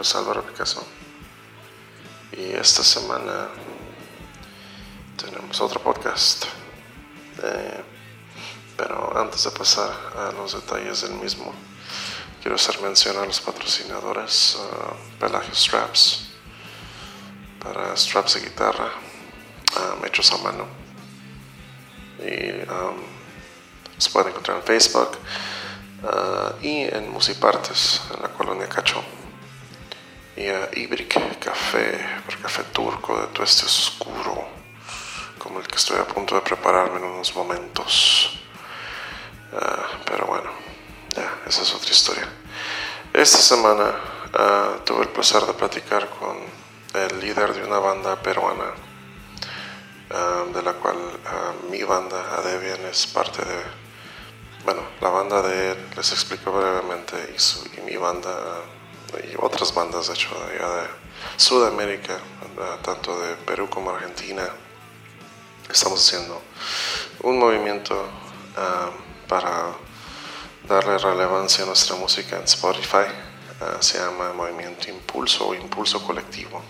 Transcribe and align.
nombre 0.00 0.18
Álvaro 0.18 0.42
Picasso 0.46 0.82
y 2.32 2.52
esta 2.52 2.82
semana 2.82 3.48
tenemos 5.16 5.60
otro 5.60 5.78
podcast. 5.82 6.46
Eh, 7.42 7.84
pero 8.78 9.12
antes 9.18 9.44
de 9.44 9.50
pasar 9.50 9.90
a 10.16 10.32
los 10.32 10.54
detalles 10.54 11.02
del 11.02 11.12
mismo, 11.12 11.52
quiero 12.40 12.54
hacer 12.54 12.80
mención 12.80 13.18
a 13.18 13.26
los 13.26 13.40
patrocinadores 13.40 14.56
uh, 14.56 15.18
Pelagio 15.18 15.54
Straps 15.54 16.28
para 17.62 17.94
straps 17.94 18.34
de 18.34 18.40
guitarra 18.40 18.90
um, 19.76 20.04
hechos 20.06 20.32
a 20.32 20.38
mano 20.38 20.66
y 22.20 22.52
um, 22.70 23.02
se 23.98 24.08
pueden 24.08 24.30
encontrar 24.30 24.56
en 24.56 24.62
Facebook 24.62 25.18
y 26.62 26.84
en 26.84 27.10
Musipartes, 27.10 28.00
en 28.16 28.22
la 28.22 28.28
colonia 28.30 28.66
Cacho. 28.66 29.04
Y 30.40 30.80
Ibrick 30.80 31.38
Café, 31.38 32.00
café 32.40 32.62
turco 32.72 33.20
de 33.20 33.26
tueste 33.26 33.66
oscuro, 33.66 34.48
como 35.38 35.60
el 35.60 35.66
que 35.66 35.76
estoy 35.76 35.98
a 35.98 36.06
punto 36.06 36.34
de 36.34 36.40
prepararme 36.40 36.96
en 36.96 37.04
unos 37.04 37.36
momentos. 37.36 38.40
Uh, 39.52 40.00
pero 40.06 40.24
bueno, 40.24 40.50
ya, 41.14 41.40
esa 41.46 41.60
es 41.60 41.74
otra 41.74 41.90
historia. 41.90 42.26
Esta 43.12 43.36
semana 43.36 43.94
uh, 44.32 44.78
tuve 44.82 45.02
el 45.02 45.08
placer 45.10 45.42
de 45.42 45.52
platicar 45.52 46.08
con 46.08 46.38
el 46.94 47.20
líder 47.20 47.52
de 47.52 47.62
una 47.62 47.78
banda 47.78 48.16
peruana, 48.16 48.72
de 50.54 50.62
la 50.62 50.72
cual 50.72 50.96
mi 51.70 51.82
banda, 51.82 52.38
Adebian, 52.38 52.80
es 52.86 53.06
parte 53.06 53.44
de 53.44 53.62
bueno, 54.64 54.82
la 55.00 55.10
banda 55.10 55.42
de 55.42 55.72
él, 55.72 55.78
les 55.96 56.12
explico 56.12 56.50
brevemente, 56.50 57.36
y, 57.76 57.80
mi 57.82 57.96
banda, 57.96 58.30
y 59.18 59.34
otras 59.38 59.74
bandas, 59.74 60.08
de 60.08 60.14
hecho, 60.14 60.28
de, 60.46 61.00
Sudamérica, 61.36 62.18
tanto 62.82 63.18
de 63.20 63.34
Perú 63.36 63.68
como 63.68 63.90
Argentina, 63.90 64.48
estamos 65.70 66.06
haciendo 66.06 66.40
un 67.22 67.38
movimiento 67.38 68.08
ah, 68.56 68.90
para 69.28 69.72
darle 70.68 70.98
relevancia 70.98 71.64
a 71.64 71.66
nuestra 71.66 71.96
música 71.96 72.36
en 72.36 72.44
Spotify. 72.44 73.06
Ah, 73.60 73.76
se 73.80 73.98
llama 73.98 74.32
Movimiento 74.32 74.90
Impulso 74.90 75.48
o 75.48 75.54
Impulso 75.54 76.02
Colectivo. 76.02 76.62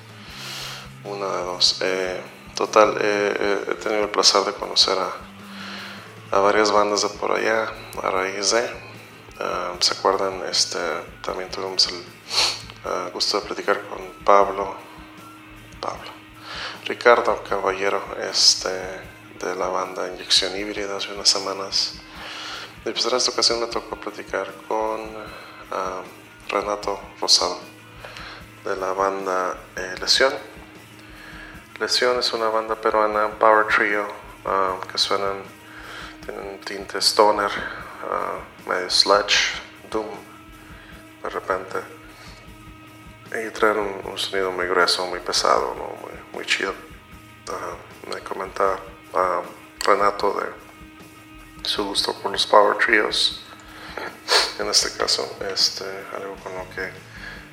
Una 1.04 1.26
de 1.26 1.42
dos. 1.44 1.78
Eh, 1.80 2.20
total, 2.54 2.96
he 3.00 3.74
tenido 3.76 4.02
el 4.02 4.10
placer 4.10 4.44
de 4.44 4.52
conocer 4.52 4.98
a 4.98 5.30
a 6.32 6.38
varias 6.38 6.70
bandas 6.70 7.02
de 7.02 7.08
por 7.08 7.32
allá 7.32 7.72
a 8.02 8.10
raíz 8.10 8.52
de. 8.52 8.70
Ah, 9.40 9.72
¿Se 9.80 9.94
acuerdan? 9.94 10.42
Este, 10.50 10.78
también 11.22 11.50
tuvimos 11.50 11.86
el 11.88 12.04
ah, 12.84 13.10
gusto 13.12 13.40
de 13.40 13.46
platicar 13.46 13.80
con 13.82 13.98
Pablo, 14.24 14.74
Pablo, 15.80 16.10
Ricardo 16.86 17.42
Caballero, 17.42 18.02
este, 18.30 18.68
de 18.68 19.54
la 19.56 19.68
banda 19.68 20.08
Inyección 20.08 20.56
Híbrida 20.56 20.96
hace 20.96 21.12
unas 21.12 21.28
semanas. 21.28 21.94
Y 22.84 22.90
pues 22.90 23.04
en 23.06 23.16
esta 23.16 23.30
ocasión 23.30 23.60
me 23.60 23.66
tocó 23.66 23.96
platicar 23.96 24.52
con 24.66 25.00
ah, 25.70 26.02
Renato 26.48 27.00
Rosado, 27.20 27.58
de 28.64 28.76
la 28.76 28.92
banda 28.92 29.56
eh, 29.76 29.94
Lesión. 30.00 30.32
Lesión 31.78 32.18
es 32.18 32.32
una 32.32 32.48
banda 32.48 32.74
peruana, 32.74 33.28
Power 33.38 33.66
Trio, 33.68 34.06
que 34.90 34.98
suenan 34.98 35.42
tienen 36.24 36.60
tinte 36.60 37.00
stoner, 37.00 37.50
uh, 37.50 38.68
medio 38.68 38.90
sludge, 38.90 39.60
doom, 39.90 40.06
de 41.22 41.28
repente. 41.28 41.99
Y 43.32 43.50
traen 43.50 43.78
un, 43.78 44.18
sonido 44.18 44.50
muy 44.50 44.66
grueso, 44.66 45.06
muy 45.06 45.20
pesado, 45.20 45.74
muy, 45.74 46.12
muy 46.32 46.44
chido. 46.44 46.74
Uh, 47.48 48.10
me 48.12 48.20
comentaba 48.20 48.80
uh, 49.12 49.86
Renato 49.86 50.40
de 50.40 51.68
su 51.68 51.84
gusto 51.84 52.14
por 52.20 52.32
los 52.32 52.46
power 52.46 52.76
trios. 52.78 53.44
En 54.58 54.68
este 54.68 54.96
caso, 54.96 55.36
este, 55.52 55.84
algo 56.14 56.34
con 56.42 56.54
lo 56.54 56.68
que 56.70 56.90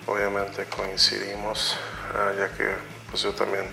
obviamente 0.07 0.65
coincidimos, 0.65 1.77
ya 2.37 2.49
que 2.49 2.75
pues 3.09 3.21
yo 3.21 3.33
también 3.33 3.65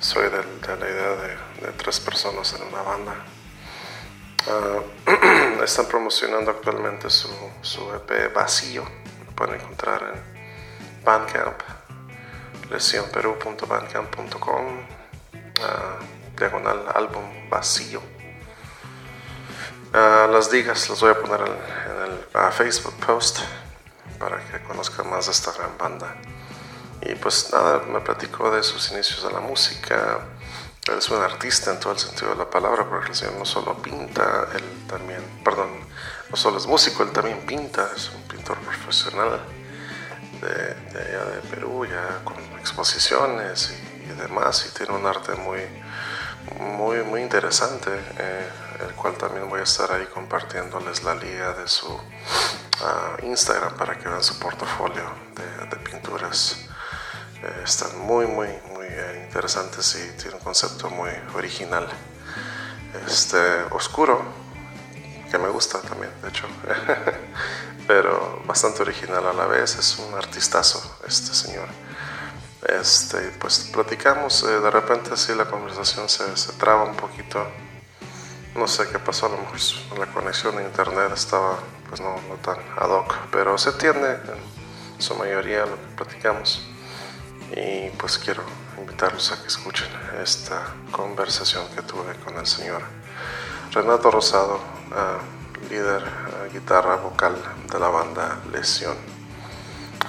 soy 0.00 0.24
de, 0.24 0.76
la 0.76 0.90
idea 0.90 1.10
de 1.62 1.72
tres 1.76 2.00
personas 2.00 2.52
en 2.54 2.62
una 2.66 2.82
banda. 2.82 3.14
Ah, 4.46 5.60
están 5.64 5.86
promocionando 5.86 6.50
actualmente 6.50 7.10
su, 7.10 7.28
su 7.60 7.92
EP 7.94 8.32
Vacío. 8.32 8.84
Lo 9.26 9.32
pueden 9.34 9.60
encontrar 9.60 10.14
en 10.14 10.37
Bandcamp, 11.08 11.56
lesionperú.bandcamp.com, 12.68 14.64
uh, 14.76 15.98
diagonal 16.36 16.84
álbum 16.94 17.48
Vacío. 17.48 18.02
Uh, 19.94 20.28
las 20.30 20.50
digas 20.50 20.90
las 20.90 21.00
voy 21.00 21.12
a 21.12 21.18
poner 21.18 21.40
en, 21.48 21.56
el 22.12 22.18
Facebook 22.52 22.92
post 23.06 23.38
para 24.18 24.36
que 24.36 24.62
conozcan 24.64 25.08
más 25.08 25.24
de 25.24 25.32
esta 25.32 25.52
gran 25.52 25.78
banda. 25.78 26.14
Y 27.00 27.14
pues 27.14 27.48
nada, 27.54 27.80
me 27.88 28.00
platicó 28.00 28.50
de 28.50 28.62
sus 28.62 28.92
inicios 28.92 29.22
de 29.22 29.32
la 29.32 29.40
música, 29.40 30.18
es 30.94 31.08
un 31.08 31.22
artista 31.22 31.70
en 31.70 31.80
todo 31.80 31.94
el 31.94 31.98
sentido 31.98 32.32
de 32.32 32.36
la 32.36 32.50
palabra, 32.50 32.84
porque 32.86 33.12
el 33.12 33.14
Señor 33.14 33.36
no 33.38 33.46
solo 33.46 33.80
pinta, 33.80 34.46
él 34.54 34.62
también, 34.86 35.22
perdón, 35.42 35.70
no 36.28 36.36
solo 36.36 36.58
es 36.58 36.66
músico, 36.66 37.02
él 37.02 37.12
también 37.12 37.46
pinta, 37.46 37.90
es 37.96 38.10
un 38.10 38.20
pintor 38.24 38.58
profesional 38.58 39.40
de, 40.40 40.98
allá 40.98 41.24
de 41.24 41.40
Perú, 41.50 41.86
ya 41.86 42.24
con 42.24 42.36
exposiciones 42.58 43.72
y, 44.04 44.20
demás, 44.20 44.66
y 44.68 44.76
tiene 44.76 44.94
un 44.94 45.06
arte 45.06 45.34
muy, 45.34 45.60
muy, 46.60 47.02
muy 47.04 47.22
interesante, 47.22 47.90
eh, 48.18 48.48
el 48.80 48.94
cual 48.94 49.14
también 49.14 49.48
voy 49.48 49.60
a 49.60 49.64
estar 49.64 49.92
ahí 49.92 50.06
compartiéndoles 50.06 51.04
la 51.04 51.14
liga 51.14 51.52
de 51.52 51.68
su 51.68 52.00
ah, 52.82 53.16
Instagram 53.22 53.76
para 53.76 53.96
que 53.98 54.08
vean 54.08 54.22
su 54.22 54.38
portafolio 54.38 55.04
de, 55.70 55.76
pinturas. 55.76 56.66
Eh, 57.42 57.62
están 57.64 57.98
muy, 58.00 58.26
muy, 58.26 58.48
interesantes 59.28 59.94
y 59.94 60.16
tiene 60.16 60.36
un 60.36 60.42
concepto 60.42 60.88
muy 60.88 61.10
original. 61.34 61.86
Este, 63.06 63.38
oscuro, 63.70 64.24
que 65.30 65.38
me 65.38 65.48
gusta 65.48 65.80
también, 65.82 66.10
de 66.22 66.28
hecho, 66.28 66.46
pero 67.88 68.42
bastante 68.46 68.82
original 68.82 69.26
a 69.26 69.32
la 69.32 69.46
vez, 69.46 69.76
es 69.76 69.98
un 69.98 70.14
artistazo 70.14 70.98
este 71.08 71.34
señor. 71.34 71.66
Este, 72.68 73.18
pues 73.40 73.70
platicamos, 73.72 74.42
eh, 74.42 74.60
de 74.60 74.70
repente 74.70 75.10
así 75.14 75.34
la 75.34 75.46
conversación 75.46 76.06
se, 76.08 76.36
se, 76.36 76.52
traba 76.52 76.84
un 76.84 76.96
poquito, 76.96 77.42
no 78.54 78.68
sé 78.68 78.88
qué 78.88 78.98
pasó, 78.98 79.26
a 79.26 79.28
lo 79.30 79.38
mejor 79.38 79.98
la 79.98 80.06
conexión 80.06 80.58
a 80.58 80.62
internet 80.62 81.12
estaba 81.14 81.58
pues 81.88 82.00
no, 82.02 82.14
no 82.28 82.34
tan 82.42 82.58
ad 82.76 82.90
hoc, 82.90 83.14
pero 83.32 83.56
se 83.56 83.70
entiende 83.70 84.12
en 84.12 85.02
su 85.02 85.14
mayoría 85.14 85.60
lo 85.64 85.76
que 85.76 85.96
platicamos. 85.96 86.62
Y 87.56 87.88
pues 87.96 88.18
quiero 88.18 88.42
invitarlos 88.76 89.32
a 89.32 89.40
que 89.40 89.48
escuchen 89.48 89.88
esta 90.22 90.74
conversación 90.92 91.66
que 91.74 91.80
tuve 91.80 92.14
con 92.22 92.36
el 92.36 92.46
señor 92.46 92.82
Renato 93.72 94.10
Rosado, 94.10 94.60
líder 95.70 96.02
guitarra 96.52 96.96
vocal 96.96 97.36
de 97.70 97.78
la 97.78 97.88
banda 97.88 98.40
Lesión. 98.52 98.96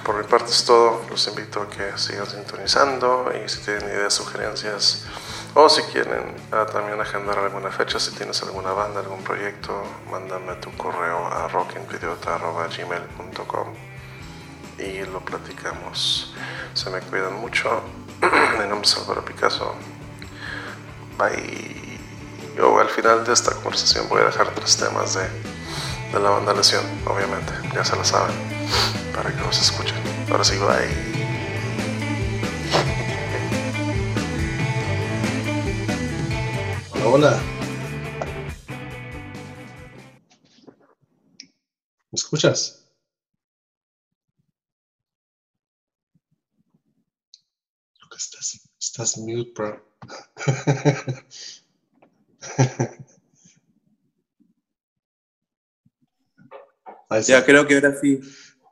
Por 0.04 0.18
mi 0.18 0.24
parte 0.24 0.50
es 0.52 0.66
todo, 0.66 1.06
los 1.10 1.28
invito 1.28 1.62
a 1.62 1.70
que 1.70 1.98
sigan 1.98 2.26
sintonizando 2.26 3.32
y 3.34 3.48
si 3.50 3.60
tienen 3.60 3.90
ideas, 3.90 4.14
sugerencias 4.14 5.06
o 5.54 5.68
si 5.70 5.84
quieren 5.84 6.36
también 6.72 7.00
agendar 7.02 7.38
alguna 7.40 7.72
fecha, 7.72 8.00
si 8.00 8.12
tienes 8.12 8.42
alguna 8.44 8.72
banda, 8.72 9.02
algún 9.02 9.24
proyecto, 9.24 9.84
mándame 10.10 10.56
tu 10.56 10.72
correo 10.78 11.28
a 11.28 11.48
rockinvideota.gmail.com 11.48 13.90
y 14.80 15.06
lo 15.06 15.20
platicamos. 15.20 16.34
Se 16.74 16.90
me 16.90 17.02
cuidan 17.02 17.36
mucho. 17.36 17.84
Mi 18.22 18.68
nombre 18.68 18.88
es 18.88 18.98
Álvaro 18.98 19.24
Picasso. 19.26 19.76
Bye. 21.18 22.00
Yo 22.56 22.80
al 22.80 22.90
final 22.90 23.26
de 23.26 23.34
esta 23.34 23.54
conversación 23.56 24.08
voy 24.10 24.22
a 24.22 24.26
dejar 24.26 24.54
tres 24.54 24.78
temas 24.78 25.14
de, 25.14 25.28
de 26.12 26.20
la 26.20 26.30
banda 26.30 26.54
Lesión, 26.54 26.84
obviamente, 27.06 27.54
ya 27.74 27.84
se 27.84 27.96
lo 27.96 28.04
saben, 28.04 28.36
para 29.16 29.34
que 29.34 29.42
los 29.42 29.62
escuchen. 29.62 29.96
Ahora 30.30 30.44
sí, 30.44 30.58
bye. 30.58 31.20
Hola. 37.06 37.40
¿Me 42.12 42.16
escuchas? 42.16 42.80
estás, 48.20 48.70
estás 48.80 49.18
mute, 49.18 49.52
bro. 49.56 49.82
Ahí 57.10 57.24
Ya 57.24 57.36
está. 57.40 57.46
creo 57.46 57.68
que 57.68 57.76
ahora 57.76 57.96
sí. 58.02 58.20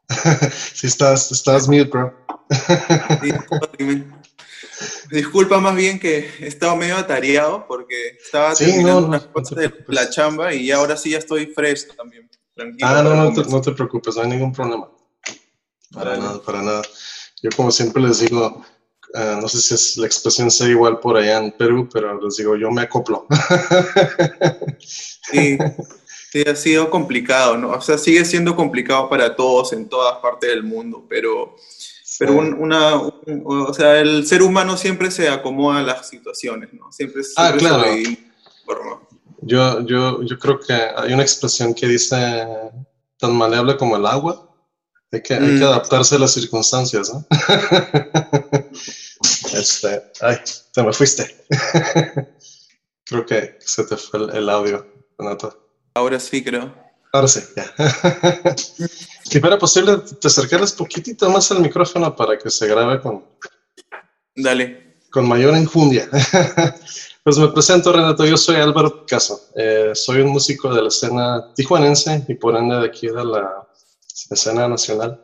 sí, 0.73 0.87
estás, 0.87 1.31
estás 1.31 1.67
mute, 1.67 1.85
bro. 1.85 2.13
Sí. 3.21 4.03
Disculpa 5.11 5.59
más 5.59 5.75
bien 5.75 5.99
que 5.99 6.29
he 6.39 6.47
estado 6.47 6.75
medio 6.75 6.97
atareado 6.97 7.65
porque 7.67 8.17
estaba 8.23 8.53
Sí, 8.55 8.65
terminando 8.65 9.01
no, 9.01 9.01
no, 9.01 9.07
unas 9.07 9.21
no 9.23 9.27
te 9.27 9.33
cosas 9.33 9.57
de 9.57 9.73
la 9.87 10.09
chamba 10.09 10.53
y 10.53 10.71
ahora 10.71 10.95
sí 10.97 11.11
ya 11.11 11.17
estoy 11.17 11.47
fresh 11.47 11.87
también. 11.95 12.29
Tranquilo. 12.53 12.87
Ah, 12.87 13.01
no, 13.03 13.09
no 13.15 13.23
te, 13.29 13.35
conversar. 13.35 13.53
no 13.53 13.61
te 13.61 13.71
preocupes, 13.71 14.15
no 14.15 14.21
hay 14.23 14.27
ningún 14.29 14.53
problema. 14.53 14.89
Para 15.91 16.17
nada, 16.17 16.41
para 16.41 16.61
nada. 16.61 16.81
Yo 17.41 17.49
como 17.55 17.71
siempre 17.71 18.01
les 18.03 18.19
digo, 18.19 18.63
ah, 19.13 19.39
no 19.41 19.47
sé 19.47 19.61
si 19.61 19.73
es 19.73 19.97
la 19.97 20.05
expresión 20.07 20.49
sea 20.51 20.67
igual 20.67 20.99
por 20.99 21.17
allá 21.17 21.37
en 21.37 21.51
Perú, 21.51 21.87
pero 21.91 22.19
les 22.21 22.35
digo, 22.37 22.55
yo 22.55 22.69
me 22.71 22.81
acoplo. 22.83 23.25
Sí, 24.79 25.57
sí, 26.31 26.43
ha 26.47 26.55
sido 26.55 26.89
complicado, 26.89 27.57
¿no? 27.57 27.71
O 27.71 27.81
sea, 27.81 27.97
sigue 27.97 28.25
siendo 28.25 28.55
complicado 28.55 29.09
para 29.09 29.35
todos 29.35 29.73
en 29.73 29.87
todas 29.89 30.17
partes 30.19 30.49
del 30.49 30.63
mundo, 30.63 31.05
pero, 31.09 31.55
pero 32.19 32.33
un- 32.33 32.53
una, 32.53 32.95
un- 32.97 33.43
o 33.45 33.73
sea, 33.73 33.99
el 33.99 34.25
ser 34.27 34.41
humano 34.41 34.77
siempre 34.77 35.11
se 35.11 35.29
acomoda 35.29 35.79
a 35.79 35.83
las 35.83 36.07
situaciones, 36.09 36.73
¿no? 36.73 36.91
Siempre, 36.91 37.21
Ah, 37.35 37.53
siempre 37.57 37.59
claro. 38.65 39.07
Yo, 39.41 39.81
yo, 39.85 40.23
yo 40.23 40.39
creo 40.39 40.59
que 40.59 40.73
hay 40.73 41.13
una 41.13 41.21
expresión 41.23 41.73
que 41.73 41.87
dice 41.87 42.45
tan 43.17 43.33
maleable 43.35 43.77
como 43.77 43.95
el 43.95 44.05
agua. 44.05 44.43
Hay 45.11 45.21
que, 45.21 45.35
hay 45.35 45.39
Mm. 45.41 45.59
que 45.59 45.63
adaptarse 45.63 46.15
a 46.15 46.19
las 46.19 46.33
circunstancias, 46.33 47.13
¿no? 47.13 47.25
este, 49.53 50.03
ay, 50.21 50.37
te 50.73 50.83
me 50.83 50.91
fuiste. 50.93 51.45
creo 53.05 53.25
que 53.25 53.57
se 53.59 53.83
te 53.85 53.95
fue 53.95 54.19
el, 54.21 54.29
el 54.35 54.49
audio, 54.49 54.85
Renato. 55.17 55.66
Ahora 55.97 56.19
sí, 56.19 56.43
creo. 56.43 56.71
Ahora 57.11 57.27
sí, 57.27 57.39
ya. 57.55 57.73
si 59.23 59.39
fuera 59.39 59.57
posible, 59.57 59.97
te 60.21 60.27
acercaras 60.27 60.71
poquitito 60.71 61.27
más 61.31 61.51
al 61.51 61.59
micrófono 61.59 62.15
para 62.15 62.37
que 62.37 62.51
se 62.51 62.67
grabe 62.67 63.01
con, 63.01 63.25
Dale. 64.35 64.99
con 65.09 65.27
mayor 65.27 65.55
enjundia. 65.55 66.07
pues 67.23 67.39
me 67.39 67.47
presento, 67.47 67.91
Renato. 67.91 68.27
Yo 68.27 68.37
soy 68.37 68.57
Álvaro 68.57 69.05
Picasso. 69.05 69.49
Eh, 69.55 69.93
soy 69.95 70.21
un 70.21 70.29
músico 70.29 70.71
de 70.71 70.83
la 70.83 70.89
escena 70.89 71.51
tijuanense 71.55 72.23
y 72.27 72.35
por 72.35 72.55
ende 72.55 72.75
de 72.75 72.85
aquí 72.85 73.07
de 73.07 73.25
la 73.25 73.67
escena 74.29 74.67
nacional. 74.67 75.19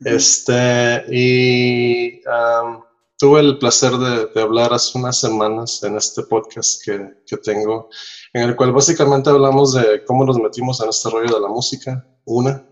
Este, 0.00 1.04
y 1.12 2.22
am, 2.28 2.82
tuve 3.16 3.38
el 3.38 3.58
placer 3.58 3.92
de, 3.92 4.26
de 4.34 4.42
hablar 4.42 4.74
hace 4.74 4.98
unas 4.98 5.20
semanas 5.20 5.80
en 5.84 5.96
este 5.96 6.24
podcast 6.24 6.82
que, 6.84 7.18
que 7.24 7.36
tengo, 7.36 7.88
en 8.36 8.50
el 8.50 8.54
cual 8.54 8.70
básicamente 8.72 9.30
hablamos 9.30 9.72
de 9.72 10.04
cómo 10.04 10.22
nos 10.22 10.38
metimos 10.38 10.78
en 10.82 10.90
este 10.90 11.08
rollo 11.08 11.34
de 11.34 11.40
la 11.40 11.48
música, 11.48 12.06
una, 12.26 12.68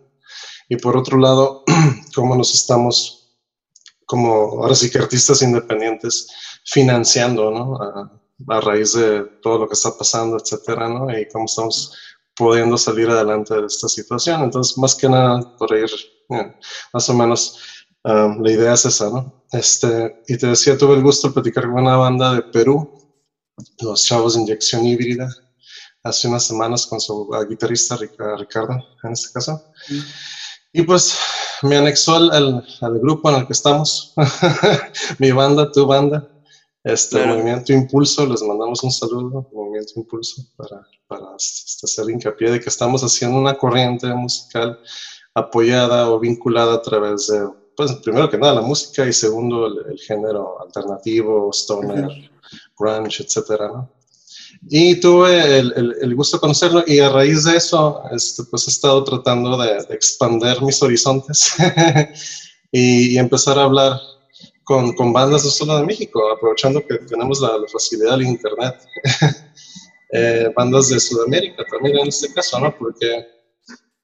y 0.69 0.77
por 0.77 0.95
otro 0.95 1.19
lado, 1.19 1.65
cómo 2.15 2.37
nos 2.37 2.53
estamos, 2.53 3.39
como 4.05 4.63
ahora 4.63 4.75
sí 4.75 4.91
que 4.91 4.99
artistas 4.99 5.41
independientes, 5.41 6.27
financiando, 6.67 7.51
¿no? 7.51 7.77
A, 7.81 8.21
a 8.49 8.61
raíz 8.61 8.93
de 8.93 9.23
todo 9.41 9.61
lo 9.61 9.67
que 9.67 9.73
está 9.73 9.97
pasando, 9.97 10.37
etcétera, 10.37 10.87
¿no? 10.87 11.11
Y 11.19 11.27
cómo 11.29 11.47
estamos 11.47 11.97
pudiendo 12.37 12.77
salir 12.77 13.09
adelante 13.09 13.55
de 13.55 13.67
esta 13.67 13.89
situación. 13.89 14.43
Entonces, 14.43 14.77
más 14.77 14.95
que 14.95 15.09
nada, 15.09 15.57
por 15.57 15.75
ir, 15.75 15.89
eh, 16.29 16.55
más 16.93 17.09
o 17.09 17.15
menos, 17.15 17.59
um, 18.05 18.43
la 18.43 18.51
idea 18.51 18.75
es 18.75 18.85
esa, 18.85 19.09
¿no? 19.09 19.47
Este, 19.51 20.23
y 20.29 20.37
te 20.37 20.49
decía, 20.49 20.77
tuve 20.77 20.95
el 20.97 21.03
gusto 21.03 21.29
de 21.29 21.35
platicar 21.35 21.65
con 21.65 21.81
una 21.81 21.97
banda 21.97 22.35
de 22.35 22.43
Perú, 22.43 22.93
los 23.81 24.05
chavos 24.05 24.35
de 24.35 24.43
Inyección 24.43 24.85
Híbrida, 24.85 25.29
hace 26.05 26.29
unas 26.29 26.45
semanas 26.45 26.87
con 26.87 27.01
su 27.01 27.23
uh, 27.23 27.47
guitarrista 27.49 27.97
Ric- 27.97 28.39
Ricardo, 28.39 28.77
en 29.03 29.13
este 29.13 29.31
caso. 29.33 29.65
Y 30.73 30.83
pues 30.83 31.17
me 31.63 31.77
anexó 31.77 32.15
al, 32.17 32.31
al, 32.33 32.65
al 32.81 32.99
grupo 33.01 33.31
en 33.31 33.37
el 33.37 33.47
que 33.47 33.53
estamos, 33.55 34.13
mi 35.19 35.33
banda, 35.33 35.71
tu 35.71 35.87
banda, 35.87 36.27
este 36.83 37.17
Claro. 37.17 37.33
Movimiento 37.35 37.73
Impulso, 37.73 38.27
les 38.27 38.43
mandamos 38.43 38.83
un 38.83 38.91
saludo, 38.91 39.49
Movimiento 39.53 39.93
Impulso, 39.97 40.43
para, 40.57 40.87
para 41.07 41.35
este, 41.39 41.87
hacer 41.87 42.11
hincapié 42.11 42.51
de 42.51 42.61
que 42.61 42.69
estamos 42.69 43.03
haciendo 43.03 43.39
una 43.39 43.55
corriente 43.57 44.09
musical 44.09 44.79
apoyada 45.35 46.11
o 46.11 46.21
vinculada 46.21 46.75
a 46.75 46.83
través 46.83 47.29
de, 47.29 47.49
pues 47.77 47.93
primero 48.05 48.29
que 48.29 48.37
nada 48.39 48.55
la 48.55 48.61
música 48.61 49.07
y 49.07 49.13
segundo 49.13 49.67
el, 49.67 49.93
el 49.93 49.99
género 49.99 50.61
alternativo, 50.61 51.51
stoner, 51.53 52.09
grunge, 52.79 53.23
etcétera, 53.25 53.69
¿no? 53.69 53.91
Y 54.69 55.01
tuve 55.01 55.59
el, 55.59 55.73
el, 55.77 55.97
el, 56.01 56.15
gusto 56.15 56.37
de 56.37 56.41
conocerlo 56.43 56.85
y 56.87 56.99
a 56.99 57.11
raíz 57.11 57.45
de 57.45 57.57
eso, 57.57 58.03
este, 58.11 58.45
pues 58.45 58.67
he 58.67 58.71
estado 58.71 59.05
tratando 59.05 59.57
de, 59.59 59.85
de 59.85 59.95
expander 59.95 60.63
mis 60.63 60.83
horizontes 60.83 61.55
y, 62.73 63.15
y, 63.15 63.19
empezar 63.19 63.59
a 63.59 63.65
hablar 63.65 64.01
con, 64.65 64.95
con, 64.95 65.13
bandas 65.13 65.45
no 65.45 65.51
solo 65.51 65.79
de 65.79 65.87
México, 65.87 66.21
aprovechando 66.33 66.85
que 66.87 66.99
tenemos 66.99 67.41
la, 67.41 67.59
la 67.59 67.69
facilidad 67.69 68.13
del 68.13 68.27
Internet. 68.27 68.77
eh, 70.15 70.53
bandas 70.55 70.89
de 70.89 71.01
Sudamérica 71.01 71.65
también 71.69 71.99
en 71.99 72.09
este 72.09 72.33
caso, 72.33 72.61
¿no? 72.61 72.75
Porque 72.79 73.27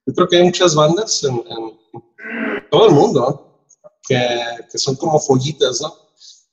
yo 0.07 0.15
creo 0.15 0.29
que 0.29 0.37
hay 0.39 0.45
muchas 0.45 0.75
bandas 0.75 1.23
en, 1.23 1.37
en 1.37 2.69
todo 2.71 2.89
el 2.89 2.95
mundo 2.95 3.65
que, 4.07 4.19
que 4.71 4.79
son 4.79 4.97
como 4.97 5.21
follitas, 5.21 5.81
¿no? 5.81 5.95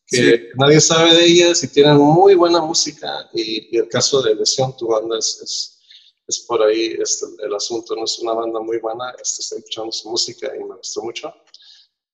Que 0.07 0.17
sí. 0.17 0.43
nadie 0.55 0.79
sabe 0.79 1.13
de 1.13 1.25
ellas 1.25 1.63
y 1.63 1.67
tienen 1.67 1.97
muy 1.97 2.35
buena 2.35 2.61
música 2.61 3.29
y, 3.33 3.75
y 3.75 3.77
el 3.77 3.89
caso 3.89 4.21
de 4.21 4.35
Lesión, 4.35 4.75
tu 4.77 4.87
banda 4.87 5.17
es, 5.17 5.39
es, 5.43 5.79
es 6.27 6.39
por 6.47 6.61
ahí 6.63 6.97
este, 7.01 7.25
el 7.45 7.53
asunto, 7.53 7.95
no 7.95 8.05
es 8.05 8.17
una 8.19 8.33
banda 8.33 8.59
muy 8.59 8.79
buena, 8.79 9.11
este, 9.21 9.41
estoy 9.41 9.59
escuchando 9.59 9.91
su 9.91 10.09
música 10.09 10.47
y 10.55 10.63
me 10.63 10.75
gustó 10.75 11.01
mucho 11.03 11.33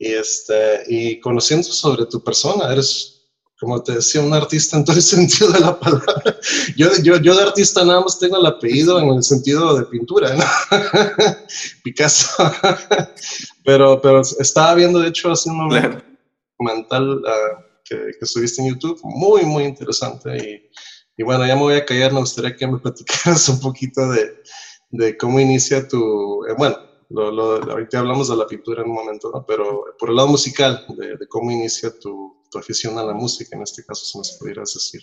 y, 0.04 0.14
este, 0.14 0.84
y 0.88 1.20
conociendo 1.20 1.68
sobre 1.70 2.06
tu 2.06 2.22
persona, 2.22 2.72
eres, 2.72 3.22
como 3.60 3.82
te 3.82 3.94
decía, 3.94 4.22
un 4.22 4.34
artista 4.34 4.78
en 4.78 4.86
todo 4.86 4.98
el 4.98 5.02
sentido 5.16 5.52
de 5.52 5.60
la 5.60 5.80
palabra. 5.80 6.38
Yo, 6.76 6.90
yo, 7.02 7.18
yo 7.18 7.36
de 7.36 7.44
artista 7.44 7.86
nada 7.86 8.02
más 8.02 8.20
tengo 8.20 8.38
el 8.38 8.46
apellido 8.46 9.00
en 9.00 9.10
el 9.10 9.24
sentido 9.24 9.78
de 9.78 9.86
pintura, 9.86 10.34
¿no? 10.36 10.44
Picasso. 11.84 12.28
pero, 13.64 14.02
pero 14.02 14.22
estaba 14.22 14.76
viendo, 14.76 15.00
de 15.00 15.10
hecho, 15.10 15.32
hace 15.32 15.50
un 15.50 15.70
claro. 15.70 16.02
documental 16.58 17.20
uh, 17.20 17.73
que, 17.84 18.12
que, 18.20 18.26
subiste 18.26 18.62
en 18.62 18.70
YouTube, 18.70 19.00
muy, 19.04 19.44
muy 19.44 19.64
interesante. 19.64 20.38
Y, 20.38 21.22
y, 21.22 21.24
bueno, 21.24 21.46
ya 21.46 21.56
me 21.56 21.62
voy 21.62 21.76
a 21.76 21.86
callar, 21.86 22.14
me 22.14 22.20
gustaría 22.20 22.56
que 22.56 22.68
me 22.68 22.80
platicaras 22.80 23.48
un 23.50 23.60
poquito 23.60 24.10
de, 24.10 24.44
de 24.92 25.18
cómo 25.18 25.40
inicia 25.40 25.88
tu, 25.88 26.46
eh, 26.46 26.54
bueno, 26.58 26.78
lo, 27.10 27.32
lo, 27.32 27.72
ahorita 27.72 28.00
hablamos 28.00 28.30
de 28.30 28.36
la 28.36 28.48
pintura 28.48 28.82
en 28.82 28.90
un 28.90 28.96
momento, 28.96 29.32
¿no? 29.34 29.46
pero 29.46 29.86
por 30.00 30.10
el 30.10 30.16
lado 30.16 30.28
musical, 30.28 30.86
de, 30.98 31.18
de 31.18 31.28
cómo 31.28 31.52
inicia 31.52 31.92
tu, 32.00 32.44
tu, 32.50 32.58
afición 32.58 32.98
a 32.98 33.04
la 33.04 33.14
música, 33.14 33.56
en 33.56 33.64
este 33.64 33.84
caso, 33.84 34.06
si 34.06 34.18
nos 34.18 34.32
pudieras 34.34 34.74
decir. 34.74 35.02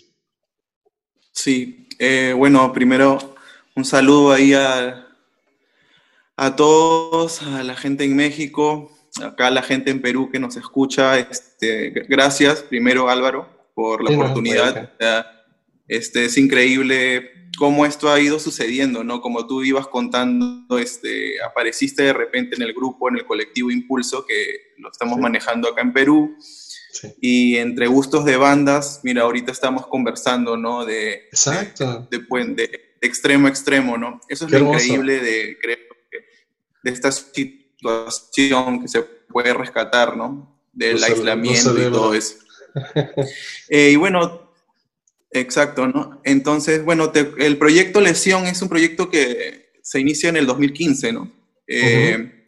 Sí, 1.31 1.87
eh, 1.99 2.33
bueno, 2.35 2.71
primero 2.73 3.17
un 3.75 3.85
saludo 3.85 4.31
ahí 4.31 4.53
a, 4.53 5.07
a 6.35 6.55
todos, 6.55 7.41
a 7.41 7.63
la 7.63 7.75
gente 7.75 8.03
en 8.03 8.15
México, 8.15 8.91
acá 9.19 9.49
la 9.49 9.61
gente 9.61 9.91
en 9.91 10.01
Perú 10.01 10.29
que 10.31 10.39
nos 10.39 10.55
escucha, 10.55 11.19
este, 11.19 11.89
gracias 12.07 12.61
primero 12.61 13.09
Álvaro 13.09 13.49
por 13.75 14.03
la 14.03 14.11
sí, 14.11 14.15
oportunidad. 14.15 14.93
No, 14.99 15.25
este, 15.87 16.25
es 16.25 16.37
increíble 16.37 17.49
cómo 17.57 17.85
esto 17.85 18.09
ha 18.09 18.19
ido 18.19 18.39
sucediendo, 18.39 19.03
¿no? 19.03 19.21
Como 19.21 19.45
tú 19.47 19.63
ibas 19.63 19.87
contando, 19.87 20.77
este, 20.77 21.41
apareciste 21.43 22.03
de 22.03 22.13
repente 22.13 22.55
en 22.55 22.61
el 22.61 22.73
grupo, 22.73 23.09
en 23.09 23.17
el 23.17 23.25
colectivo 23.25 23.69
Impulso, 23.71 24.25
que 24.25 24.73
lo 24.77 24.89
estamos 24.89 25.15
sí. 25.15 25.21
manejando 25.21 25.67
acá 25.67 25.81
en 25.81 25.93
Perú. 25.93 26.37
Sí. 26.39 27.13
Y 27.19 27.57
entre 27.57 27.87
gustos 27.87 28.25
de 28.25 28.37
bandas, 28.37 29.01
mira, 29.03 29.23
ahorita 29.23 29.51
estamos 29.51 29.87
conversando, 29.87 30.55
¿no? 30.57 30.85
De, 30.85 31.25
Exacto. 31.31 32.07
De, 32.09 32.19
de, 32.19 32.53
de, 32.55 32.81
extremo 33.01 33.47
a 33.47 33.49
extremo, 33.49 33.97
¿no? 33.97 34.21
Eso 34.29 34.45
es 34.45 34.51
Qué 34.51 34.59
lo 34.59 34.65
hermoso. 34.65 34.85
increíble 34.85 35.19
de, 35.19 35.57
creo, 35.59 35.77
de 36.83 36.91
esta 36.91 37.11
situación 37.11 37.60
que 37.81 38.87
se 38.87 39.01
puede 39.01 39.53
rescatar, 39.53 40.15
¿no? 40.15 40.61
Del 40.73 40.99
no 40.99 41.05
aislamiento 41.05 41.73
no 41.73 41.87
y 41.87 41.91
todo 41.91 42.13
eso. 42.13 42.35
eh, 43.69 43.91
y 43.91 43.95
bueno, 43.95 44.53
exacto, 45.31 45.87
¿no? 45.87 46.21
Entonces, 46.23 46.83
bueno, 46.85 47.11
te, 47.11 47.31
el 47.39 47.57
proyecto 47.57 47.99
Lesión 48.01 48.45
es 48.45 48.61
un 48.61 48.69
proyecto 48.69 49.09
que 49.09 49.71
se 49.81 49.99
inicia 49.99 50.29
en 50.29 50.37
el 50.37 50.45
2015, 50.45 51.11
¿no? 51.11 51.31
Eh, 51.67 52.17
uh 52.17 52.23
-huh. 52.23 52.41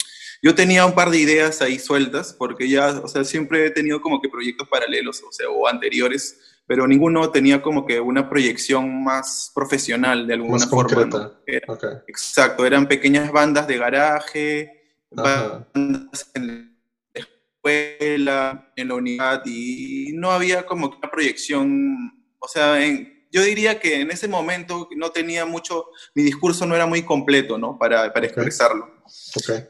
Yo 0.44 0.54
tenía 0.54 0.86
un 0.86 0.94
par 0.94 1.10
de 1.10 1.20
ideas 1.20 1.62
ahí 1.62 1.80
sueltas, 1.80 2.34
porque 2.38 2.68
ya, 2.68 2.90
o 3.02 3.08
sea, 3.08 3.24
siempre 3.24 3.66
he 3.66 3.72
tenido 3.72 4.02
como 4.02 4.22
que 4.22 4.28
proyectos 4.28 4.68
paralelos, 4.68 5.24
o 5.24 5.32
sea, 5.32 5.48
o 5.50 5.70
anteriores, 5.70 6.38
pero 6.68 6.86
ninguno 6.86 7.32
tenía 7.32 7.62
como 7.62 7.86
que 7.86 8.02
una 8.02 8.30
proyección 8.30 9.06
más 9.06 9.54
profesional 9.56 10.28
de 10.28 10.34
alguna 10.34 10.52
más 10.52 10.70
forma. 10.70 11.06
¿no? 11.06 11.32
Era, 11.48 11.74
okay. 11.74 11.90
Exacto, 12.10 12.66
eran 12.66 12.90
pequeñas 12.90 13.32
bandas 13.32 13.68
de 13.68 13.78
garaje, 13.78 14.83
Ajá. 15.17 15.67
bandas 15.74 16.32
en 16.34 16.75
la 17.13 17.22
escuela, 17.22 18.72
en 18.75 18.88
la 18.88 18.96
unidad, 18.96 19.41
y 19.46 20.12
no 20.13 20.32
había 20.32 20.65
como 20.65 20.91
que 20.91 20.98
una 20.98 21.12
proyección, 21.12 22.13
o 22.39 22.48
sea, 22.48 22.84
en, 22.86 23.27
yo 23.34 23.41
diría 23.41 23.79
que 23.79 24.01
en 24.01 24.12
ese 24.12 24.27
momento 24.27 24.88
no 24.96 25.12
tenía 25.12 25.46
mucho, 25.46 25.88
mi 26.13 26.22
discurso 26.22 26.65
no 26.67 26.75
era 26.75 26.86
muy 26.86 27.01
completo, 27.01 27.58
¿no? 27.58 27.77
Para, 27.79 28.13
para 28.13 28.27
expresarlo. 28.27 29.03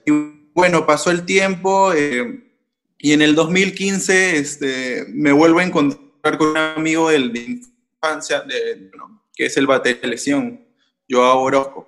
Y 0.06 0.12
bueno, 0.54 0.86
pasó 0.86 1.12
el 1.12 1.26
tiempo 1.26 1.94
eh, 1.94 2.52
y 2.98 3.14
en 3.14 3.22
el 3.22 3.36
2015 3.36 4.38
este, 4.38 5.06
me 5.10 5.32
vuelvo 5.32 5.60
a 5.60 5.64
encontrar 5.64 6.38
con 6.38 6.50
un 6.50 6.58
amigo 6.58 7.10
del, 7.10 7.32
de 7.32 7.62
infancia, 8.02 8.42
de, 8.42 8.92
que 9.34 9.46
es 9.46 9.58
el 9.58 9.66
batería 9.66 10.02
de 10.02 10.08
lesión, 10.10 10.68
Joao 11.10 11.40
Orozco. 11.40 11.88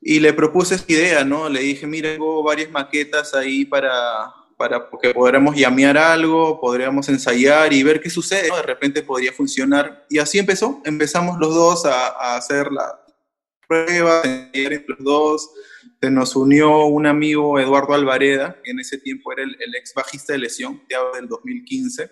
Y 0.00 0.20
le 0.20 0.32
propuse 0.32 0.76
esta 0.76 0.92
idea, 0.92 1.24
¿no? 1.24 1.48
Le 1.48 1.60
dije, 1.60 1.86
mira, 1.86 2.12
tengo 2.12 2.42
varias 2.42 2.70
maquetas 2.70 3.34
ahí 3.34 3.64
para, 3.64 4.32
para 4.56 4.88
que 5.00 5.12
podamos 5.12 5.54
llamear 5.54 5.98
algo, 5.98 6.58
podríamos 6.60 7.08
ensayar 7.08 7.72
y 7.72 7.82
ver 7.82 8.00
qué 8.00 8.08
sucede, 8.08 8.48
De 8.54 8.62
repente 8.62 9.02
podría 9.02 9.32
funcionar. 9.32 10.06
Y 10.08 10.18
así 10.18 10.38
empezó, 10.38 10.80
empezamos 10.84 11.38
los 11.38 11.54
dos 11.54 11.84
a, 11.84 12.08
a 12.08 12.36
hacer 12.36 12.72
la 12.72 13.00
prueba, 13.70 14.22
entre 14.24 14.84
los 14.88 14.98
dos. 14.98 15.50
Se 16.02 16.10
nos 16.10 16.34
unió 16.34 16.86
un 16.86 17.06
amigo, 17.06 17.60
Eduardo 17.60 17.94
Alvareda, 17.94 18.60
que 18.64 18.72
en 18.72 18.80
ese 18.80 18.98
tiempo 18.98 19.32
era 19.32 19.42
el, 19.42 19.74
ex 19.76 19.94
bajista 19.94 20.32
de 20.32 20.40
Lesión, 20.40 20.82
ya 20.90 20.98
del 21.14 21.28
2015. 21.28 22.10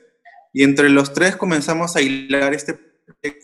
Y 0.52 0.62
entre 0.62 0.88
los 0.88 1.12
tres 1.12 1.36
comenzamos 1.36 1.96
a 1.96 2.00
hilar 2.00 2.54
este 2.54 2.78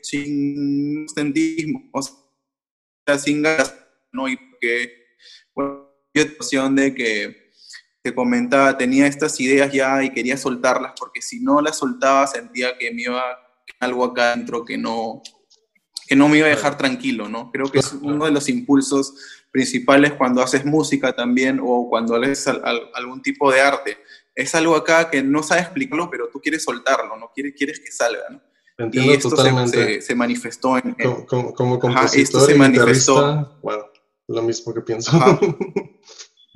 sin 0.03 1.05
ostentismo, 1.07 1.89
o 1.93 2.03
sea, 2.03 3.19
sin 3.19 3.43
ganas, 3.43 3.75
¿no? 4.15 4.29
Y 4.29 4.37
porque, 4.37 5.07
bueno, 5.55 5.91
situación 6.15 6.77
de 6.77 6.95
que 6.95 7.51
te 8.03 8.15
comentaba, 8.15 8.77
tenía 8.77 9.07
estas 9.07 9.41
ideas 9.41 9.73
ya 9.73 10.03
y 10.03 10.11
quería 10.11 10.37
soltarlas, 10.37 10.93
porque 10.99 11.23
si 11.23 11.41
no 11.41 11.61
las 11.61 11.79
soltaba 11.79 12.27
sentía 12.27 12.77
que 12.79 12.93
me 12.93 13.03
iba 13.03 13.23
algo 13.81 14.05
acá 14.05 14.37
dentro 14.37 14.65
que 14.65 14.77
no, 14.77 15.23
que 16.07 16.15
no 16.15 16.29
me 16.29 16.39
iba 16.39 16.47
a 16.47 16.51
dejar 16.51 16.77
tranquilo, 16.77 17.29
¿no? 17.29 17.51
Creo 17.51 17.71
que 17.71 17.79
es 17.79 17.93
uno 17.93 18.27
de 18.27 18.31
los 18.31 18.49
impulsos 18.49 19.15
principales 19.51 20.13
cuando 20.13 20.43
haces 20.43 20.65
música 20.65 21.15
también 21.15 21.61
o 21.63 21.89
cuando 21.89 22.17
haces 22.17 22.47
algún 22.49 23.23
tipo 23.23 23.51
de 23.51 23.61
arte. 23.61 23.97
Es 24.35 24.55
algo 24.55 24.77
acá 24.77 25.11
que 25.11 25.23
no 25.23 25.43
sabes 25.43 25.65
explicarlo, 25.65 26.11
pero 26.11 26.29
tú 26.29 26.41
quieres 26.41 26.65
soltarlo, 26.65 27.17
¿no? 27.17 27.31
Quieres, 27.35 27.55
quieres 27.57 27.81
que 27.81 27.91
salga, 27.91 28.23
¿no? 28.31 28.41
Entiendo 28.77 29.13
y 29.13 29.15
esto 29.15 29.31
totalmente. 29.31 30.03
Se, 30.03 30.15
manifestó 30.15 30.77
en... 30.77 30.95
como, 31.27 31.55
como, 31.55 31.79
compositor 31.79 32.21
esto 32.21 32.41
se 32.41 32.55
manifestó. 32.57 33.59
Bueno, 33.63 33.85
lo 34.29 34.43
mismo 34.43 34.73
que 34.75 34.81
pienso. 34.81 35.13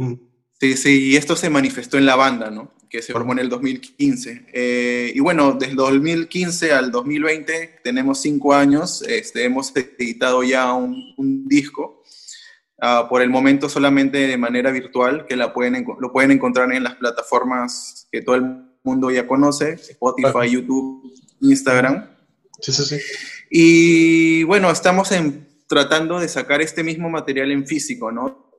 Mm. 0.00 0.14
sí, 0.60 0.76
sí, 0.76 1.08
y 1.08 1.16
esto 1.16 1.34
se 1.34 1.50
manifestó 1.50 1.98
en 1.98 2.06
la 2.06 2.14
banda, 2.14 2.52
¿no? 2.52 2.72
Que 2.88 3.02
se 3.02 3.12
formó 3.12 3.32
en 3.32 3.40
el 3.40 3.48
2015. 3.48 4.46
Eh, 4.52 5.12
y 5.12 5.18
bueno, 5.18 5.54
desde 5.54 5.72
el 5.72 5.76
2015 5.76 6.72
al 6.72 6.92
2020 6.92 7.80
tenemos 7.82 8.20
cinco 8.20 8.54
años, 8.54 9.02
este, 9.02 9.42
hemos 9.42 9.72
editado 9.74 10.44
ya 10.44 10.72
un, 10.72 11.14
un 11.16 11.48
disco, 11.48 12.04
uh, 12.80 13.08
por 13.08 13.22
el 13.22 13.28
momento 13.28 13.68
solamente 13.68 14.18
de 14.28 14.36
manera 14.36 14.70
virtual, 14.70 15.26
que 15.26 15.34
la 15.34 15.52
pueden, 15.52 15.84
lo 15.98 16.12
pueden 16.12 16.30
encontrar 16.30 16.72
en 16.72 16.84
las 16.84 16.94
plataformas 16.94 18.06
que 18.12 18.22
todo 18.22 18.36
el 18.36 18.44
mundo 18.84 19.10
ya 19.10 19.26
conoce, 19.26 19.72
Spotify, 19.72 20.48
YouTube, 20.48 21.12
Instagram. 21.40 22.08
Sí, 22.60 22.72
sí, 22.72 22.84
sí. 22.84 22.98
Y 23.50 24.42
bueno, 24.44 24.70
estamos 24.70 25.10
en, 25.12 25.47
tratando 25.68 26.18
de 26.18 26.28
sacar 26.28 26.60
este 26.60 26.82
mismo 26.82 27.10
material 27.10 27.52
en 27.52 27.66
físico, 27.66 28.10
¿no? 28.10 28.50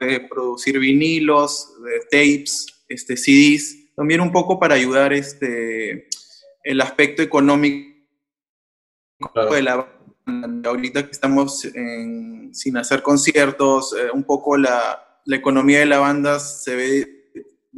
De 0.00 0.20
producir 0.20 0.78
vinilos, 0.78 1.74
de 1.82 2.00
tapes, 2.10 2.66
este, 2.88 3.16
CDs, 3.16 3.94
también 3.94 4.20
un 4.20 4.32
poco 4.32 4.58
para 4.58 4.74
ayudar 4.74 5.12
este, 5.12 6.08
el 6.62 6.80
aspecto 6.80 7.22
económico 7.22 7.94
de 9.52 9.62
la 9.62 9.92
ahorita 10.64 11.04
que 11.04 11.12
estamos 11.12 11.60
sin 12.52 12.76
hacer 12.76 13.02
conciertos, 13.02 13.94
eh, 13.94 14.10
un 14.12 14.24
poco 14.24 14.56
la, 14.56 15.20
la, 15.24 15.36
economía 15.36 15.78
de 15.78 15.86
la 15.86 15.98
banda 15.98 16.40
se 16.40 16.74
ve, 16.74 17.30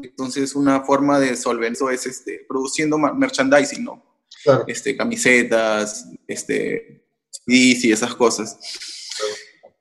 entonces 0.02 0.54
una 0.54 0.82
forma 0.82 1.18
de 1.18 1.36
solventar 1.36 1.92
es 1.92 2.06
este, 2.06 2.46
produciendo 2.48 2.96
merchandising, 2.96 3.84
¿no? 3.84 4.02
Este, 4.66 4.96
camisetas, 4.96 6.10
este, 6.26 7.07
CDs 7.30 7.84
y 7.84 7.92
esas 7.92 8.14
cosas. 8.14 8.58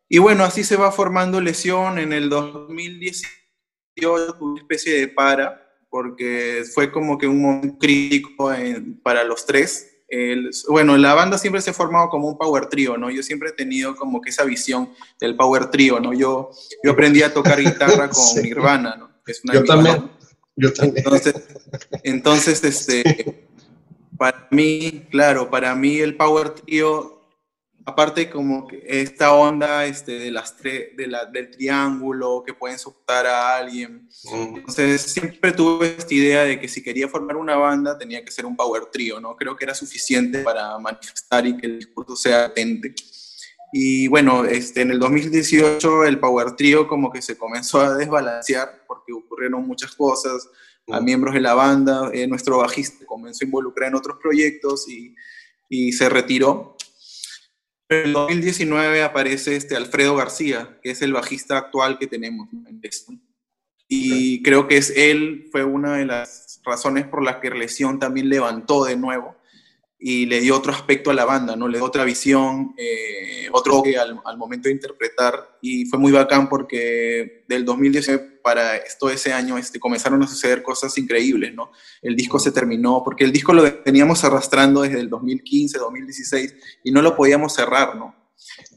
Y 0.09 0.19
bueno, 0.19 0.43
así 0.43 0.63
se 0.63 0.77
va 0.77 0.91
formando 0.91 1.41
Lesión. 1.41 1.99
En 1.99 2.13
el 2.13 2.29
2018 2.29 3.27
una 4.39 4.61
especie 4.61 4.99
de 4.99 5.07
para, 5.07 5.75
porque 5.89 6.63
fue 6.73 6.91
como 6.91 7.17
que 7.17 7.27
un 7.27 7.41
momento 7.41 7.77
crítico 7.79 8.51
para 9.03 9.23
los 9.23 9.45
tres. 9.45 10.03
bueno, 10.69 10.97
la 10.97 11.13
banda 11.13 11.37
siempre 11.37 11.61
se 11.61 11.71
ha 11.71 11.73
formado 11.73 12.09
como 12.09 12.27
un 12.27 12.37
power 12.37 12.67
trio, 12.67 12.97
¿no? 12.97 13.09
Yo 13.09 13.23
siempre 13.23 13.49
he 13.49 13.53
tenido 13.53 13.95
como 13.95 14.21
que 14.21 14.29
esa 14.29 14.43
visión 14.43 14.93
del 15.19 15.35
power 15.35 15.69
trio, 15.71 15.99
¿no? 15.99 16.13
Yo, 16.13 16.51
yo 16.83 16.91
aprendí 16.91 17.23
a 17.23 17.33
tocar 17.33 17.59
guitarra 17.59 18.09
con 18.09 18.43
Nirvana, 18.43 18.95
¿no? 18.95 19.07
yo 19.53 19.63
también. 19.65 20.09
Yo 20.55 20.73
también. 20.73 20.97
Entonces, 21.05 21.35
entonces 22.03 22.63
este, 22.63 23.47
para 24.17 24.47
mí, 24.51 25.05
claro, 25.11 25.49
para 25.49 25.75
mí 25.75 25.97
el 25.99 26.15
Power 26.15 26.51
Trio, 26.51 27.16
aparte 27.87 28.29
como 28.29 28.67
que 28.67 28.83
esta 28.85 29.31
onda 29.31 29.85
este, 29.85 30.19
de 30.19 30.29
las 30.29 30.61
de 30.61 30.91
del 31.31 31.49
triángulo 31.51 32.43
que 32.45 32.53
pueden 32.53 32.77
soportar 32.77 33.25
a 33.25 33.55
alguien. 33.55 34.09
Entonces 34.29 35.01
siempre 35.03 35.53
tuve 35.53 35.95
esta 35.97 36.13
idea 36.13 36.43
de 36.43 36.59
que 36.59 36.67
si 36.67 36.83
quería 36.83 37.07
formar 37.07 37.37
una 37.37 37.55
banda 37.55 37.97
tenía 37.97 38.25
que 38.25 38.31
ser 38.31 38.45
un 38.45 38.57
Power 38.57 38.87
Trio, 38.91 39.21
¿no? 39.21 39.37
Creo 39.37 39.55
que 39.55 39.63
era 39.63 39.73
suficiente 39.73 40.39
para 40.39 40.77
manifestar 40.79 41.47
y 41.47 41.55
que 41.55 41.65
el 41.65 41.79
discurso 41.79 42.17
sea 42.17 42.43
atente. 42.43 42.93
Y 43.71 44.09
bueno, 44.09 44.43
este, 44.43 44.81
en 44.81 44.91
el 44.91 44.99
2018 44.99 46.03
el 46.03 46.19
Power 46.19 46.57
Trio 46.57 46.89
como 46.89 47.09
que 47.09 47.21
se 47.21 47.37
comenzó 47.37 47.79
a 47.79 47.95
desbalancear 47.95 48.83
porque 48.85 49.13
ocurrieron 49.13 49.65
muchas 49.65 49.95
cosas 49.95 50.49
a 50.89 50.99
miembros 50.99 51.33
de 51.33 51.39
la 51.39 51.53
banda. 51.53 52.11
Eh, 52.13 52.27
nuestro 52.27 52.57
bajista 52.57 53.05
comenzó 53.05 53.45
a 53.45 53.47
involucrar 53.47 53.87
en 53.87 53.95
otros 53.95 54.17
proyectos 54.21 54.89
y, 54.89 55.15
y 55.69 55.93
se 55.93 56.09
retiró. 56.09 56.75
En 57.89 58.07
el 58.07 58.13
2019 58.13 59.03
aparece 59.03 59.55
este 59.55 59.75
Alfredo 59.75 60.15
García, 60.15 60.77
que 60.83 60.91
es 60.91 61.01
el 61.01 61.13
bajista 61.13 61.57
actual 61.57 61.97
que 61.97 62.07
tenemos. 62.07 62.49
Y 63.87 64.43
creo 64.43 64.67
que 64.67 64.77
es 64.77 64.91
él, 64.95 65.47
fue 65.51 65.63
una 65.63 65.95
de 65.95 66.05
las 66.05 66.59
razones 66.65 67.07
por 67.07 67.23
las 67.23 67.37
que 67.37 67.49
Lesión 67.49 67.99
también 67.99 68.27
levantó 68.27 68.83
de 68.83 68.97
nuevo 68.97 69.36
y 69.99 70.27
le 70.27 70.39
dio 70.39 70.55
otro 70.55 70.71
aspecto 70.71 71.09
a 71.09 71.13
la 71.13 71.25
banda, 71.25 71.55
¿no? 71.55 71.67
Le 71.67 71.79
dio 71.79 71.85
otra 71.85 72.03
visión, 72.03 72.73
eh, 72.77 73.47
otro 73.51 73.81
que 73.81 73.97
al, 73.97 74.21
al, 74.23 74.37
momento 74.37 74.69
de 74.69 74.75
interpretar 74.75 75.57
y 75.61 75.85
fue 75.85 75.97
muy 75.97 76.11
bacán 76.11 76.47
porque 76.47 77.43
del 77.47 77.65
2019 77.65 78.39
para 78.43 78.77
esto 78.77 79.09
ese 79.09 79.33
año 79.33 79.57
este, 79.57 79.79
comenzaron 79.79 80.21
a 80.21 80.27
suceder 80.27 80.61
cosas 80.61 80.97
increíbles, 80.97 81.53
¿no? 81.53 81.71
El 82.01 82.15
disco 82.15 82.37
se 82.37 82.51
terminó 82.51 83.03
porque 83.03 83.23
el 83.23 83.31
disco 83.31 83.53
lo 83.53 83.73
teníamos 83.81 84.23
arrastrando 84.23 84.83
desde 84.83 84.99
el 84.99 85.09
2015, 85.09 85.79
2016 85.79 86.55
y 86.83 86.91
no 86.91 87.01
lo 87.01 87.15
podíamos 87.15 87.53
cerrar, 87.53 87.95
¿no? 87.95 88.15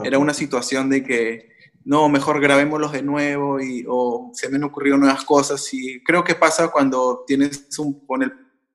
Era 0.02 0.18
una 0.18 0.32
situación 0.34 0.88
de 0.88 1.04
que 1.04 1.50
no, 1.84 2.08
mejor 2.08 2.40
grabémoslos 2.40 2.92
de 2.92 3.02
nuevo 3.02 3.60
y, 3.60 3.84
o 3.88 4.30
se 4.34 4.48
me 4.48 4.56
han 4.56 4.64
ocurrido 4.64 4.96
nuevas 4.96 5.24
cosas 5.24 5.68
y 5.72 6.02
creo 6.02 6.24
que 6.24 6.34
pasa 6.34 6.68
cuando 6.68 7.24
tienes 7.26 7.78
un, 7.78 8.04
con 8.06 8.22
el 8.22 8.32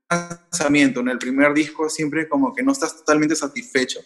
lanzamiento, 0.10 1.00
en 1.00 1.10
el 1.10 1.18
primer 1.18 1.54
disco, 1.54 1.90
siempre 1.90 2.28
como 2.28 2.54
que 2.54 2.64
no 2.64 2.72
estás 2.72 2.98
totalmente 2.98 3.36
satisfecho. 3.36 4.00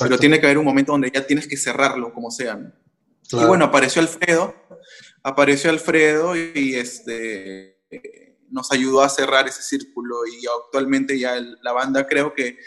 Pero 0.00 0.18
tiene 0.18 0.40
que 0.40 0.46
haber 0.46 0.58
un 0.58 0.64
momento 0.64 0.92
donde 0.92 1.10
ya 1.10 1.26
tienes 1.26 1.46
que 1.46 1.56
cerrarlo, 1.56 2.12
como 2.12 2.30
sea. 2.30 2.58
Y 3.30 3.44
bueno, 3.44 3.64
apareció 3.64 4.02
Alfredo, 4.02 4.54
apareció 5.22 5.70
Alfredo 5.70 6.36
y, 6.36 6.74
este, 6.74 7.80
nos 8.50 8.70
ayudó 8.70 9.02
a 9.02 9.08
cerrar 9.08 9.48
ese 9.48 9.62
círculo 9.62 10.26
y 10.26 10.44
actualmente 10.64 11.18
ya 11.18 11.40
la 11.62 11.72
banda 11.72 12.06
creo 12.06 12.34
que 12.34 12.58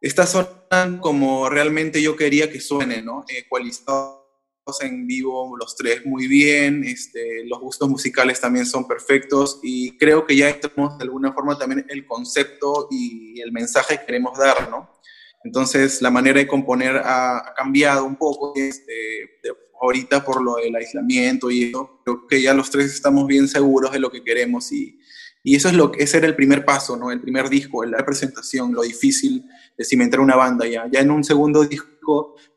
está 0.00 0.26
sonando 0.26 1.00
como 1.00 1.48
realmente 1.48 2.02
yo 2.02 2.16
quería 2.16 2.50
que 2.50 2.60
suene, 2.60 3.00
¿no? 3.02 3.24
Ecualizado 3.28 4.23
en 4.80 5.06
vivo 5.06 5.56
los 5.58 5.76
tres 5.76 6.06
muy 6.06 6.26
bien, 6.26 6.84
este, 6.84 7.44
los 7.44 7.60
gustos 7.60 7.88
musicales 7.88 8.40
también 8.40 8.64
son 8.64 8.88
perfectos 8.88 9.60
y 9.62 9.96
creo 9.98 10.26
que 10.26 10.36
ya 10.36 10.58
tenemos 10.58 10.96
de 10.96 11.04
alguna 11.04 11.32
forma 11.34 11.58
también 11.58 11.84
el 11.88 12.06
concepto 12.06 12.88
y 12.90 13.40
el 13.42 13.52
mensaje 13.52 13.98
que 13.98 14.06
queremos 14.06 14.38
dar, 14.38 14.70
¿no? 14.70 14.90
Entonces 15.44 16.00
la 16.00 16.10
manera 16.10 16.38
de 16.38 16.46
componer 16.46 16.96
ha, 16.96 17.52
cambiado 17.54 18.06
un 18.06 18.16
poco, 18.16 18.54
este, 18.56 19.28
ahorita 19.82 20.24
por 20.24 20.42
lo 20.42 20.56
del 20.56 20.74
aislamiento 20.74 21.50
y 21.50 21.64
eso, 21.64 22.00
creo 22.02 22.26
que 22.26 22.40
ya 22.40 22.54
los 22.54 22.70
tres 22.70 22.86
estamos 22.86 23.26
bien 23.26 23.46
seguros 23.48 23.92
de 23.92 23.98
lo 23.98 24.10
que 24.10 24.24
queremos 24.24 24.72
y, 24.72 24.98
y 25.42 25.56
eso 25.56 25.68
es 25.68 25.74
lo 25.74 25.92
ese 25.92 26.16
era 26.16 26.26
el 26.26 26.34
primer 26.34 26.64
paso, 26.64 26.96
¿no? 26.96 27.10
El 27.10 27.20
primer 27.20 27.50
disco, 27.50 27.84
la 27.84 28.02
presentación, 28.02 28.72
lo 28.72 28.80
difícil 28.80 29.44
de 29.76 29.84
cimentar 29.84 30.20
una 30.20 30.36
banda 30.36 30.66
ya. 30.66 30.88
Ya 30.90 31.00
en 31.00 31.10
un 31.10 31.22
segundo 31.22 31.64
disco 31.64 31.93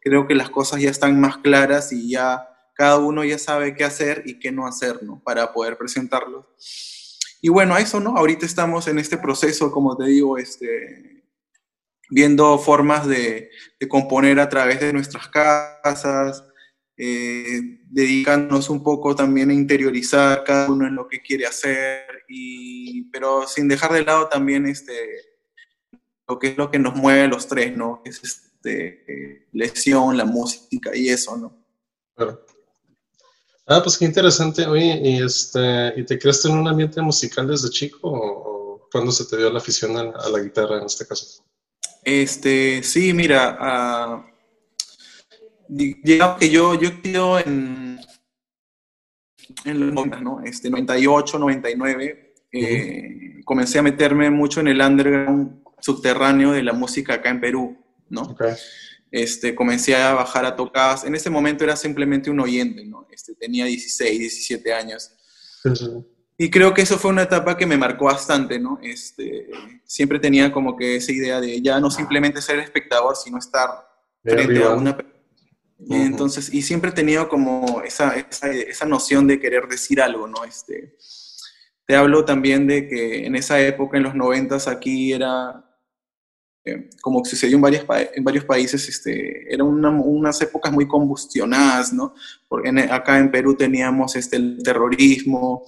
creo 0.02 0.28
que 0.28 0.36
las 0.36 0.50
cosas 0.50 0.82
ya 0.82 0.90
están 0.90 1.20
más 1.20 1.38
claras 1.38 1.92
y 1.92 2.12
ya 2.12 2.48
cada 2.74 2.98
uno 2.98 3.24
ya 3.24 3.40
sabe 3.40 3.76
qué 3.76 3.84
hacer 3.84 4.24
y 4.26 4.40
qué 4.40 4.52
no 4.52 4.68
hacer, 4.68 5.02
¿no? 5.04 5.22
Para 5.24 5.52
poder 5.52 5.78
presentarlo. 5.78 6.56
Y 7.42 7.50
bueno, 7.50 7.78
eso, 7.78 8.00
¿no? 8.00 8.16
Ahorita 8.18 8.46
estamos 8.46 8.88
en 8.88 9.00
este 9.00 9.18
proceso, 9.18 9.72
como 9.72 9.96
te 9.98 10.06
digo, 10.06 10.38
este, 10.38 11.24
viendo 12.10 12.58
formas 12.60 13.08
de, 13.08 13.50
de 13.80 13.88
componer 13.88 14.40
a 14.40 14.50
través 14.50 14.80
de 14.80 14.94
nuestras 14.94 15.28
casas, 15.28 16.44
eh, 16.98 17.80
dedicándonos 17.90 18.70
un 18.70 18.82
poco 18.82 19.16
también 19.16 19.52
a 19.52 19.54
interiorizar 19.54 20.44
cada 20.44 20.70
uno 20.70 20.88
en 20.88 20.96
lo 20.96 21.08
que 21.08 21.22
quiere 21.22 21.46
hacer, 21.46 22.24
y, 22.28 23.04
pero 23.12 23.48
sin 23.48 23.68
dejar 23.68 23.94
de 23.94 24.04
lado 24.04 24.28
también 24.28 24.66
este, 24.66 24.94
lo 26.28 26.40
que 26.40 26.48
es 26.48 26.58
lo 26.58 26.72
que 26.72 26.80
nos 26.80 26.96
mueve 26.96 27.24
a 27.24 27.28
los 27.28 27.48
tres, 27.48 27.78
¿no? 27.78 28.02
Es 28.04 28.47
este, 28.68 29.48
lesión, 29.54 30.18
la 30.18 30.26
música 30.26 30.96
y 30.96 31.10
eso, 31.10 31.38
¿no? 31.38 31.58
Claro. 32.16 32.46
Ah, 33.66 33.82
pues 33.84 33.98
qué 33.98 34.06
interesante. 34.06 34.66
Oye, 34.66 35.02
¿y, 35.04 35.22
este, 35.22 35.94
¿y 35.98 36.06
te 36.06 36.18
creaste 36.18 36.48
en 36.48 36.58
un 36.58 36.68
ambiente 36.68 37.02
musical 37.02 37.48
desde 37.48 37.70
chico 37.70 38.00
o, 38.04 38.88
cuándo 38.92 39.12
se 39.12 39.26
te 39.26 39.38
dio 39.38 39.50
la 39.50 39.60
afición 39.60 39.98
a, 39.98 40.30
la 40.30 40.40
guitarra 40.40 40.78
en 40.78 40.86
este 40.86 41.06
caso? 41.06 41.44
Este, 42.04 42.82
sí, 42.84 43.14
mira, 43.14 44.24
uh, 44.24 44.24
digamos 45.68 46.38
que 46.38 46.50
yo, 46.50 46.76
yo 46.76 47.02
quiero 47.02 47.38
en, 47.40 48.00
en 49.66 49.80
los 49.80 49.94
90, 49.94 50.22
¿no? 50.22 50.42
Este, 50.44 50.70
98, 50.70 51.38
99, 51.38 52.34
eh, 52.54 53.42
comencé 53.44 53.80
a 53.80 53.84
meterme 53.84 54.30
mucho 54.30 54.62
en 54.62 54.70
el 54.70 54.82
underground 54.82 55.62
subterráneo 55.80 56.52
de 56.52 56.64
la 56.64 56.74
música 56.74 57.16
acá 57.16 57.30
en 57.30 57.42
Perú, 57.42 57.78
¿no? 58.10 58.24
Okay. 58.24 58.54
Este, 59.12 59.56
comencé 59.56 59.96
a 59.96 60.14
bajar 60.14 60.46
a 60.46 60.56
tocadas. 60.56 61.04
En 61.04 61.16
ese 61.16 61.30
momento 61.30 61.64
era 61.64 61.76
simplemente 61.76 62.30
un 62.30 62.40
oyente, 62.40 62.86
¿no? 62.86 63.08
Este, 63.12 63.36
tenía 63.36 63.66
16, 63.66 64.20
17 64.20 64.74
años. 64.74 65.12
Y 66.38 66.50
creo 66.50 66.74
que 66.74 66.82
eso 66.82 66.98
fue 66.98 67.12
una 67.12 67.24
etapa 67.24 67.58
que 67.58 67.66
me 67.66 67.78
marcó 67.78 68.06
bastante, 68.06 68.60
¿no? 68.60 68.80
Este, 68.82 69.48
siempre 69.86 70.20
tenía 70.20 70.52
como 70.52 70.76
que 70.76 70.98
esa 70.98 71.12
idea 71.12 71.42
de 71.42 71.62
ya 71.62 71.80
no 71.80 71.90
simplemente 71.90 72.42
ser 72.42 72.60
espectador, 72.60 73.16
sino 73.16 73.38
estar 73.38 73.70
frente 74.24 74.64
a 74.64 74.70
una 74.72 74.98
y 75.80 75.96
entonces, 75.96 76.52
y 76.54 76.64
siempre 76.64 76.90
he 76.90 76.94
tenido 76.94 77.30
como 77.30 77.82
esa, 77.86 78.16
esa, 78.16 78.50
esa, 78.52 78.86
noción 78.86 79.28
de 79.28 79.40
querer 79.40 79.68
decir 79.68 80.02
algo, 80.02 80.28
¿no? 80.28 80.44
Este, 80.44 80.98
te 81.86 81.96
hablo 81.96 82.26
también 82.26 82.66
de 82.66 82.88
que 82.88 83.26
en 83.26 83.36
esa 83.36 83.62
época, 83.62 83.98
en 83.98 84.04
los 84.04 84.16
noventas, 84.16 84.68
aquí 84.68 85.14
era, 85.14 85.67
eh, 86.68 86.90
como 87.02 87.24
sucedió 87.24 87.56
en, 87.56 87.62
varias, 87.62 87.86
en 88.14 88.24
varios 88.24 88.46
países, 88.46 88.88
este, 88.90 89.54
eran 89.54 89.68
una, 89.68 89.90
unas 89.90 90.42
épocas 90.42 90.72
muy 90.72 90.88
combustionadas, 90.88 91.94
¿no? 91.94 92.14
Porque 92.48 92.70
acá 92.90 93.18
en 93.20 93.32
Perú 93.32 93.56
teníamos 93.56 94.16
este, 94.16 94.38
el 94.38 94.60
terrorismo 94.64 95.64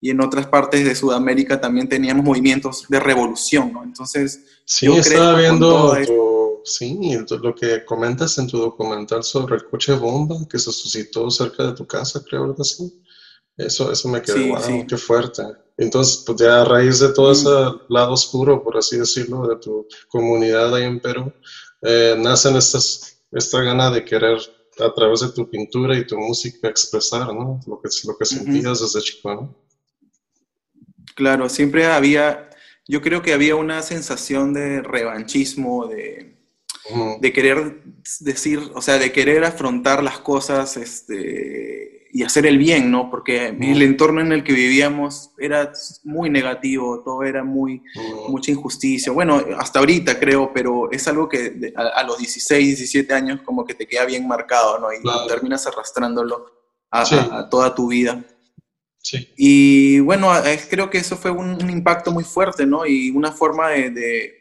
y 0.00 0.10
en 0.10 0.20
otras 0.20 0.46
partes 0.46 0.84
de 0.84 0.94
Sudamérica 0.94 1.60
también 1.60 1.88
teníamos 1.88 2.24
movimientos 2.24 2.84
de 2.88 3.00
revolución, 3.00 3.72
¿no? 3.72 3.82
Entonces, 3.82 4.44
sí, 4.64 4.86
yo 4.86 4.96
estaba 4.96 5.38
viendo 5.38 5.96
tu, 6.06 6.60
sí, 6.64 6.98
lo 7.42 7.54
que 7.54 7.84
comentas 7.84 8.36
en 8.38 8.46
tu 8.46 8.58
documental 8.58 9.22
sobre 9.24 9.56
el 9.56 9.64
coche 9.64 9.94
bomba 9.94 10.36
que 10.50 10.58
se 10.58 10.70
suscitó 10.72 11.30
cerca 11.30 11.68
de 11.68 11.72
tu 11.72 11.86
casa, 11.86 12.22
creo, 12.28 12.44
algo 12.44 12.60
así. 12.60 13.02
Eso, 13.56 13.90
eso 13.90 14.08
me 14.08 14.20
quedó, 14.20 14.48
wow, 14.48 14.86
qué 14.86 14.96
fuerte. 14.98 15.42
Entonces, 15.78 16.22
pues 16.26 16.38
ya 16.38 16.62
a 16.62 16.64
raíz 16.64 17.00
de 17.00 17.12
todo 17.12 17.32
ese 17.32 17.48
lado 17.88 18.12
oscuro, 18.12 18.62
por 18.62 18.76
así 18.76 18.98
decirlo, 18.98 19.46
de 19.46 19.56
tu 19.56 19.86
comunidad 20.08 20.74
ahí 20.74 20.84
en 20.84 21.00
Perú, 21.00 21.32
eh, 21.82 22.14
nacen 22.18 22.56
estas, 22.56 23.22
esta 23.30 23.60
gana 23.60 23.90
de 23.90 24.04
querer 24.04 24.38
a 24.78 24.92
través 24.92 25.20
de 25.20 25.32
tu 25.32 25.48
pintura 25.48 25.96
y 25.96 26.06
tu 26.06 26.18
música 26.18 26.68
expresar, 26.68 27.32
¿no? 27.32 27.60
Lo 27.66 27.80
que, 27.80 27.88
lo 28.06 28.16
que 28.16 28.24
sentías 28.24 28.80
desde 28.80 29.00
chico, 29.00 29.34
¿no? 29.34 29.66
Claro, 31.14 31.48
siempre 31.48 31.86
había, 31.86 32.50
yo 32.86 33.00
creo 33.00 33.22
que 33.22 33.32
había 33.32 33.56
una 33.56 33.82
sensación 33.82 34.52
de 34.52 34.82
revanchismo, 34.82 35.86
de, 35.86 36.36
de 37.20 37.32
querer 37.32 37.82
decir, 38.20 38.60
o 38.74 38.82
sea, 38.82 38.98
de 38.98 39.12
querer 39.12 39.44
afrontar 39.44 40.02
las 40.02 40.18
cosas, 40.18 40.76
este, 40.76 41.95
y 42.16 42.22
hacer 42.22 42.46
el 42.46 42.56
bien, 42.56 42.90
¿no? 42.90 43.10
Porque 43.10 43.48
el 43.48 43.82
entorno 43.82 44.22
en 44.22 44.32
el 44.32 44.42
que 44.42 44.54
vivíamos 44.54 45.32
era 45.36 45.70
muy 46.02 46.30
negativo, 46.30 47.02
todo 47.04 47.22
era 47.24 47.44
muy, 47.44 47.82
mucha 48.30 48.50
injusticia. 48.50 49.12
Bueno, 49.12 49.44
hasta 49.58 49.80
ahorita 49.80 50.18
creo, 50.18 50.50
pero 50.54 50.90
es 50.90 51.06
algo 51.08 51.28
que 51.28 51.74
a, 51.76 52.02
los 52.04 52.16
16, 52.16 52.68
17 52.68 53.12
años 53.12 53.40
como 53.44 53.66
que 53.66 53.74
te 53.74 53.86
queda 53.86 54.06
bien 54.06 54.26
marcado, 54.26 54.78
¿no? 54.78 54.90
Y 54.94 55.28
terminas 55.28 55.66
arrastrándolo 55.66 56.46
a, 56.90 57.50
toda 57.50 57.74
tu 57.74 57.88
vida. 57.88 58.24
Sí. 58.96 59.28
Y 59.36 60.00
bueno, 60.00 60.32
creo 60.70 60.88
que 60.88 60.96
eso 60.96 61.18
fue 61.18 61.30
un, 61.30 61.68
impacto 61.68 62.12
muy 62.12 62.24
fuerte, 62.24 62.64
¿no? 62.64 62.86
Y 62.86 63.10
una 63.10 63.30
forma 63.30 63.68
de 63.68 63.90
de 63.90 64.35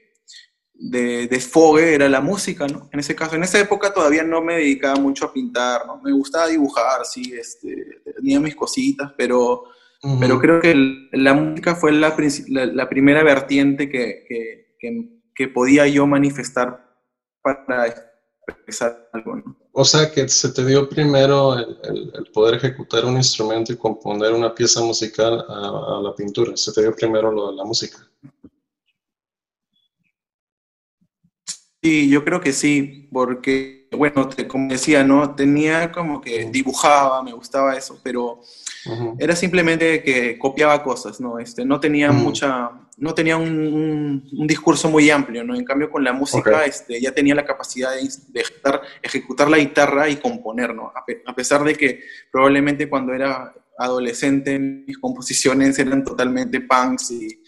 desfogue 0.77 1.95
era 1.95 2.09
la 2.09 2.21
música, 2.21 2.67
¿no? 2.67 2.89
En 2.91 2.99
ese 2.99 3.15
caso, 3.15 3.35
en 3.35 3.43
esa 3.43 3.59
época 3.59 3.93
todavía 3.93 4.23
no 4.23 4.41
me 4.41 4.55
dedicaba 4.55 4.99
mucho 4.99 5.25
a 5.25 5.33
pintar, 5.33 5.85
¿no? 5.85 6.01
Me 6.01 6.11
gustaba 6.11 6.47
dibujar, 6.47 7.05
sí, 7.05 7.33
este, 7.33 8.01
tenía 8.15 8.39
mis 8.39 8.55
cositas, 8.55 9.11
pero, 9.17 9.63
pero 10.19 10.39
creo 10.39 10.59
que 10.59 10.75
la 11.13 11.33
música 11.33 11.75
fue 11.75 11.91
la, 11.91 12.15
la, 12.49 12.89
primera 12.89 13.23
vertiente 13.23 13.89
que, 13.89 14.25
que, 14.27 15.21
que, 15.33 15.47
podía 15.47 15.88
yo 15.88 16.05
manifestar 16.05 16.93
para 17.41 17.88
expresar 18.47 19.09
algo, 19.13 19.38
¿no? 19.38 19.57
O 19.77 19.83
sea, 19.83 20.09
que 20.11 20.27
se 20.29 20.53
te 20.53 20.65
dio 20.65 20.88
primero 20.88 21.53
el, 21.55 21.77
el, 22.13 22.31
poder 22.31 22.55
ejecutar 22.55 23.03
un 23.03 23.17
instrumento 23.17 23.73
y 23.73 23.77
componer 23.77 24.31
una 24.31 24.53
pieza 24.53 24.81
musical 24.81 25.43
a, 25.49 25.97
a 25.97 26.01
la 26.01 26.15
pintura, 26.15 26.55
se 26.55 26.71
te 26.71 26.81
dio 26.81 26.95
primero 26.95 27.31
lo 27.31 27.51
de 27.51 27.57
la 27.57 27.65
música. 27.65 27.97
Sí, 31.85 32.09
yo 32.09 32.25
creo 32.25 32.41
que 32.41 32.51
sí, 32.51 33.07
porque, 33.13 33.87
bueno, 33.91 34.27
como 34.47 34.71
decía, 34.71 35.03
¿no? 35.03 35.35
Tenía 35.35 35.91
como 35.91 36.19
que 36.19 36.45
dibujaba, 36.45 37.21
me 37.21 37.31
gustaba 37.31 37.77
eso, 37.77 37.99
pero 38.01 38.41
era 39.19 39.35
simplemente 39.35 40.01
que 40.01 40.39
copiaba 40.39 40.81
cosas, 40.81 41.21
¿no? 41.21 41.37
Este, 41.37 41.63
no 41.63 41.79
tenía 41.79 42.11
mucha, 42.11 42.71
no 42.97 43.13
tenía 43.13 43.37
un, 43.37 44.27
discurso 44.47 44.89
muy 44.89 45.11
amplio, 45.11 45.43
¿no? 45.43 45.53
En 45.53 45.63
cambio, 45.63 45.91
con 45.91 46.03
la 46.03 46.11
música 46.11 46.65
este, 46.65 46.99
ya 46.99 47.11
tenía 47.11 47.35
la 47.35 47.45
capacidad 47.45 47.91
de, 47.91 48.43
ejecutar, 49.03 49.47
la 49.47 49.59
guitarra 49.59 50.09
y 50.09 50.15
componer, 50.15 50.73
¿no? 50.73 50.91
A, 50.91 51.35
pesar 51.35 51.63
de 51.63 51.75
que 51.75 51.99
probablemente 52.31 52.89
cuando 52.89 53.13
era 53.13 53.53
adolescente 53.77 54.57
mis 54.57 54.97
composiciones 54.97 55.77
eran 55.77 56.03
totalmente 56.03 56.61
punks 56.61 57.11
y 57.11 57.43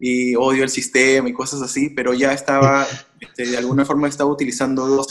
y 0.00 0.34
odio 0.34 0.64
el 0.64 0.70
sistema 0.70 1.28
y 1.28 1.34
cosas 1.34 1.60
así, 1.60 1.90
pero 1.90 2.14
ya 2.14 2.32
estaba, 2.32 2.86
este, 3.20 3.46
de 3.46 3.58
alguna 3.58 3.84
forma 3.84 4.08
estaba 4.08 4.30
utilizando 4.30 4.86
dos, 4.86 5.08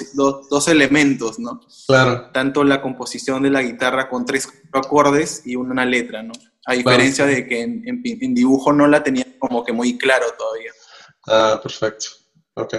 dos, 0.49 0.67
elementos, 0.67 1.37
¿no? 1.37 1.61
Claro. 1.87 2.31
Tanto 2.33 2.63
la 2.63 2.81
composición 2.81 3.43
de 3.43 3.51
la 3.51 3.61
guitarra 3.61 4.09
con 4.09 4.25
tres 4.25 4.47
acordes 4.71 5.43
y 5.45 5.55
una 5.55 5.85
letra, 5.85 6.23
¿no? 6.23 6.33
A 6.65 6.73
diferencia 6.73 7.25
de 7.25 7.47
que 7.47 7.61
en, 7.61 7.83
en, 7.85 8.33
dibujo 8.33 8.73
no 8.73 8.87
la 8.87 9.03
tenía 9.03 9.25
como 9.37 9.63
que 9.63 9.73
muy 9.73 9.97
claro 9.97 10.25
todavía. 10.37 10.71
Ah, 11.27 11.59
perfecto. 11.61 12.07
Ok. 12.55 12.75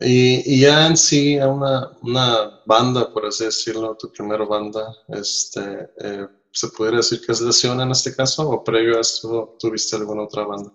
Y, 0.00 0.54
y 0.54 0.60
ya 0.60 0.86
en 0.86 0.96
sí, 0.96 1.36
una, 1.36 1.90
una, 2.02 2.62
banda, 2.66 3.12
por 3.12 3.26
así 3.26 3.44
decirlo, 3.44 3.96
tu 3.96 4.10
primera 4.12 4.44
banda, 4.44 4.94
este, 5.08 5.90
eh, 6.00 6.26
¿se 6.52 6.68
podría 6.68 6.98
decir 6.98 7.20
que 7.24 7.32
es 7.32 7.40
Lesión 7.40 7.80
en 7.80 7.90
este 7.90 8.14
caso? 8.14 8.48
¿O 8.48 8.64
previo 8.64 8.96
a 8.96 9.00
eso 9.00 9.56
tuviste 9.58 9.96
alguna 9.96 10.22
otra 10.22 10.44
banda? 10.44 10.72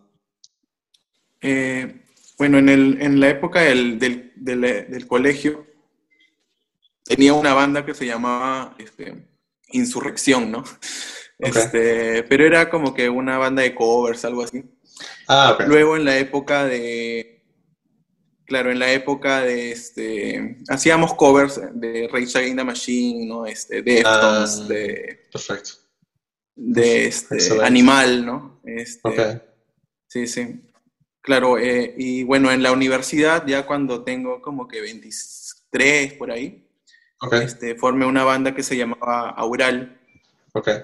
Eh, 1.42 2.03
bueno, 2.38 2.58
en, 2.58 2.70
el, 2.70 3.02
en, 3.02 3.20
la 3.20 3.30
época 3.30 3.62
del, 3.62 4.00
del, 4.00 4.34
del, 4.36 5.08
colegio 5.08 5.68
tenía 7.04 7.34
una 7.34 7.54
banda 7.54 7.86
que 7.86 7.94
se 7.94 8.06
llamaba 8.06 8.76
este, 8.80 9.28
Insurrección, 9.72 10.52
¿no? 10.52 10.64
Este, 11.40 12.24
pero 12.24 12.46
era 12.46 12.70
como 12.70 12.94
que 12.94 13.10
una 13.10 13.38
banda 13.38 13.64
de 13.64 13.76
covers, 13.76 14.24
algo 14.24 14.44
así. 14.44 14.64
Ah, 15.28 15.58
Luego 15.68 15.98
en 15.98 16.06
la 16.06 16.18
época 16.18 16.66
de, 16.66 17.44
claro, 18.46 18.72
en 18.72 18.80
la 18.80 18.92
época 18.92 19.42
de, 19.42 19.72
este, 19.72 20.58
hacíamos 20.70 21.14
covers 21.16 21.60
de 21.74 22.08
Rage 22.12 22.38
Against 22.38 22.58
the 22.58 22.64
Machine, 22.64 23.26
¿no? 23.26 23.46
Este, 23.46 23.82
de 23.82 24.04
ah, 24.06 24.46
de... 24.68 25.28
Perfecto. 25.32 25.72
De 26.56 27.08
este, 27.08 27.38
Animal, 27.64 28.26
¿no? 28.26 28.62
Este, 28.64 29.42
Sí, 30.08 30.28
sí. 30.28 30.62
Claro, 31.24 31.58
eh, 31.58 31.96
y 31.98 32.24
bueno, 32.24 32.52
en 32.52 32.62
la 32.62 32.74
universidad, 32.74 33.48
ya 33.48 33.66
cuando 33.66 34.04
tengo 34.04 34.42
como 34.42 34.68
que 34.68 34.82
23 34.82 36.14
por 36.16 36.30
ahí, 36.30 36.68
este, 37.32 37.76
formé 37.76 38.06
una 38.06 38.26
banda 38.26 38.54
que 38.54 38.62
se 38.62 38.76
llamaba 38.76 39.30
Aural. 39.30 40.02
Okay. 40.52 40.80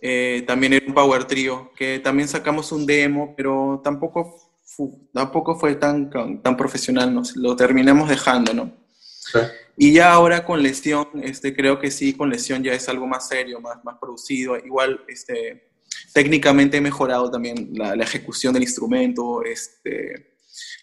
Eh, 0.00 0.42
también 0.48 0.72
era 0.72 0.84
un 0.84 0.94
power 0.94 1.26
trio, 1.26 1.70
que 1.76 2.00
también 2.00 2.28
sacamos 2.28 2.72
un 2.72 2.86
demo, 2.86 3.34
pero 3.36 3.80
tampoco, 3.84 4.52
tampoco 5.12 5.56
fue 5.56 5.76
tan, 5.76 6.10
tan 6.42 6.56
profesional, 6.56 7.14
nos 7.14 7.36
lo 7.36 7.54
terminamos 7.54 8.08
dejando, 8.08 8.52
¿no? 8.52 8.72
Y 9.76 9.92
ya 9.92 10.12
ahora 10.12 10.44
con 10.44 10.60
lesión, 10.60 11.06
este, 11.22 11.54
creo 11.54 11.78
que 11.78 11.92
sí, 11.92 12.14
con 12.14 12.30
lesión 12.30 12.64
ya 12.64 12.72
es 12.72 12.88
algo 12.88 13.06
más 13.06 13.28
serio, 13.28 13.60
más, 13.60 13.84
más 13.84 13.96
producido. 14.00 14.56
Igual, 14.56 15.04
este, 15.06 15.67
técnicamente 16.12 16.76
he 16.76 16.80
mejorado 16.80 17.30
también 17.30 17.70
la, 17.74 17.94
ejecución 17.94 18.54
del 18.54 18.62
instrumento, 18.62 19.42
este, 19.42 20.36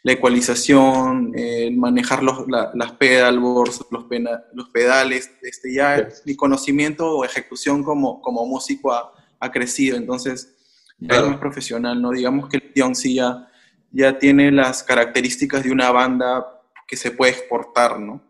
la 0.04 0.13
ecualización, 0.13 1.34
manejar 1.76 2.24
los, 2.24 2.46
las 2.48 2.91
pedalboards, 2.94 3.82
los, 3.91 4.06
los 4.54 4.70
pedales, 4.70 5.32
este, 5.41 5.74
ya 5.74 6.08
mi 6.26 6.36
conocimiento 6.36 7.18
o 7.18 7.26
ejecución 7.26 7.84
como, 7.84 8.22
como 8.22 8.46
músico 8.46 8.94
ha, 8.94 9.13
ha 9.39 9.52
crecido, 9.52 9.98
entonces 9.98 10.56
ya 10.98 11.18
es 11.18 11.28
más 11.28 11.38
profesional, 11.38 12.02
¿no? 12.02 12.12
Digamos 12.12 12.50
que 12.50 12.58
el 12.58 12.74
Tion 12.74 12.96
sí 12.96 13.15
ya, 13.15 13.50
ya 13.91 14.18
tiene 14.18 14.52
las 14.52 14.84
características 14.84 15.63
de 15.63 15.72
una 15.72 15.91
banda 15.91 16.46
que 16.88 16.96
se 16.96 17.12
puede 17.12 17.34
exportar, 17.34 18.00
¿no? 18.00 18.22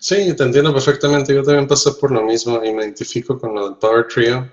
Sí, 0.00 0.34
te 0.34 0.42
entiendo 0.42 0.72
perfectamente. 0.72 1.32
Yo 1.32 1.42
también 1.42 1.68
pasé 1.68 1.92
por 1.92 2.10
lo 2.10 2.22
mismo 2.22 2.62
y 2.64 2.72
me 2.72 2.82
identifico 2.82 3.38
con 3.38 3.54
lo 3.54 3.68
del 3.68 3.78
Power 3.78 4.06
Trio, 4.08 4.50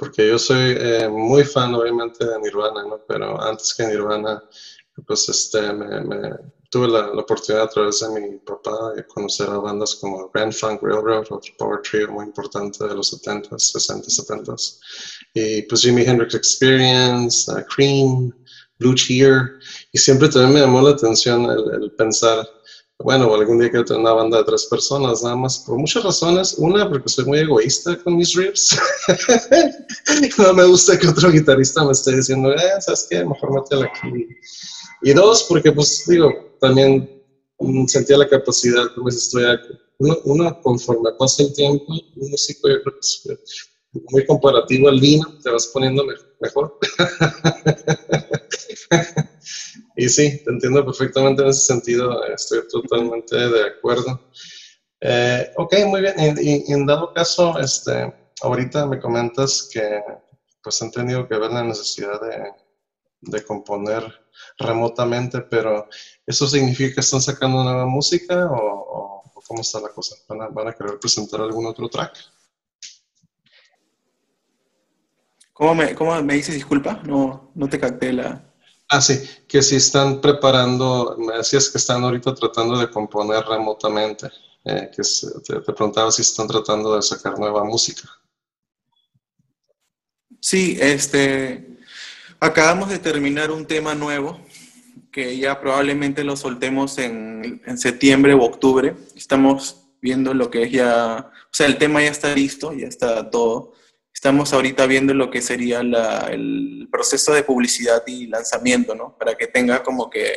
porque 0.00 0.26
yo 0.26 0.38
soy 0.38 0.76
eh, 0.78 1.10
muy 1.10 1.44
fan, 1.44 1.74
obviamente, 1.74 2.24
de 2.24 2.40
Nirvana, 2.40 2.84
¿no? 2.84 3.04
Pero 3.06 3.38
antes 3.38 3.74
que 3.74 3.86
Nirvana, 3.86 4.42
pues 5.06 5.28
este, 5.28 5.74
me, 5.74 6.30
tuve 6.70 6.88
la, 6.88 7.10
oportunidad 7.10 7.64
a 7.64 7.68
través 7.68 8.00
de 8.00 8.18
mi 8.18 8.38
papá 8.38 8.94
de 8.96 9.06
conocer 9.06 9.50
a 9.50 9.58
bandas 9.58 9.96
como 9.96 10.30
Grand 10.32 10.54
Funk 10.54 10.80
Railroad, 10.82 11.26
otro 11.28 11.52
Power 11.58 11.82
Trio 11.82 12.12
muy 12.12 12.24
importante 12.24 12.82
de 12.82 12.94
los 12.94 13.12
70s, 13.12 13.74
60s, 13.74 14.26
70s. 14.26 14.78
Y 15.34 15.62
pues 15.62 15.82
Jimi 15.82 16.02
Hendrix 16.02 16.34
Experience, 16.34 17.52
uh, 17.52 17.62
Cream, 17.66 18.32
Blue 18.78 18.94
Cheer. 18.94 19.58
Y 19.92 19.98
siempre 19.98 20.30
también 20.30 20.54
me 20.54 20.60
llamó 20.60 20.80
la 20.80 20.92
atención 20.92 21.44
el, 21.44 21.82
el 21.82 21.92
pensar 21.92 22.48
bueno, 23.02 23.34
algún 23.34 23.58
día 23.58 23.70
quiero 23.70 23.84
tener 23.84 24.02
una 24.02 24.12
banda 24.12 24.38
de 24.38 24.44
tres 24.44 24.66
personas, 24.66 25.22
nada 25.22 25.36
más, 25.36 25.58
por 25.60 25.78
muchas 25.78 26.04
razones. 26.04 26.54
Una, 26.58 26.88
porque 26.88 27.08
soy 27.08 27.24
muy 27.24 27.38
egoísta 27.38 27.96
con 28.02 28.16
mis 28.16 28.34
riffs. 28.34 28.78
no 30.38 30.52
me 30.52 30.64
gusta 30.66 30.98
que 30.98 31.08
otro 31.08 31.30
guitarrista 31.30 31.84
me 31.84 31.92
esté 31.92 32.16
diciendo, 32.16 32.52
eh, 32.52 32.80
¿sabes 32.80 33.06
qué? 33.08 33.24
Mejor 33.24 33.54
métela 33.54 33.86
aquí. 33.86 34.26
Y 35.02 35.12
dos, 35.14 35.44
porque, 35.48 35.72
pues, 35.72 36.04
digo, 36.06 36.30
también 36.60 37.22
sentía 37.86 38.18
la 38.18 38.28
capacidad, 38.28 38.84
como 38.94 39.08
dices, 39.08 39.24
estoy 39.24 39.44
uno, 40.24 40.60
conforme 40.62 41.10
pasa 41.18 41.42
el 41.42 41.52
tiempo, 41.52 41.84
un 41.88 42.30
músico, 42.30 42.68
yo 42.68 42.82
creo 42.82 42.94
que 42.94 43.00
muy 43.92 44.24
comparativo 44.26 44.88
al 44.88 45.00
vino, 45.00 45.38
te 45.42 45.50
vas 45.50 45.66
poniendo 45.68 46.04
mejor. 46.40 46.78
y 49.96 50.08
sí, 50.08 50.42
te 50.44 50.50
entiendo 50.50 50.84
perfectamente 50.84 51.42
en 51.42 51.48
ese 51.48 51.60
sentido, 51.60 52.24
estoy 52.26 52.60
totalmente 52.68 53.36
de 53.36 53.66
acuerdo. 53.66 54.30
Eh, 55.00 55.50
ok, 55.56 55.74
muy 55.86 56.02
bien. 56.02 56.14
Y, 56.40 56.72
en 56.72 56.86
dado 56.86 57.12
caso, 57.12 57.58
este, 57.58 58.14
ahorita 58.42 58.86
me 58.86 59.00
comentas 59.00 59.68
que 59.72 60.02
pues 60.62 60.80
han 60.82 60.90
tenido 60.90 61.26
que 61.26 61.38
ver 61.38 61.50
la 61.50 61.64
necesidad 61.64 62.20
de, 62.20 62.52
de 63.22 63.44
componer 63.44 64.04
remotamente, 64.58 65.40
pero 65.42 65.88
¿eso 66.26 66.46
significa 66.46 66.94
que 66.94 67.00
están 67.00 67.22
sacando 67.22 67.64
nueva 67.64 67.86
música 67.86 68.46
o, 68.50 69.22
cómo 69.46 69.62
está 69.62 69.80
la 69.80 69.88
cosa? 69.88 70.16
¿Van 70.28 70.42
a, 70.42 70.48
¿Van 70.48 70.68
a 70.68 70.72
querer 70.72 71.00
presentar 71.00 71.40
algún 71.40 71.66
otro 71.66 71.88
track? 71.88 72.16
¿Cómo 75.60 75.74
me, 75.74 75.94
cómo 75.94 76.22
me 76.22 76.36
dices 76.36 76.54
disculpa? 76.54 77.02
No, 77.04 77.52
no 77.54 77.68
te 77.68 77.78
capté 77.78 78.14
la... 78.14 78.50
Ah, 78.88 79.02
sí, 79.02 79.20
que 79.46 79.60
si 79.60 79.76
están 79.76 80.22
preparando, 80.22 81.16
me 81.18 81.36
decías 81.36 81.68
que 81.68 81.76
están 81.76 82.02
ahorita 82.02 82.34
tratando 82.34 82.78
de 82.78 82.88
componer 82.88 83.44
remotamente, 83.44 84.28
eh, 84.64 84.90
que 84.90 85.02
te, 85.46 85.60
preguntaba 85.60 86.10
si 86.12 86.22
están 86.22 86.48
tratando 86.48 86.96
de 86.96 87.02
sacar 87.02 87.38
nueva 87.38 87.62
música. 87.62 88.08
Sí, 90.40 90.78
este, 90.80 91.78
acabamos 92.40 92.88
de 92.88 92.98
terminar 92.98 93.50
un 93.50 93.66
tema 93.66 93.94
nuevo 93.94 94.40
que 95.12 95.36
ya 95.36 95.60
probablemente 95.60 96.24
lo 96.24 96.38
soltemos 96.38 96.96
en, 96.96 97.60
en 97.66 97.76
septiembre 97.76 98.32
o 98.32 98.44
octubre. 98.44 98.96
Estamos 99.14 99.82
viendo 100.00 100.32
lo 100.32 100.50
que 100.50 100.62
es 100.62 100.72
ya, 100.72 101.30
o 101.30 101.52
sea, 101.54 101.66
el 101.66 101.76
tema 101.76 102.00
ya 102.00 102.08
está 102.08 102.34
listo, 102.34 102.72
ya 102.72 102.86
está 102.86 103.30
todo 103.30 103.74
estamos 104.20 104.52
ahorita 104.52 104.84
viendo 104.84 105.14
lo 105.14 105.30
que 105.30 105.40
sería 105.40 105.80
el 105.80 106.86
proceso 106.92 107.32
de 107.32 107.42
publicidad 107.42 108.02
y 108.06 108.26
lanzamiento, 108.26 108.94
¿no? 108.94 109.16
Para 109.16 109.34
que 109.34 109.46
tenga 109.46 109.82
como 109.82 110.10
que, 110.10 110.34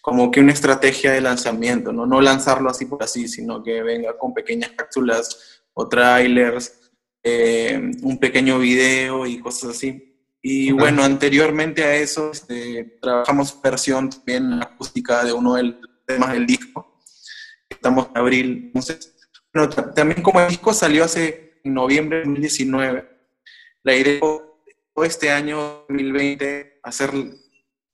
como 0.00 0.30
que 0.30 0.40
una 0.40 0.54
estrategia 0.54 1.12
de 1.12 1.20
lanzamiento, 1.20 1.92
¿no? 1.92 2.06
No 2.06 2.18
lanzarlo 2.22 2.70
así 2.70 2.86
por 2.86 3.02
así, 3.02 3.28
sino 3.28 3.62
que 3.62 3.82
venga 3.82 4.16
con 4.16 4.32
pequeñas 4.32 4.70
cápsulas 4.70 5.60
o 5.74 5.86
trailers, 5.86 6.90
eh, 7.22 7.78
un 8.00 8.18
pequeño 8.18 8.58
video 8.58 9.26
y 9.26 9.38
cosas 9.38 9.76
así. 9.76 10.18
Y 10.40 10.72
bueno, 10.72 11.04
anteriormente 11.04 11.84
a 11.84 11.94
eso, 11.96 12.30
este, 12.30 12.96
trabajamos 13.02 13.60
versión 13.60 14.08
también 14.08 14.62
acústica 14.62 15.24
de 15.24 15.34
uno 15.34 15.56
de 15.56 15.64
los 15.64 15.76
temas 16.06 16.32
del 16.32 16.46
disco. 16.46 17.02
Estamos 17.68 18.06
en 18.06 18.16
abril. 18.16 18.62
Entonces, 18.68 19.14
bueno, 19.52 19.68
también 19.68 20.22
como 20.22 20.40
el 20.40 20.48
disco 20.48 20.72
salió 20.72 21.04
hace 21.04 21.49
en 21.64 21.74
noviembre 21.74 22.18
de 22.18 22.24
2019. 22.24 23.08
La 23.82 23.96
idea 23.96 24.20
este 25.04 25.30
año 25.30 25.84
2020 25.88 26.80
hacer 26.82 27.10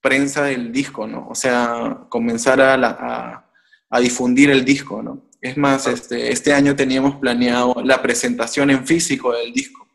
prensa 0.00 0.44
del 0.44 0.72
disco, 0.72 1.06
¿no? 1.06 1.28
O 1.28 1.34
sea, 1.34 2.06
comenzar 2.08 2.60
a, 2.60 3.42
a, 3.90 4.00
difundir 4.00 4.50
el 4.50 4.64
disco, 4.64 5.02
¿no? 5.02 5.22
Es 5.40 5.56
más, 5.56 5.86
este, 5.86 6.32
este 6.32 6.52
año 6.52 6.76
teníamos 6.76 7.16
planeado 7.16 7.74
la 7.84 8.02
presentación 8.02 8.70
en 8.70 8.86
físico 8.86 9.32
del 9.32 9.52
disco, 9.52 9.86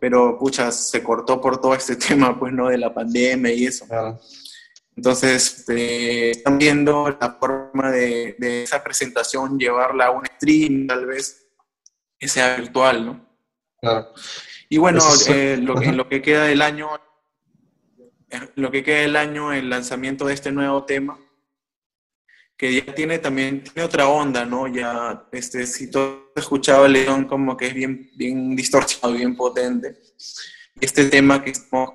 pero 0.00 0.38
pucha, 0.38 0.70
se 0.70 1.02
cortó 1.02 1.40
por 1.40 1.60
todo 1.60 1.74
este 1.74 1.96
tema, 2.08 2.38
pues, 2.38 2.52
¿no? 2.52 2.68
De 2.68 2.78
la 2.78 2.92
pandemia 2.92 3.52
y 3.52 3.66
eso. 3.66 3.86
Entonces, 4.96 5.58
este, 5.58 6.30
están 6.30 6.56
viendo 6.56 7.16
la 7.20 7.36
forma 7.38 7.90
de, 7.90 8.36
de, 8.38 8.62
esa 8.62 8.82
presentación, 8.82 9.58
llevarla 9.58 10.06
a 10.06 10.10
un 10.10 10.24
stream, 10.24 10.86
tal 10.86 11.04
vez, 11.04 11.45
sea 12.20 12.56
virtual, 12.56 13.06
¿no? 13.06 13.26
Claro. 13.80 14.12
Y 14.68 14.78
bueno, 14.78 15.00
eh, 15.28 15.58
lo, 15.60 15.76
que, 15.76 15.92
lo 15.92 16.08
que 16.08 16.22
queda 16.22 16.44
del 16.44 16.62
año, 16.62 16.88
eh, 18.30 18.40
lo 18.56 18.70
que 18.70 18.82
queda 18.82 19.00
del 19.00 19.16
año, 19.16 19.52
el 19.52 19.70
lanzamiento 19.70 20.26
de 20.26 20.34
este 20.34 20.50
nuevo 20.50 20.84
tema, 20.84 21.18
que 22.56 22.74
ya 22.74 22.94
tiene 22.94 23.18
también, 23.18 23.62
tiene 23.62 23.82
otra 23.82 24.08
onda, 24.08 24.44
¿no? 24.44 24.66
Ya, 24.66 25.28
este, 25.30 25.66
si 25.66 25.90
todo 25.90 26.32
escuchaba 26.34 26.88
León 26.88 27.26
como 27.26 27.56
que 27.56 27.66
es 27.68 27.74
bien, 27.74 28.10
bien 28.16 28.56
distorsionado, 28.56 29.14
bien 29.14 29.36
potente. 29.36 29.94
Este 30.80 31.04
tema 31.06 31.44
que 31.44 31.50
estamos 31.50 31.90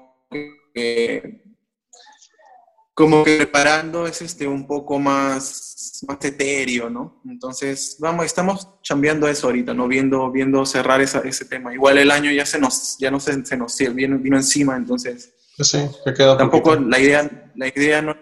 como 2.94 3.24
que 3.24 3.38
preparando 3.38 4.06
es 4.06 4.22
este 4.22 4.48
un 4.48 4.68
poco 4.68 5.00
más, 5.00 6.04
más 6.08 6.24
etéreo, 6.24 6.90
¿no? 6.90 7.22
Entonces, 7.26 7.98
vamos, 8.00 8.26
estamos 8.26 8.68
chambeando 8.82 9.28
eso 9.28 9.48
ahorita, 9.48 9.74
¿no? 9.74 9.88
Viendo, 9.88 10.30
viendo 10.32 10.66
cerrar 10.66 11.02
esa, 11.02 11.20
ese 11.20 11.46
tema. 11.46 11.74
Igual 11.74 11.98
el 11.98 12.12
año 12.12 12.32
ya 12.32 12.46
se 12.46 12.60
nos, 12.60 12.98
ya 13.00 13.10
no 13.10 13.20
se, 13.20 13.46
se 13.46 13.58
nos 13.58 13.78
vino, 13.78 14.18
vino 14.18 14.38
encima, 14.38 14.76
entonces. 14.76 15.34
Pues 15.56 15.70
sí, 15.70 15.80
ha 16.06 16.14
quedado 16.14 16.38
Tampoco 16.38 16.76
la 16.76 17.00
idea, 17.00 17.52
la 17.56 17.68
idea 17.68 18.02
no, 18.02 18.16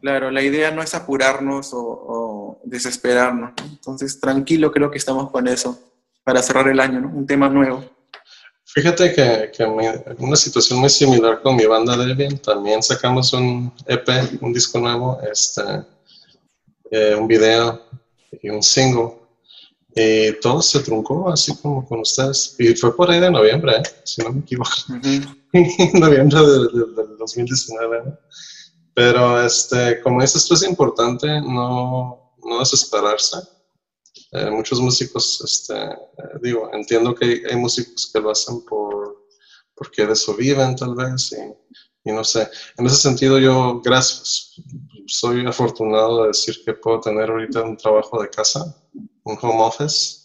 claro, 0.00 0.30
la 0.30 0.42
idea 0.42 0.70
no 0.70 0.82
es 0.82 0.94
apurarnos 0.94 1.74
o, 1.74 1.80
o 1.80 2.60
desesperarnos. 2.64 3.52
Entonces, 3.70 4.18
tranquilo, 4.18 4.72
creo 4.72 4.90
que 4.90 4.98
estamos 4.98 5.30
con 5.30 5.46
eso 5.46 5.78
para 6.24 6.42
cerrar 6.42 6.68
el 6.68 6.80
año, 6.80 7.00
¿no? 7.00 7.08
Un 7.08 7.26
tema 7.26 7.48
nuevo. 7.48 7.93
Fíjate 8.74 9.14
que, 9.14 9.52
que 9.56 9.64
una 9.64 10.34
situación 10.34 10.80
muy 10.80 10.90
similar 10.90 11.40
con 11.42 11.54
mi 11.54 11.64
banda 11.64 11.96
Debian, 11.96 12.38
también 12.38 12.82
sacamos 12.82 13.32
un 13.32 13.72
EP, 13.86 14.08
un 14.40 14.52
disco 14.52 14.80
nuevo, 14.80 15.20
este, 15.30 15.62
eh, 16.90 17.14
un 17.14 17.28
video 17.28 17.80
y 18.42 18.50
un 18.50 18.64
single. 18.64 19.12
Y 19.94 20.32
todo 20.40 20.60
se 20.60 20.80
truncó 20.80 21.30
así 21.30 21.56
como 21.58 21.86
con 21.86 22.00
ustedes. 22.00 22.56
Y 22.58 22.74
fue 22.74 22.96
por 22.96 23.08
ahí 23.12 23.20
de 23.20 23.30
noviembre, 23.30 23.76
¿eh? 23.76 23.82
si 24.02 24.22
no 24.22 24.32
me 24.32 24.40
equivoco. 24.40 24.72
noviembre 25.94 26.40
del 26.40 27.16
2019. 27.16 28.02
Pero 28.92 29.40
este, 29.40 30.00
como 30.00 30.20
dices, 30.20 30.42
esto 30.42 30.54
es 30.54 30.64
importante 30.64 31.28
no, 31.28 32.34
no 32.42 32.58
desesperarse 32.58 33.53
eh, 34.34 34.50
muchos 34.50 34.80
músicos, 34.80 35.40
este, 35.44 35.74
eh, 35.74 35.98
digo, 36.42 36.68
entiendo 36.72 37.14
que 37.14 37.44
hay, 37.48 37.56
músicos 37.56 38.10
que 38.12 38.20
lo 38.20 38.32
hacen 38.32 38.64
por, 38.64 39.28
porque 39.76 40.04
de 40.04 40.12
eso 40.12 40.34
viven 40.34 40.74
tal 40.74 40.96
vez 40.96 41.32
y, 42.04 42.10
no 42.10 42.24
sé. 42.24 42.48
En 42.76 42.84
ese 42.86 42.96
sentido 42.96 43.38
yo, 43.38 43.80
gracias, 43.80 44.60
soy 45.06 45.46
afortunado 45.46 46.22
de 46.22 46.28
decir 46.28 46.56
que 46.64 46.74
puedo 46.74 47.00
tener 47.00 47.30
ahorita 47.30 47.62
un 47.62 47.76
trabajo 47.76 48.20
de 48.20 48.28
casa, 48.28 48.76
un 49.22 49.38
home 49.40 49.62
office. 49.62 50.24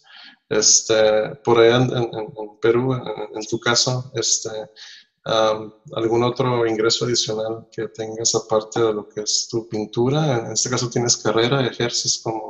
Este, 0.50 1.36
por 1.44 1.60
allá 1.60 1.76
en, 1.78 2.10
Perú, 2.60 2.96
en, 2.96 3.46
tu 3.46 3.60
caso, 3.60 4.12
este, 4.16 4.50
algún 5.94 6.24
otro 6.24 6.66
ingreso 6.66 7.06
adicional 7.06 7.68
que 7.72 7.88
tengas 7.90 8.34
aparte 8.34 8.82
de 8.82 8.92
lo 8.92 9.08
que 9.08 9.22
es 9.22 9.48
tu 9.50 9.70
pintura. 9.70 10.40
En 10.40 10.54
este 10.54 10.72
caso 10.72 10.90
tienes 10.90 11.16
carrera, 11.18 11.66
ejerces 11.66 12.20
como 12.24 12.49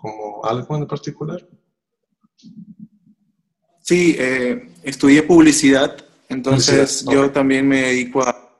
como 0.00 0.44
algo 0.44 0.76
en 0.76 0.86
particular? 0.86 1.46
Sí, 3.80 4.16
eh, 4.18 4.70
estudié 4.82 5.22
publicidad, 5.22 5.96
entonces 6.28 7.04
yo 7.10 7.30
también 7.30 7.66
me 7.66 7.82
dedico 7.82 8.22
a, 8.22 8.52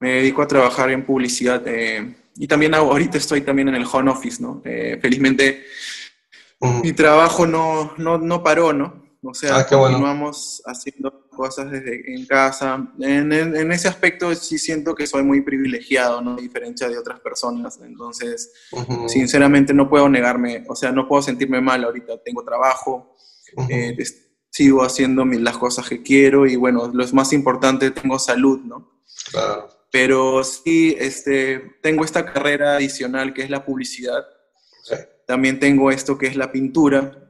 me 0.00 0.14
dedico 0.14 0.42
a 0.42 0.48
trabajar 0.48 0.90
en 0.90 1.06
publicidad 1.06 1.62
eh, 1.66 2.16
y 2.36 2.46
también 2.46 2.74
ahorita 2.74 3.18
estoy 3.18 3.42
también 3.42 3.68
en 3.68 3.76
el 3.76 3.86
home 3.90 4.10
office, 4.10 4.42
¿no? 4.42 4.62
Eh, 4.64 4.98
felizmente 5.00 5.64
mi 6.82 6.92
trabajo 6.92 7.46
no, 7.46 7.94
no, 7.98 8.18
no, 8.18 8.42
paró, 8.42 8.72
¿no? 8.72 9.07
O 9.22 9.34
sea, 9.34 9.56
ah, 9.58 9.66
continuamos 9.66 10.62
haciendo 10.64 11.28
cosas 11.28 11.70
desde 11.70 12.14
en 12.14 12.24
casa. 12.26 12.88
En, 13.00 13.32
en, 13.32 13.72
ese 13.72 13.88
aspecto 13.88 14.32
sí 14.34 14.58
siento 14.58 14.94
que 14.94 15.08
soy 15.08 15.24
muy 15.24 15.40
privilegiado, 15.40 16.20
¿no? 16.20 16.34
A 16.34 16.36
diferencia 16.36 16.88
de 16.88 16.96
otras 16.96 17.18
personas. 17.20 17.80
Entonces, 17.82 18.52
sinceramente 19.08 19.74
no 19.74 19.88
puedo 19.88 20.08
negarme, 20.08 20.64
o 20.68 20.76
sea, 20.76 20.92
no 20.92 21.08
puedo 21.08 21.22
sentirme 21.22 21.60
mal 21.60 21.82
ahorita. 21.82 22.22
Tengo 22.22 22.44
trabajo, 22.44 23.16
eh, 23.68 23.96
sigo 24.50 24.82
haciendo 24.82 25.24
las 25.24 25.58
cosas 25.58 25.88
que 25.88 26.02
quiero 26.02 26.46
y 26.46 26.54
bueno, 26.54 26.90
lo 26.92 27.06
más 27.12 27.32
importante, 27.32 27.90
tengo 27.90 28.18
salud, 28.18 28.60
¿no? 28.60 29.02
Claro. 29.30 29.68
Pero 29.90 30.44
sí, 30.44 30.94
este, 30.98 31.78
tengo 31.82 32.04
esta 32.04 32.24
carrera 32.24 32.76
adicional 32.76 33.34
que 33.34 33.42
es 33.42 33.50
la 33.50 33.64
publicidad. 33.64 34.24
También 35.26 35.58
tengo 35.60 35.90
esto 35.90 36.16
que 36.16 36.26
es 36.26 36.36
la 36.36 36.52
pintura, 36.52 37.27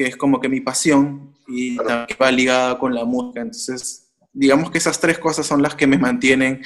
que 0.00 0.06
es 0.06 0.16
como 0.16 0.40
que 0.40 0.48
mi 0.48 0.62
pasión 0.62 1.36
y 1.46 1.76
también 1.76 2.16
va 2.18 2.30
ligada 2.30 2.78
con 2.78 2.94
la 2.94 3.04
música. 3.04 3.42
Entonces, 3.42 4.10
digamos 4.32 4.70
que 4.70 4.78
esas 4.78 4.98
tres 4.98 5.18
cosas 5.18 5.46
son 5.46 5.60
las 5.60 5.74
que 5.74 5.86
me 5.86 5.98
mantienen, 5.98 6.62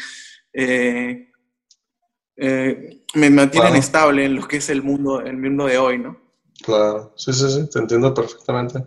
eh, 0.53 1.33
eh, 2.37 3.05
me 3.15 3.31
mantienen 3.31 3.75
estable 3.75 4.27
en 4.27 4.37
lo 4.37 4.47
que 4.47 4.59
es 4.59 4.69
el 4.69 4.85
mundo, 4.85 5.21
el 5.21 5.37
mundo 5.37 5.67
de 5.67 5.79
hoy, 5.79 5.99
¿no? 5.99 6.17
Claro, 6.63 7.13
sí, 7.17 7.33
sí, 7.33 7.51
sí, 7.51 7.69
te 7.69 7.81
entiendo 7.81 8.15
perfectamente. 8.15 8.85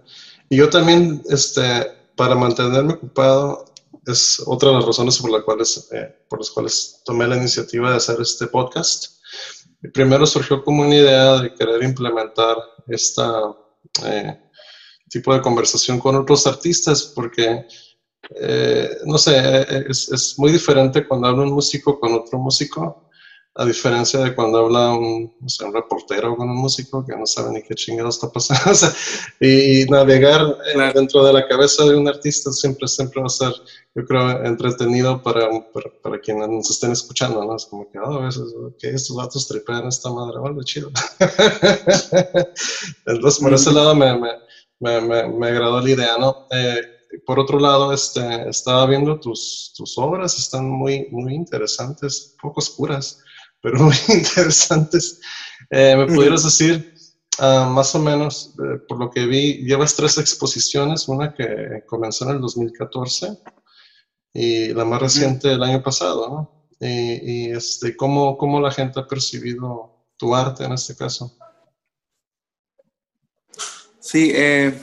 Y 0.47 0.55
yo 0.55 0.69
también, 0.69 1.21
este, 1.29 1.85
para 2.15 2.33
mantenerme 2.33 2.93
ocupado, 2.93 3.65
es 4.05 4.41
otra 4.45 4.69
de 4.69 4.75
las 4.75 4.85
razones 4.85 5.17
por 5.17 5.29
las 5.29 5.43
cuales, 5.43 5.89
eh, 5.91 6.15
por 6.29 6.39
las 6.39 6.51
cuales 6.51 7.01
tomé 7.03 7.27
la 7.27 7.35
iniciativa 7.35 7.89
de 7.89 7.97
hacer 7.97 8.21
este 8.21 8.47
podcast. 8.47 9.17
primero 9.93 10.25
surgió 10.25 10.63
como 10.63 10.83
una 10.83 10.95
idea 10.95 11.41
de 11.41 11.53
querer 11.53 11.83
implementar 11.83 12.55
este 13.99 14.39
tipo 15.09 15.33
de 15.33 15.41
conversación 15.41 15.99
con 15.99 16.15
otros 16.15 16.45
artistas, 16.47 17.11
porque, 17.15 17.65
eh, 18.35 18.89
no 19.05 19.17
sé, 19.17 19.65
es, 19.89 20.09
es, 20.11 20.35
muy 20.37 20.51
diferente 20.51 21.07
cuando 21.07 21.27
habla 21.27 21.43
un 21.43 21.53
músico 21.53 21.99
con 21.99 22.13
otro 22.13 22.39
músico 22.39 23.07
a 23.57 23.65
diferencia 23.65 24.19
de 24.19 24.35
cuando 24.35 24.59
habla 24.59 24.93
un, 24.93 25.33
un 25.41 25.73
reportero 25.73 26.35
con 26.35 26.47
un 26.47 26.57
músico 26.57 27.03
que 27.03 27.17
no 27.17 27.25
sabe 27.25 27.49
ni 27.51 27.63
qué 27.63 27.73
chingado 27.73 28.09
está 28.09 28.31
pasando. 28.31 28.71
y 29.41 29.83
navegar 29.85 30.41
eh, 30.75 30.91
dentro 30.93 31.25
de 31.25 31.33
la 31.33 31.47
cabeza 31.47 31.83
de 31.85 31.95
un 31.95 32.07
artista 32.07 32.51
siempre, 32.51 32.87
siempre 32.87 33.19
va 33.19 33.25
a 33.25 33.29
ser, 33.29 33.53
yo 33.97 34.05
creo, 34.05 34.45
entretenido 34.45 35.23
para, 35.23 35.49
para, 36.03 36.19
quienes 36.19 36.47
nos 36.49 36.69
estén 36.69 36.91
escuchando, 36.91 37.43
¿no? 37.43 37.55
Es 37.55 37.65
como 37.65 37.89
que, 37.89 37.97
oh, 37.97 38.19
a 38.19 38.25
veces, 38.25 38.43
que 38.77 38.89
estos 38.89 39.17
datos 39.17 39.47
tripean 39.47 39.87
esta 39.87 40.11
madre, 40.11 40.39
bueno, 40.39 40.61
chido. 40.61 40.91
Entonces, 43.07 43.39
por 43.41 43.55
ese 43.55 43.73
lado 43.73 43.95
me, 43.95 44.15
me, 44.79 45.01
me, 45.01 45.27
me, 45.27 45.47
agradó 45.47 45.81
la 45.81 45.89
idea, 45.89 46.15
¿no? 46.19 46.45
Eh, 46.51 46.79
por 47.25 47.39
otro 47.39 47.59
lado, 47.59 47.91
este, 47.91 48.47
estaba 48.47 48.85
viendo 48.85 49.19
tus, 49.19 49.73
tus 49.75 49.97
obras, 49.97 50.37
están 50.37 50.69
muy, 50.69 51.07
muy 51.09 51.33
interesantes, 51.33 52.35
poco 52.39 52.59
oscuras 52.59 53.23
pero 53.61 53.79
muy 53.83 53.95
interesantes. 54.09 55.19
Eh, 55.71 55.95
¿Me 55.97 56.05
pudieras 56.05 56.43
decir, 56.43 56.93
ah, 57.39 57.67
más 57.73 57.95
o 57.95 57.99
menos, 57.99 58.53
eh, 58.59 58.77
por 58.87 58.99
lo 58.99 59.09
que 59.09 59.25
vi, 59.25 59.65
llevas 59.65 59.95
tres 59.95 60.19
exposiciones, 60.19 61.07
una 61.07 61.33
que 61.33 61.83
comenzó 61.87 62.25
en 62.25 62.35
el 62.35 62.41
2014 62.41 63.39
y 64.39 64.71
la 64.73 64.85
más 64.85 65.01
reciente 65.01 65.51
el 65.51 65.63
año 65.63 65.81
pasado, 65.81 66.29
¿no? 66.29 66.67
Y, 66.79 67.49
este, 67.49 67.97
¿cómo, 67.97 68.37
¿cómo, 68.37 68.61
la 68.61 68.69
gente 68.69 68.99
ha 68.99 69.07
percibido 69.07 70.05
tu 70.15 70.35
arte 70.35 70.63
en 70.63 70.73
este 70.73 70.95
caso? 70.95 71.35
Sí, 73.99 74.31
eh, 74.35 74.79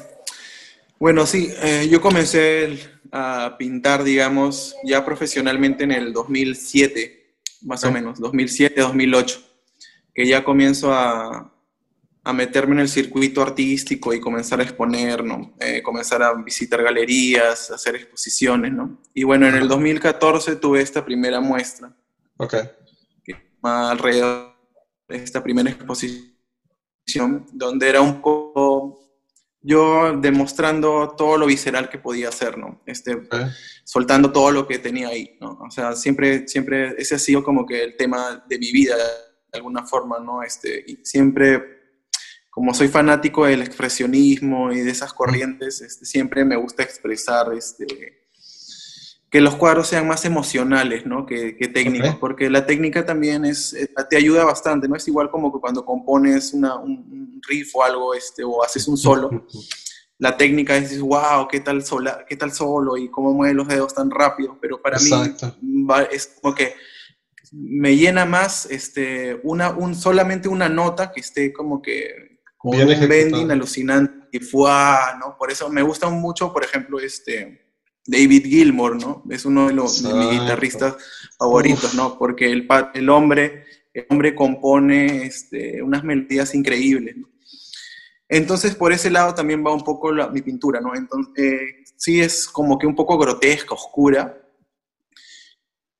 bueno, 0.98 1.24
sí, 1.24 1.52
yo 1.88 2.00
comencé 2.00 2.80
a 3.12 3.54
pintar, 3.56 4.02
digamos, 4.02 4.74
ya 4.82 5.04
profesionalmente 5.04 5.84
en 5.84 5.92
el 5.92 6.12
2007 6.12 7.24
más 7.62 7.84
o 7.84 7.92
menos, 7.92 8.20
2007, 8.20 8.80
2008, 8.80 9.40
que 10.14 10.26
ya 10.26 10.44
comienzo 10.44 10.92
a, 10.92 11.53
a, 12.24 12.32
meterme 12.32 12.74
en 12.74 12.80
el 12.80 12.88
circuito 12.88 13.42
artístico 13.42 14.12
y 14.12 14.20
comenzar 14.20 14.60
a 14.60 14.62
exponer, 14.62 15.22
¿no? 15.22 15.54
Eh, 15.60 15.82
comenzar 15.82 16.22
a 16.22 16.34
visitar 16.34 16.82
galerías, 16.82 17.70
hacer 17.70 17.96
exposiciones, 17.96 18.72
¿no? 18.72 19.00
Y 19.12 19.24
bueno, 19.24 19.46
en 19.46 19.54
el 19.54 19.68
2014 19.68 20.56
tuve 20.56 20.80
esta 20.80 21.04
primera 21.04 21.40
muestra. 21.40 21.94
Ok. 22.36 22.54
Alrededor 23.62 24.54
de 25.08 25.16
esta 25.16 25.42
primera 25.42 25.70
exposición, 25.70 27.46
donde 27.52 27.88
era 27.88 28.00
un 28.00 28.20
poco 28.20 29.04
yo 29.66 30.14
demostrando 30.20 31.14
todo 31.16 31.38
lo 31.38 31.46
visceral 31.46 31.88
que 31.88 31.98
podía 31.98 32.28
hacer, 32.28 32.58
¿no? 32.58 32.82
Este, 32.84 33.16
Soltando 33.84 34.30
todo 34.30 34.50
lo 34.50 34.66
que 34.66 34.78
tenía 34.78 35.08
ahí, 35.08 35.38
¿no? 35.40 35.58
O 35.66 35.70
sea, 35.70 35.94
siempre, 35.96 36.46
siempre, 36.46 36.94
ese 36.98 37.14
ha 37.14 37.18
sido 37.18 37.42
como 37.42 37.64
que 37.64 37.82
el 37.82 37.96
tema 37.96 38.44
de 38.46 38.58
mi 38.58 38.70
vida, 38.70 38.94
de 38.96 39.58
alguna 39.58 39.86
forma, 39.86 40.18
¿no? 40.20 40.42
Este, 40.42 40.84
y 40.86 40.98
siempre, 41.02 41.83
como 42.54 42.72
soy 42.72 42.86
fanático 42.86 43.46
del 43.46 43.62
expresionismo 43.62 44.70
y 44.70 44.78
de 44.78 44.90
esas 44.92 45.12
corrientes, 45.12 45.80
este, 45.80 46.06
siempre 46.06 46.44
me 46.44 46.54
gusta 46.54 46.84
expresar, 46.84 47.52
este, 47.52 48.22
que 49.28 49.40
los 49.40 49.56
cuadros 49.56 49.88
sean 49.88 50.06
más 50.06 50.24
emocionales, 50.24 51.04
¿no? 51.04 51.26
Que, 51.26 51.54
técnicos, 51.74 52.14
porque 52.14 52.48
la 52.48 52.64
técnica 52.64 53.04
también 53.04 53.44
es, 53.44 53.72
eh, 53.72 53.90
te 54.08 54.16
ayuda 54.16 54.44
bastante, 54.44 54.86
¿no? 54.86 54.94
Es 54.94 55.08
igual 55.08 55.32
como 55.32 55.52
que 55.52 55.58
cuando 55.58 55.84
compones 55.84 56.54
una, 56.54 56.76
un, 56.76 57.42
riff 57.46 57.74
o 57.74 57.82
algo, 57.82 58.14
este, 58.14 58.44
o 58.44 58.62
haces 58.62 58.86
un 58.86 58.96
solo, 58.96 59.46
la 60.18 60.36
técnica 60.36 60.76
es, 60.76 61.00
wow, 61.00 61.48
qué 61.50 61.58
tal, 61.58 61.84
sola, 61.84 62.24
qué 62.28 62.36
tal 62.36 62.52
solo 62.52 62.96
y 62.96 63.10
cómo 63.10 63.32
mueve 63.32 63.54
los 63.54 63.66
dedos 63.66 63.92
tan 63.96 64.12
rápido, 64.12 64.56
pero 64.62 64.80
para 64.80 64.96
mí 65.00 65.10
es 66.12 66.38
como 66.40 66.54
que 66.54 66.74
me 67.50 67.96
llena 67.96 68.24
más 68.24 68.66
este, 68.66 69.40
una, 69.42 69.70
un, 69.70 69.96
solamente 69.96 70.48
una 70.48 70.68
nota 70.68 71.10
que 71.10 71.20
esté 71.20 71.52
como 71.52 71.82
que 71.82 72.33
con 72.64 72.80
un 72.80 73.08
bending 73.08 73.50
alucinante 73.50 74.26
y 74.32 74.38
fuá, 74.40 75.18
¿no? 75.20 75.36
Por 75.36 75.50
eso 75.50 75.68
me 75.68 75.82
gusta 75.82 76.08
mucho, 76.08 76.50
por 76.50 76.64
ejemplo, 76.64 76.98
este 76.98 77.60
David 78.06 78.46
Gilmour, 78.46 78.96
¿no? 78.96 79.22
Es 79.28 79.44
uno 79.44 79.68
de, 79.68 79.74
los, 79.74 80.02
de 80.02 80.14
mis 80.14 80.40
guitarristas 80.40 80.96
favoritos, 81.38 81.94
¿no? 81.94 82.18
Porque 82.18 82.50
el, 82.50 82.66
el, 82.94 83.08
hombre, 83.10 83.64
el 83.92 84.06
hombre 84.08 84.34
compone 84.34 85.26
este, 85.26 85.82
unas 85.82 86.02
melodías 86.04 86.54
increíbles, 86.54 87.18
¿no? 87.18 87.28
Entonces, 88.30 88.74
por 88.74 88.92
ese 88.92 89.10
lado 89.10 89.34
también 89.34 89.64
va 89.64 89.74
un 89.74 89.84
poco 89.84 90.10
mi 90.32 90.40
pintura, 90.40 90.80
¿no? 90.80 90.94
Entonces, 90.94 91.34
eh, 91.36 91.84
sí 91.96 92.20
es 92.20 92.48
como 92.48 92.78
que 92.78 92.86
un 92.86 92.94
poco 92.94 93.18
grotesca, 93.18 93.74
oscura, 93.74 94.43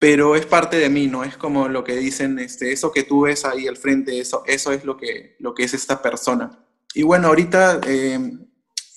pero 0.04 0.36
es 0.36 0.44
parte 0.44 0.76
de 0.76 0.90
mí, 0.90 1.06
¿no? 1.06 1.24
Es 1.24 1.38
como 1.38 1.66
lo 1.66 1.82
que 1.82 1.96
dicen, 1.96 2.38
este, 2.38 2.72
eso 2.72 2.92
que 2.92 3.04
tú 3.04 3.22
ves 3.22 3.46
ahí 3.46 3.66
al 3.66 3.78
frente, 3.78 4.20
eso, 4.20 4.42
eso 4.44 4.70
es 4.70 4.84
lo 4.84 4.98
que, 4.98 5.34
lo 5.38 5.54
que 5.54 5.64
es 5.64 5.72
esta 5.72 6.02
persona. 6.02 6.62
Y 6.92 7.04
bueno, 7.04 7.28
ahorita... 7.28 7.80
Eh, 7.86 8.20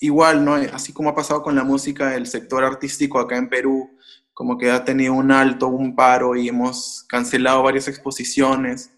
igual, 0.01 0.43
¿no? 0.43 0.55
Así 0.55 0.91
como 0.91 1.09
ha 1.09 1.15
pasado 1.15 1.41
con 1.41 1.55
la 1.55 1.63
música, 1.63 2.13
el 2.13 2.27
sector 2.27 2.61
artístico 2.65 3.19
acá 3.19 3.37
en 3.37 3.47
Perú, 3.47 3.97
como 4.33 4.57
que 4.57 4.69
ha 4.69 4.83
tenido 4.83 5.13
un 5.13 5.31
alto, 5.31 5.69
un 5.69 5.95
paro 5.95 6.35
y 6.35 6.49
hemos 6.49 7.05
cancelado 7.07 7.63
varias 7.63 7.87
exposiciones 7.87 8.91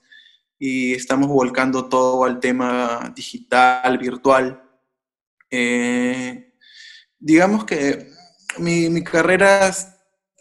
y 0.57 0.93
estamos 0.93 1.27
volcando 1.27 1.89
todo 1.89 2.25
al 2.25 2.39
tema 2.39 3.13
digital, 3.15 3.99
virtual. 3.99 4.63
Eh, 5.51 6.55
digamos 7.19 7.65
que 7.65 8.09
mi, 8.57 8.89
mi 8.89 9.03
carrera 9.03 9.71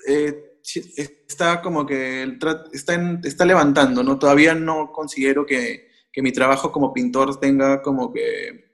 eh, 0.09 0.47
está 0.76 1.62
como 1.62 1.87
que 1.87 2.37
está, 2.72 3.18
está 3.22 3.44
levantando, 3.44 4.02
¿no? 4.02 4.18
Todavía 4.18 4.54
no 4.54 4.92
considero 4.92 5.46
que, 5.46 5.88
que 6.12 6.22
mi 6.22 6.33
trabajo 6.33 6.72
como 6.72 6.92
pintor 6.92 7.38
tenga 7.40 7.83
como 7.83 8.12
que 8.12 8.68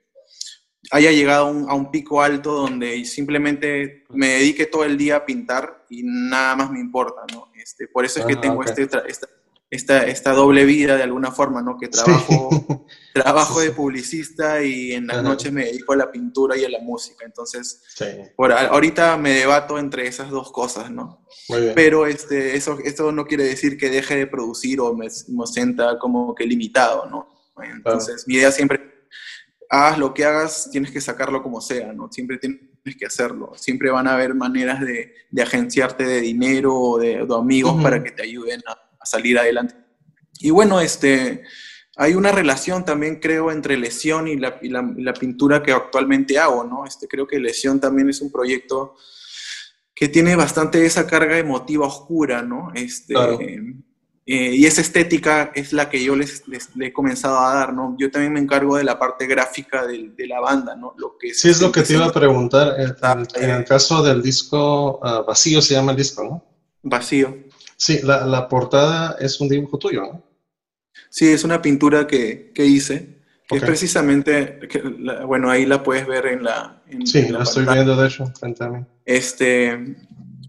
haya 0.91 1.11
llegado 1.11 1.47
a 1.67 1.73
un, 1.73 1.91
pico 1.91 2.21
alto 2.21 2.53
donde 2.53 3.03
simplemente 3.05 4.03
me 4.09 4.27
dedique 4.27 4.65
todo 4.65 4.83
el 4.83 4.97
día 4.97 5.17
a 5.17 5.25
pintar 5.25 5.85
y 5.89 6.03
nada 6.03 6.55
más 6.55 6.71
me 6.71 6.79
importa, 6.79 7.21
¿no? 7.33 7.51
Este, 7.55 7.87
por 7.87 8.05
eso 8.05 8.19
es 8.19 8.25
que 8.25 8.33
ah, 8.33 8.41
tengo 8.41 8.63
este, 8.63 8.83
esta, 8.83 9.27
esta, 9.69 10.31
doble 10.31 10.65
vida 10.65 10.95
de 10.95 11.03
alguna 11.03 11.31
forma, 11.31 11.61
¿no? 11.61 11.77
Que 11.77 11.87
trabajo, 11.87 12.49
trabajo 13.13 13.59
de 13.59 13.71
publicista 13.71 14.63
y 14.63 14.93
en 14.93 15.07
las 15.07 15.23
noches 15.23 15.51
me 15.51 15.65
dedico 15.65 15.93
a 15.93 15.97
la 15.97 16.11
pintura 16.11 16.57
y 16.57 16.63
a 16.65 16.69
la 16.69 16.79
música. 16.79 17.25
Entonces, 17.25 17.83
por, 18.35 18.51
ahorita 18.51 19.17
me 19.17 19.31
debato 19.31 19.77
entre 19.79 20.07
esas 20.07 20.29
dos 20.29 20.51
cosas, 20.51 20.91
¿no? 20.91 21.25
Pero 21.73 22.05
este, 22.05 22.55
eso, 22.55 22.77
esto 22.83 23.11
no 23.11 23.25
quiere 23.25 23.43
decir 23.43 23.77
que 23.77 23.89
deje 23.89 24.15
de 24.15 24.27
producir 24.27 24.79
o 24.79 24.93
me, 24.93 25.07
me 25.29 25.47
sienta 25.47 25.97
como 25.99 26.33
que 26.35 26.45
limitado, 26.45 27.07
¿no? 27.07 27.27
Entonces, 27.61 28.25
mi 28.27 28.35
idea 28.35 28.51
siempre 28.51 28.95
haz 29.69 29.97
lo 29.97 30.13
que 30.13 30.25
hagas, 30.25 30.69
tienes 30.71 30.91
que 30.91 31.01
sacarlo 31.01 31.41
como 31.41 31.61
sea, 31.61 31.91
¿no? 31.93 32.11
Siempre 32.11 32.37
tienes 32.37 32.59
que 32.97 33.05
hacerlo. 33.05 33.53
Siempre 33.55 33.89
van 33.89 34.07
a 34.07 34.13
haber 34.13 34.35
maneras 34.35 34.79
de, 34.81 35.13
de 35.31 35.41
agenciarte 35.41 36.05
de 36.05 36.21
dinero 36.21 36.75
o 36.75 36.99
de, 36.99 37.25
amigos 37.35 37.81
para 37.81 38.03
que 38.03 38.11
te 38.11 38.23
ayuden 38.23 38.61
a, 38.67 38.84
salir 39.05 39.37
adelante. 39.39 39.75
Y 40.39 40.49
bueno, 40.51 40.81
este, 40.81 41.43
hay 41.97 42.13
una 42.13 42.31
relación 42.31 42.83
también, 42.83 43.19
creo, 43.19 43.51
entre 43.51 43.77
Lesión 43.77 44.27
y 44.27 44.35
la, 44.35 44.59
y 44.61 44.69
la, 44.69 45.13
pintura 45.13 45.63
que 45.63 45.71
actualmente 45.71 46.37
hago, 46.37 46.63
¿no? 46.63 46.85
Este, 46.85 47.07
creo 47.07 47.25
que 47.25 47.39
Lesión 47.39 47.79
también 47.79 48.09
es 48.09 48.21
un 48.21 48.31
proyecto 48.31 48.95
que 49.93 50.09
tiene 50.09 50.35
bastante 50.35 50.85
esa 50.85 51.07
carga 51.07 51.37
emotiva 51.37 51.87
oscura, 51.87 52.41
¿no? 52.41 52.71
Este, 52.75 53.15
eh, 54.27 54.55
y 54.55 54.65
esa 54.65 54.81
estética 54.81 55.51
es 55.55 55.71
la 55.71 55.89
que 55.89 56.03
yo 56.03 56.15
les, 56.15 56.43
he 56.81 56.91
comenzado 56.91 57.39
a 57.39 57.53
dar, 57.53 57.73
¿no? 57.73 57.95
Yo 57.97 58.11
también 58.11 58.33
me 58.33 58.39
encargo 58.39 58.75
de 58.75 58.83
la 58.83 58.99
parte 58.99 59.27
gráfica 59.27 59.85
de, 59.85 60.09
de 60.17 60.27
la 60.27 60.41
banda, 60.41 60.75
¿no? 60.75 60.95
Lo 60.97 61.15
que 61.17 61.33
sí, 61.33 61.49
es 61.49 61.61
lo 61.61 61.71
que 61.71 61.83
te 61.83 61.93
iba 61.93 62.07
a 62.07 62.11
preguntar. 62.11 62.75
En, 62.77 63.49
el 63.49 63.63
caso 63.63 64.03
del 64.03 64.21
disco 64.21 64.99
uh, 64.99 65.23
Vacío 65.25 65.61
se 65.61 65.75
llama 65.75 65.91
el 65.91 65.97
disco, 65.97 66.23
¿no? 66.23 66.43
Vacío. 66.81 67.44
Sí, 67.77 67.99
la, 68.03 68.25
la, 68.25 68.47
portada 68.47 69.17
es 69.19 69.39
un 69.41 69.49
dibujo 69.49 69.77
tuyo, 69.77 70.01
¿no? 70.01 70.23
Sí, 71.09 71.27
es 71.27 71.43
una 71.43 71.61
pintura 71.61 72.07
que, 72.07 72.51
que 72.53 72.65
hice, 72.65 73.21
que 73.47 73.57
es 73.57 73.63
precisamente, 73.63 74.59
que, 74.69 74.81
bueno, 75.25 75.49
ahí 75.49 75.65
la 75.65 75.83
puedes 75.83 76.07
ver 76.07 76.25
en 76.27 76.43
la... 76.43 76.81
sí, 77.05 77.27
la, 77.29 77.43
estoy 77.43 77.65
viendo 77.65 77.95
de 77.95 78.07
hecho, 78.07 78.25
frente 78.39 78.63
a 78.63 78.69
mí. 78.69 78.85
Este, 79.05 79.95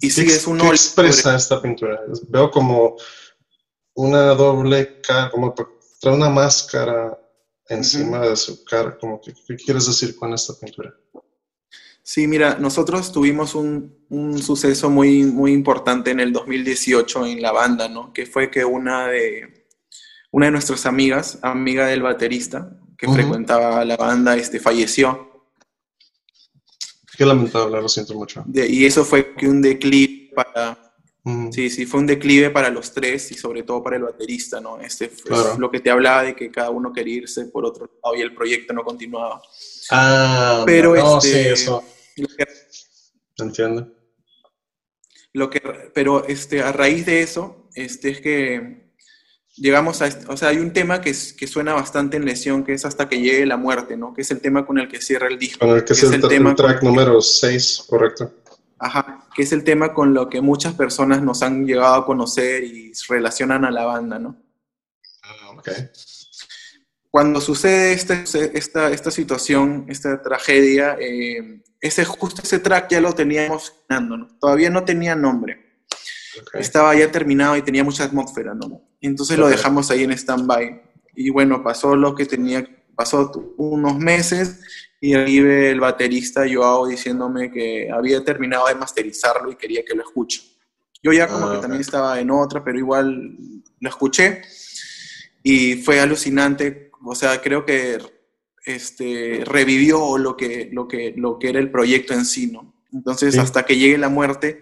y 0.00 0.10
sí, 0.10 0.22
es 0.22 0.46
un... 0.46 0.58
¿Qué 0.58 0.68
expresa 0.68 1.36
esta 1.36 1.60
pintura? 1.60 2.00
Veo 2.28 2.50
como 2.50 2.96
una 3.94 4.34
doble 4.34 5.00
cara, 5.00 5.30
como 5.30 5.54
trae 6.00 6.14
una 6.14 6.30
máscara 6.30 7.18
encima 7.68 8.20
de 8.20 8.36
su 8.36 8.64
cara, 8.64 8.96
como 8.96 9.20
que, 9.20 9.34
¿qué 9.46 9.56
quieres 9.56 9.86
decir 9.86 10.16
con 10.16 10.32
esta 10.32 10.54
pintura? 10.54 10.94
Sí, 12.08 12.28
mira, 12.28 12.56
nosotros 12.60 13.10
tuvimos 13.10 13.56
un, 13.56 14.06
un, 14.10 14.40
suceso 14.40 14.88
muy, 14.88 15.24
muy 15.24 15.52
importante 15.52 16.12
en 16.12 16.20
el 16.20 16.32
2018 16.32 17.26
en 17.26 17.42
la 17.42 17.50
banda, 17.50 17.88
¿no? 17.88 18.12
Que 18.12 18.26
fue 18.26 18.48
que 18.48 18.64
una 18.64 19.08
de, 19.08 19.66
una 20.30 20.46
de 20.46 20.52
nuestras 20.52 20.86
amigas, 20.86 21.40
amiga 21.42 21.88
del 21.88 22.02
baterista, 22.02 22.78
que 22.96 23.08
frecuentaba 23.08 23.84
la 23.84 23.96
banda, 23.96 24.36
este, 24.36 24.60
falleció. 24.60 25.48
Qué 27.18 27.26
lamentable, 27.26 27.82
lo 27.82 27.88
siento 27.88 28.14
mucho. 28.14 28.44
y 28.54 28.86
eso 28.86 29.04
fue 29.04 29.34
que 29.34 29.48
un 29.48 29.60
declive 29.60 30.30
para, 30.32 30.78
Sí, 31.50 31.70
sí, 31.70 31.86
fue 31.86 31.98
un 31.98 32.06
declive 32.06 32.50
para 32.50 32.70
los 32.70 32.92
tres 32.92 33.32
y 33.32 33.34
sobre 33.34 33.64
todo 33.64 33.82
para 33.82 33.96
el 33.96 34.04
baterista, 34.04 34.60
¿no? 34.60 34.78
Este 34.78 35.08
fue 35.08 35.58
lo 35.58 35.72
que 35.72 35.80
te 35.80 35.90
hablaba 35.90 36.22
de 36.22 36.36
que 36.36 36.52
cada 36.52 36.70
uno 36.70 36.92
quería 36.92 37.16
irse 37.16 37.46
por 37.46 37.64
otro 37.64 37.90
lado 38.00 38.14
y 38.14 38.20
el 38.20 38.32
proyecto 38.32 38.72
no 38.72 38.84
continuaba. 38.84 39.42
Ah, 39.90 40.62
pero 40.64 40.94
no, 40.94 41.18
este, 41.18 41.56
sí, 41.56 41.62
eso. 41.64 41.82
Entiendo. 43.38 43.92
Lo 45.32 45.50
que, 45.50 45.60
pero 45.94 46.26
este, 46.26 46.62
a 46.62 46.72
raíz 46.72 47.04
de 47.04 47.22
eso, 47.22 47.68
este, 47.74 48.10
es 48.10 48.20
que 48.20 48.86
llegamos 49.56 50.00
a, 50.02 50.08
o 50.28 50.36
sea, 50.36 50.48
hay 50.48 50.58
un 50.58 50.72
tema 50.72 51.00
que, 51.00 51.14
que 51.36 51.46
suena 51.46 51.74
bastante 51.74 52.16
en 52.16 52.24
lesión, 52.24 52.64
que 52.64 52.74
es 52.74 52.84
hasta 52.84 53.08
que 53.08 53.20
llegue 53.20 53.44
la 53.44 53.56
muerte, 53.56 53.96
¿no? 53.96 54.14
Que 54.14 54.22
es 54.22 54.30
el 54.30 54.40
tema 54.40 54.64
con 54.64 54.78
el 54.78 54.88
que 54.88 55.00
cierra 55.00 55.28
el 55.28 55.38
disco. 55.38 55.66
Con 55.66 55.76
el 55.76 55.84
que, 55.84 55.92
es, 55.92 56.02
el, 56.04 56.22
tema 56.22 56.54
track 56.54 56.82
número 56.82 57.20
6, 57.20 57.84
correcto. 57.86 58.32
Ajá, 58.78 59.26
que 59.34 59.42
es 59.42 59.52
el 59.52 59.64
tema 59.64 59.94
con 59.94 60.12
lo 60.12 60.28
que 60.28 60.40
muchas 60.40 60.74
personas 60.74 61.22
nos 61.22 61.42
han 61.42 61.66
llegado 61.66 61.94
a 61.94 62.06
conocer 62.06 62.62
y 62.64 62.92
relacionan 63.08 63.64
a 63.64 63.70
la 63.70 63.84
banda, 63.84 64.18
¿no? 64.18 64.36
Ah, 65.22 65.50
ok. 65.56 65.70
Cuando 67.10 67.40
sucede 67.40 67.94
esta, 67.94 68.24
esta, 68.52 68.90
esta 68.90 69.10
situación, 69.10 69.86
esta 69.88 70.20
tragedia, 70.20 70.96
eh, 71.00 71.62
ese, 71.80 72.04
justo 72.04 72.42
ese 72.42 72.58
track 72.58 72.90
ya 72.90 73.00
lo 73.00 73.14
teníamos 73.14 73.74
¿no? 73.88 74.28
Todavía 74.40 74.70
no 74.70 74.84
tenía 74.84 75.14
nombre. 75.14 75.64
Estaba 76.52 76.94
ya 76.94 77.10
terminado 77.10 77.56
y 77.56 77.62
tenía 77.62 77.84
mucha 77.84 78.04
atmósfera, 78.04 78.54
¿no? 78.54 78.82
Entonces 79.00 79.38
lo 79.38 79.48
dejamos 79.48 79.90
ahí 79.90 80.04
en 80.04 80.12
stand-by. 80.12 80.82
Y 81.14 81.30
bueno, 81.30 81.62
pasó 81.62 81.96
lo 81.96 82.14
que 82.14 82.26
tenía, 82.26 82.66
pasó 82.94 83.54
unos 83.56 83.98
meses 83.98 84.60
y 85.00 85.14
ve 85.14 85.70
el 85.70 85.80
baterista 85.80 86.44
Joao 86.50 86.86
diciéndome 86.86 87.50
que 87.50 87.90
había 87.90 88.24
terminado 88.24 88.66
de 88.66 88.74
masterizarlo 88.74 89.50
y 89.50 89.56
quería 89.56 89.84
que 89.84 89.94
lo 89.94 90.02
escuche. 90.02 90.42
Yo 91.02 91.12
ya 91.12 91.28
como 91.28 91.50
que 91.50 91.58
ah, 91.58 91.60
también 91.60 91.80
estaba 91.80 92.18
en 92.20 92.30
otra, 92.30 92.64
pero 92.64 92.78
igual 92.78 93.36
lo 93.80 93.88
escuché 93.88 94.42
y 95.42 95.76
fue 95.76 96.00
alucinante. 96.00 96.90
O 97.04 97.14
sea, 97.14 97.40
creo 97.40 97.64
que 97.64 97.98
este, 98.66 99.42
revivió 99.46 100.18
lo 100.18 100.36
que, 100.36 100.68
lo, 100.72 100.86
que, 100.88 101.14
lo 101.16 101.38
que 101.38 101.48
era 101.48 101.60
el 101.60 101.70
proyecto 101.70 102.12
en 102.12 102.26
sí, 102.26 102.48
¿no? 102.48 102.74
Entonces, 102.92 103.38
hasta 103.38 103.64
que 103.64 103.76
llegue 103.76 103.96
la 103.96 104.08
muerte, 104.08 104.60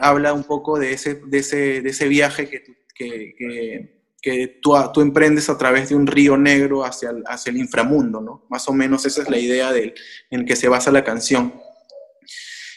habla 0.00 0.32
un 0.32 0.44
poco 0.44 0.78
de 0.78 0.92
ese, 0.92 1.16
de 1.26 1.38
ese, 1.38 1.82
de 1.82 1.90
ese 1.90 2.08
viaje 2.08 2.48
que, 2.48 2.62
que, 2.94 3.94
que 4.22 4.58
tú, 4.62 4.74
tú, 4.92 5.00
emprendes 5.00 5.50
a 5.50 5.58
través 5.58 5.88
de 5.88 5.96
un 5.96 6.06
río 6.06 6.36
negro 6.36 6.84
hacia 6.84 7.10
el, 7.10 7.24
hacia 7.26 7.50
el 7.50 7.58
inframundo, 7.58 8.20
¿no? 8.20 8.46
Más 8.48 8.68
o 8.68 8.72
menos 8.72 9.04
esa 9.04 9.22
es 9.22 9.28
la 9.28 9.38
idea 9.38 9.72
del, 9.72 9.94
en 10.30 10.46
que 10.46 10.56
se 10.56 10.68
basa 10.68 10.90
la 10.90 11.04
canción. 11.04 11.54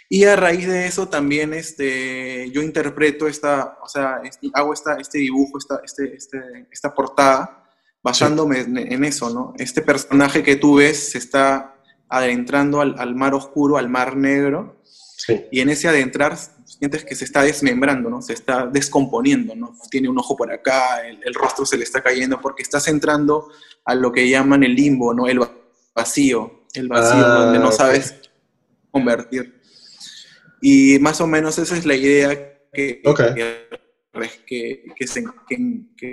Y 0.10 0.24
a 0.24 0.36
raíz 0.36 0.68
de 0.68 0.88
eso 0.88 1.10
también 1.10 1.54
este, 1.54 2.50
yo 2.52 2.62
interpreto 2.62 3.28
esta, 3.28 3.78
o 3.84 3.90
sea, 3.90 4.22
hago 4.54 4.74
esta, 4.74 4.96
este 4.96 5.20
dibujo, 5.20 5.58
esta, 5.58 5.82
este, 5.84 6.16
este, 6.16 6.68
esta 6.72 6.94
portada, 6.94 7.67
basándome 8.04 8.60
en, 8.60 9.04
eso, 9.04 9.30
¿no? 9.30 9.54
Este 9.58 9.82
personaje 9.82 10.44
que 10.44 10.56
tú 10.56 10.76
ves 10.76 11.12
se 11.12 11.18
está 11.18 11.76
adentrando 12.10 12.82
al, 12.82 12.96
al 13.00 13.16
mar 13.16 13.34
oscuro, 13.34 13.78
al 13.78 13.90
mar 13.90 14.16
negro, 14.16 14.82
sí. 15.18 15.46
y 15.52 15.60
en 15.60 15.70
ese 15.70 15.88
adentrar 15.88 16.38
sientes 16.68 17.06
que 17.06 17.16
se 17.16 17.26
está 17.26 17.42
desmembrando, 17.44 18.10
¿no? 18.10 18.22
Se 18.22 18.34
está 18.34 18.68
descomponiendo, 18.68 19.56
¿no? 19.56 19.76
Tiene 19.90 20.10
un 20.10 20.20
ojo 20.20 20.36
por 20.36 20.52
acá, 20.52 21.02
el, 21.08 21.34
rostro 21.34 21.66
se 21.66 21.78
le 21.78 21.84
está 21.84 22.02
cayendo 22.02 22.40
porque 22.42 22.62
estás 22.62 22.88
entrando 22.88 23.50
a 23.86 23.96
lo 23.96 24.12
que 24.12 24.30
llaman 24.30 24.64
el 24.64 24.76
limbo, 24.76 25.14
¿no? 25.14 25.28
El 25.28 25.40
vacío, 25.96 26.66
el 26.74 26.88
vacío 26.88 27.26
ah, 27.26 27.40
donde 27.40 27.60
no 27.60 27.72
sabes 27.72 28.16
convertir. 28.92 29.62
Y 30.62 31.00
más 31.00 31.22
o 31.22 31.28
menos 31.28 31.58
esa 31.58 31.78
es 31.78 31.86
la 31.86 31.96
idea 31.96 32.36
que, 32.74 33.02
que, 33.02 33.68
que, 34.46 34.84
se, 35.06 35.24
que, 35.48 35.56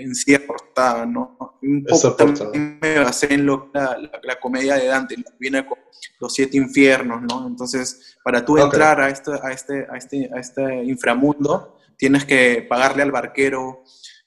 en 0.02 0.14
sí 0.14 0.34
aportaba, 0.34 1.06
¿no? 1.06 1.58
Un 1.62 1.84
poco 1.84 2.14
también 2.14 2.78
me 2.80 2.98
basé 2.98 3.32
en 3.32 3.46
lo, 3.46 3.70
la, 3.72 3.96
la, 4.22 4.40
comedia 4.40 4.76
de 4.76 4.86
Dante, 4.86 5.16
viene 5.38 5.66
con 5.66 5.78
los 6.20 6.34
siete 6.34 6.56
infiernos, 6.56 7.22
¿no? 7.22 7.46
Entonces, 7.46 8.16
para 8.22 8.44
tú 8.44 8.58
entrar 8.58 9.00
a 9.00 9.08
este, 9.08 9.32
a, 9.42 9.50
este, 9.50 9.86
a, 9.90 9.96
este, 9.96 10.30
a 10.34 10.40
este 10.40 10.84
inframundo, 10.84 11.78
tienes 11.96 12.24
que 12.24 12.66
pagarle 12.68 13.02
al 13.02 13.12
barquero 13.12 13.84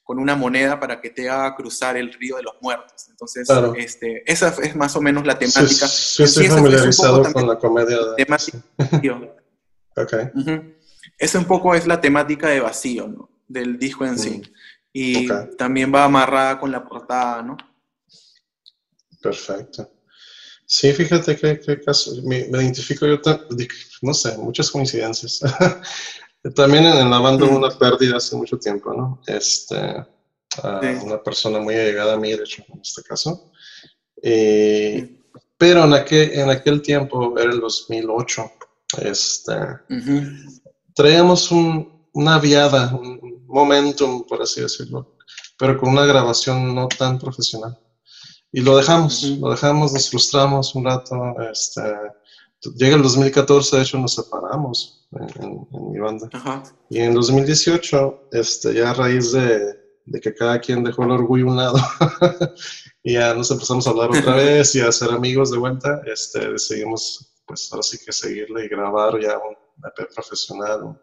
con 0.08 0.20
una 0.20 0.38
moneda 0.38 0.80
para 0.80 1.02
que 1.02 1.10
te 1.10 1.30
haga 1.30 1.54
cruzar 1.54 1.98
el 1.98 2.14
río 2.14 2.38
de 2.38 2.44
los 2.44 2.54
muertos. 2.62 3.08
Entonces, 3.10 3.46
este, 3.76 4.24
esa 4.32 4.56
es 4.64 4.74
más 4.74 4.96
o 4.96 5.02
menos 5.02 5.26
la 5.26 5.38
temática. 5.38 5.86
Sí, 5.86 6.24
estoy 6.24 6.48
familiarizado 6.48 7.22
con 7.34 7.46
la 7.46 7.60
comedia 7.60 7.98
de... 7.98 8.24
Temática, 8.24 8.58
okay. 9.98 10.30
Esa 11.18 11.40
un 11.40 11.46
poco 11.46 11.76
es 11.76 11.88
la 11.88 12.00
temática 12.00 12.48
de 12.48 12.62
vacío, 12.62 13.08
¿no? 13.08 13.30
Del 13.48 13.78
disco 13.78 14.06
en 14.06 14.18
sí. 14.18 14.42
Mm. 14.42 14.44
Y 14.94 15.28
también 15.58 15.94
va 15.94 16.06
amarrada 16.06 16.60
con 16.60 16.72
la 16.72 16.84
portada, 16.84 17.44
¿no? 17.44 17.58
Perfecto. 19.22 19.92
Sí, 20.66 20.92
fíjate 20.92 21.38
que, 21.38 21.82
caso, 21.82 22.12
me, 22.24 22.40
identifico 22.40 23.06
yo, 23.08 23.20
no 24.02 24.14
sé, 24.14 24.38
muchas 24.38 24.70
coincidencias. 24.70 25.40
También 26.56 26.86
en 26.86 27.10
la 27.10 27.20
banda 27.20 27.46
hubo 27.46 27.58
una 27.58 27.78
pérdida 27.78 28.18
hace 28.18 28.36
mucho 28.36 28.58
tiempo, 28.58 28.94
¿no? 28.94 29.22
Este, 29.28 30.06
Una 31.04 31.22
persona 31.24 31.60
muy 31.60 31.76
allegada 31.76 32.14
a 32.14 32.18
mí, 32.18 32.32
de 32.32 32.44
hecho, 32.44 32.64
en 32.74 32.82
este 32.82 33.02
caso. 33.04 33.52
Pero 34.22 35.86
en 35.86 35.94
aquel, 35.94 36.32
en 36.34 36.50
aquel 36.50 36.82
tiempo, 36.82 37.38
era 37.38 37.52
el 37.52 37.60
2008, 37.60 38.52
este, 39.02 39.54
traíamos 40.94 41.52
un, 41.52 42.08
una 42.14 42.40
viada, 42.40 42.96
un, 42.96 43.27
momentum, 43.48 44.26
por 44.26 44.42
así 44.42 44.62
decirlo, 44.62 45.16
pero 45.58 45.78
con 45.78 45.90
una 45.90 46.06
grabación 46.06 46.74
no 46.76 46.88
tan 46.88 47.18
profesional. 47.18 47.78
Y 48.52 48.62
lo 48.62 48.78
dejamos, 48.78 49.24
lo 49.24 49.50
dejamos, 49.50 49.94
nos 49.94 50.10
frustramos 50.10 50.74
un 50.76 50.86
rato. 50.86 51.36
Este, 51.52 51.82
llega 52.76 52.96
el 52.96 53.04
2014, 53.04 53.76
de 53.76 53.82
hecho, 53.84 53.98
nos 53.98 54.14
separamos 54.16 55.08
en, 55.42 55.68
mi 55.92 56.00
banda. 56.00 56.30
Y 56.90 57.00
en 57.00 57.14
2018, 57.14 58.30
este, 58.32 58.74
ya 58.74 58.92
a 58.92 58.94
raíz 58.94 59.32
de, 59.32 59.76
de, 60.06 60.22
que 60.22 60.34
cada 60.34 60.60
quien 60.60 60.84
dejó 60.84 61.04
el 61.04 61.12
orgullo 61.12 61.48
a 61.48 61.52
un 61.52 61.58
lado, 61.58 61.80
y 63.04 63.14
ya 63.14 63.34
nos 63.34 63.52
empezamos 63.52 63.86
a 63.86 63.90
hablar 63.90 64.10
otra 64.10 64.36
vez 64.36 64.76
y 64.76 64.82
a 64.82 64.92
ser 64.92 65.12
amigos 65.12 65.52
de 65.52 65.58
vuelta, 65.58 66.02
este, 66.06 66.52
decidimos, 66.52 67.36
pues 67.46 67.68
ahora 67.72 67.84
sí 67.84 67.98
que 68.04 68.12
seguirle 68.12 68.66
y 68.66 68.70
grabar 68.70 69.20
ya 69.20 69.38
un 69.38 69.56
EP 69.86 70.14
profesional, 70.14 70.84
un 70.84 71.00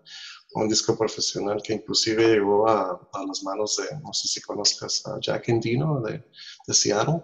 disco 0.69 0.97
profesional 0.97 1.61
que 1.63 1.75
inclusive 1.75 2.29
llegó 2.29 2.69
a, 2.69 3.01
a, 3.13 3.27
las 3.27 3.43
manos 3.43 3.77
de, 3.77 3.99
no 4.01 4.13
sé 4.13 4.29
si 4.29 4.41
conozcas 4.41 5.05
a 5.07 5.19
Jack 5.21 5.49
Endino 5.49 6.01
de, 6.01 6.25
de 6.67 6.75
Seattle. 6.75 7.23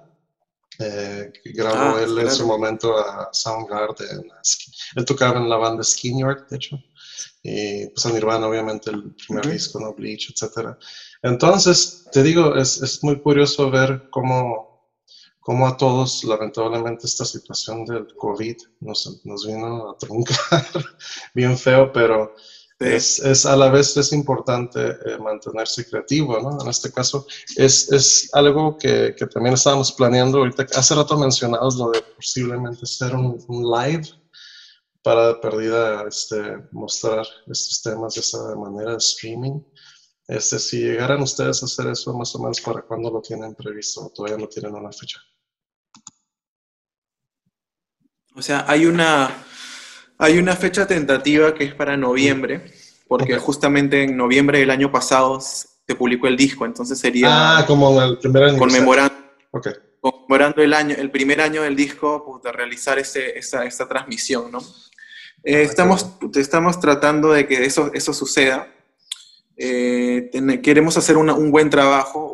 Eh, 0.78 1.32
grabó 1.44 1.96
Ah, 1.96 2.02
él 2.02 2.10
en 2.10 2.14
claro. 2.14 2.30
su 2.30 2.46
momento 2.46 2.96
a 2.96 3.28
Soundgarden. 3.32 4.30
Él 4.96 5.04
tocaba 5.04 5.38
en 5.38 5.48
la 5.48 5.56
banda 5.56 5.82
Skin 5.82 6.18
Yard, 6.20 6.48
de 6.48 6.56
hecho. 6.56 6.78
Y 7.42 7.86
pues 7.88 8.04
a 8.06 8.10
Nirvana, 8.10 8.46
obviamente, 8.46 8.90
el 8.90 9.14
primer 9.14 9.50
disco, 9.50 9.78
¿no? 9.78 9.92
Bleach, 9.94 10.30
etc. 10.30 10.76
Entonces, 11.22 12.06
te 12.12 12.22
digo, 12.22 12.54
es, 12.56 12.80
es 12.82 13.02
muy 13.04 13.20
curioso 13.20 13.70
ver 13.70 14.08
cómo, 14.10 14.90
cómo 15.40 15.66
a 15.66 15.76
todos, 15.76 16.24
lamentablemente, 16.24 17.06
esta 17.06 17.24
situación 17.24 17.84
del 17.84 18.14
COVID 18.16 18.56
nos, 18.80 19.20
nos 19.24 19.46
vino 19.46 19.90
a 19.90 19.96
truncar 19.98 20.66
bien 21.34 21.56
feo, 21.58 21.92
pero. 21.92 22.34
Es, 22.80 23.18
es 23.18 23.44
a 23.44 23.56
la 23.56 23.68
vez 23.68 23.94
es 23.98 24.12
importante 24.12 24.80
eh, 24.80 25.18
mantenerse 25.18 25.86
creativo, 25.86 26.40
¿no? 26.40 26.58
En 26.62 26.68
este 26.68 26.90
caso, 26.90 27.26
es, 27.56 27.92
es 27.92 28.30
algo 28.32 28.78
que, 28.78 29.14
que 29.16 29.26
también 29.26 29.54
estábamos 29.54 29.92
planeando 29.92 30.38
ahorita. 30.38 30.66
Hace 30.74 30.94
rato 30.94 31.18
mencionabas 31.18 31.76
lo 31.76 31.90
de 31.90 32.00
posiblemente 32.16 32.80
hacer 32.82 33.14
un, 33.14 33.38
un 33.48 33.70
live 33.70 34.08
para 35.02 35.28
de 35.28 35.34
perdida 35.36 36.04
este, 36.08 36.56
mostrar 36.72 37.26
estos 37.46 37.82
temas 37.82 38.14
de 38.14 38.22
esa 38.22 38.54
manera 38.56 38.92
de 38.92 38.98
streaming. 38.98 39.60
Este, 40.26 40.58
si 40.58 40.80
llegaran 40.80 41.20
ustedes 41.20 41.62
a 41.62 41.66
hacer 41.66 41.88
eso, 41.88 42.16
más 42.16 42.34
o 42.34 42.38
menos 42.38 42.60
para 42.62 42.82
cuándo 42.82 43.10
lo 43.10 43.20
tienen 43.20 43.54
previsto, 43.54 44.10
todavía 44.14 44.38
no 44.38 44.48
tienen 44.48 44.74
una 44.74 44.92
fecha. 44.92 45.20
O 48.34 48.40
sea, 48.40 48.64
hay 48.66 48.86
una, 48.86 49.44
hay 50.20 50.38
una 50.38 50.54
fecha 50.56 50.86
tentativa 50.86 51.54
que 51.54 51.64
es 51.64 51.74
para 51.74 51.96
noviembre, 51.96 52.72
porque 53.08 53.36
justamente 53.38 54.04
en 54.04 54.16
noviembre 54.16 54.58
del 54.60 54.70
año 54.70 54.92
pasado 54.92 55.40
se 55.40 55.94
publicó 55.96 56.28
el 56.28 56.36
disco, 56.36 56.64
entonces 56.66 56.98
sería 56.98 57.58
Ah, 57.58 57.64
como 57.66 58.00
en 58.00 58.08
el 58.10 58.18
primer 58.18 58.44
aniversario. 58.44 59.10
conmemorando, 60.00 60.62
el 60.62 60.72
año, 60.74 60.94
el 60.96 61.10
primer 61.10 61.40
año 61.40 61.62
del 61.62 61.74
disco, 61.76 62.24
pues, 62.24 62.42
de 62.44 62.52
realizar 62.52 62.98
ese, 62.98 63.36
esa, 63.38 63.64
esa 63.64 63.88
transmisión, 63.88 64.50
¿no? 64.52 64.58
Eh, 65.42 65.62
estamos, 65.62 66.06
estamos 66.34 66.78
tratando 66.80 67.32
de 67.32 67.46
que 67.48 67.64
eso, 67.64 67.90
eso 67.94 68.12
suceda. 68.12 68.68
Eh, 69.56 70.28
ten- 70.32 70.62
queremos 70.62 70.96
hacer 70.96 71.16
una- 71.16 71.34
un 71.34 71.50
buen 71.50 71.68
trabajo 71.70 72.24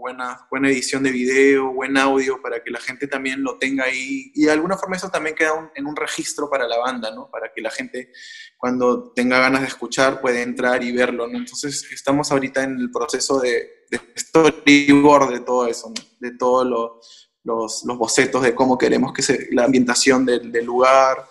buena, 0.00 0.46
buena 0.50 0.68
edición 0.68 1.02
de 1.04 1.12
video, 1.12 1.72
buen 1.72 1.96
audio, 1.96 2.42
para 2.42 2.62
que 2.64 2.70
la 2.70 2.80
gente 2.80 3.06
también 3.06 3.42
lo 3.44 3.58
tenga 3.58 3.84
ahí. 3.84 4.32
Y 4.34 4.46
de 4.46 4.50
alguna 4.50 4.76
forma 4.76 4.96
eso 4.96 5.08
también 5.10 5.36
queda 5.36 5.52
un- 5.52 5.70
en 5.74 5.86
un 5.86 5.94
registro 5.94 6.50
para 6.50 6.66
la 6.66 6.78
banda, 6.78 7.14
¿no? 7.14 7.30
Para 7.30 7.52
que 7.54 7.60
la 7.60 7.70
gente 7.70 8.10
cuando 8.56 9.12
tenga 9.12 9.38
ganas 9.38 9.60
de 9.60 9.68
escuchar 9.68 10.20
puede 10.20 10.42
entrar 10.42 10.82
y 10.82 10.90
verlo, 10.92 11.28
¿no? 11.28 11.38
Entonces 11.38 11.86
estamos 11.92 12.32
ahorita 12.32 12.64
en 12.64 12.78
el 12.78 12.90
proceso 12.90 13.38
de, 13.38 13.84
de 13.90 14.00
storyboard 14.16 15.30
de 15.32 15.40
todo 15.40 15.66
eso, 15.66 15.88
¿no? 15.90 16.02
De 16.18 16.36
todos 16.36 16.66
lo- 16.66 17.00
los, 17.44 17.84
los 17.86 17.96
bocetos 17.96 18.42
de 18.42 18.54
cómo 18.54 18.76
queremos 18.76 19.12
que 19.12 19.22
se, 19.22 19.48
la 19.52 19.64
ambientación 19.64 20.26
del, 20.26 20.50
del 20.52 20.64
lugar. 20.66 21.26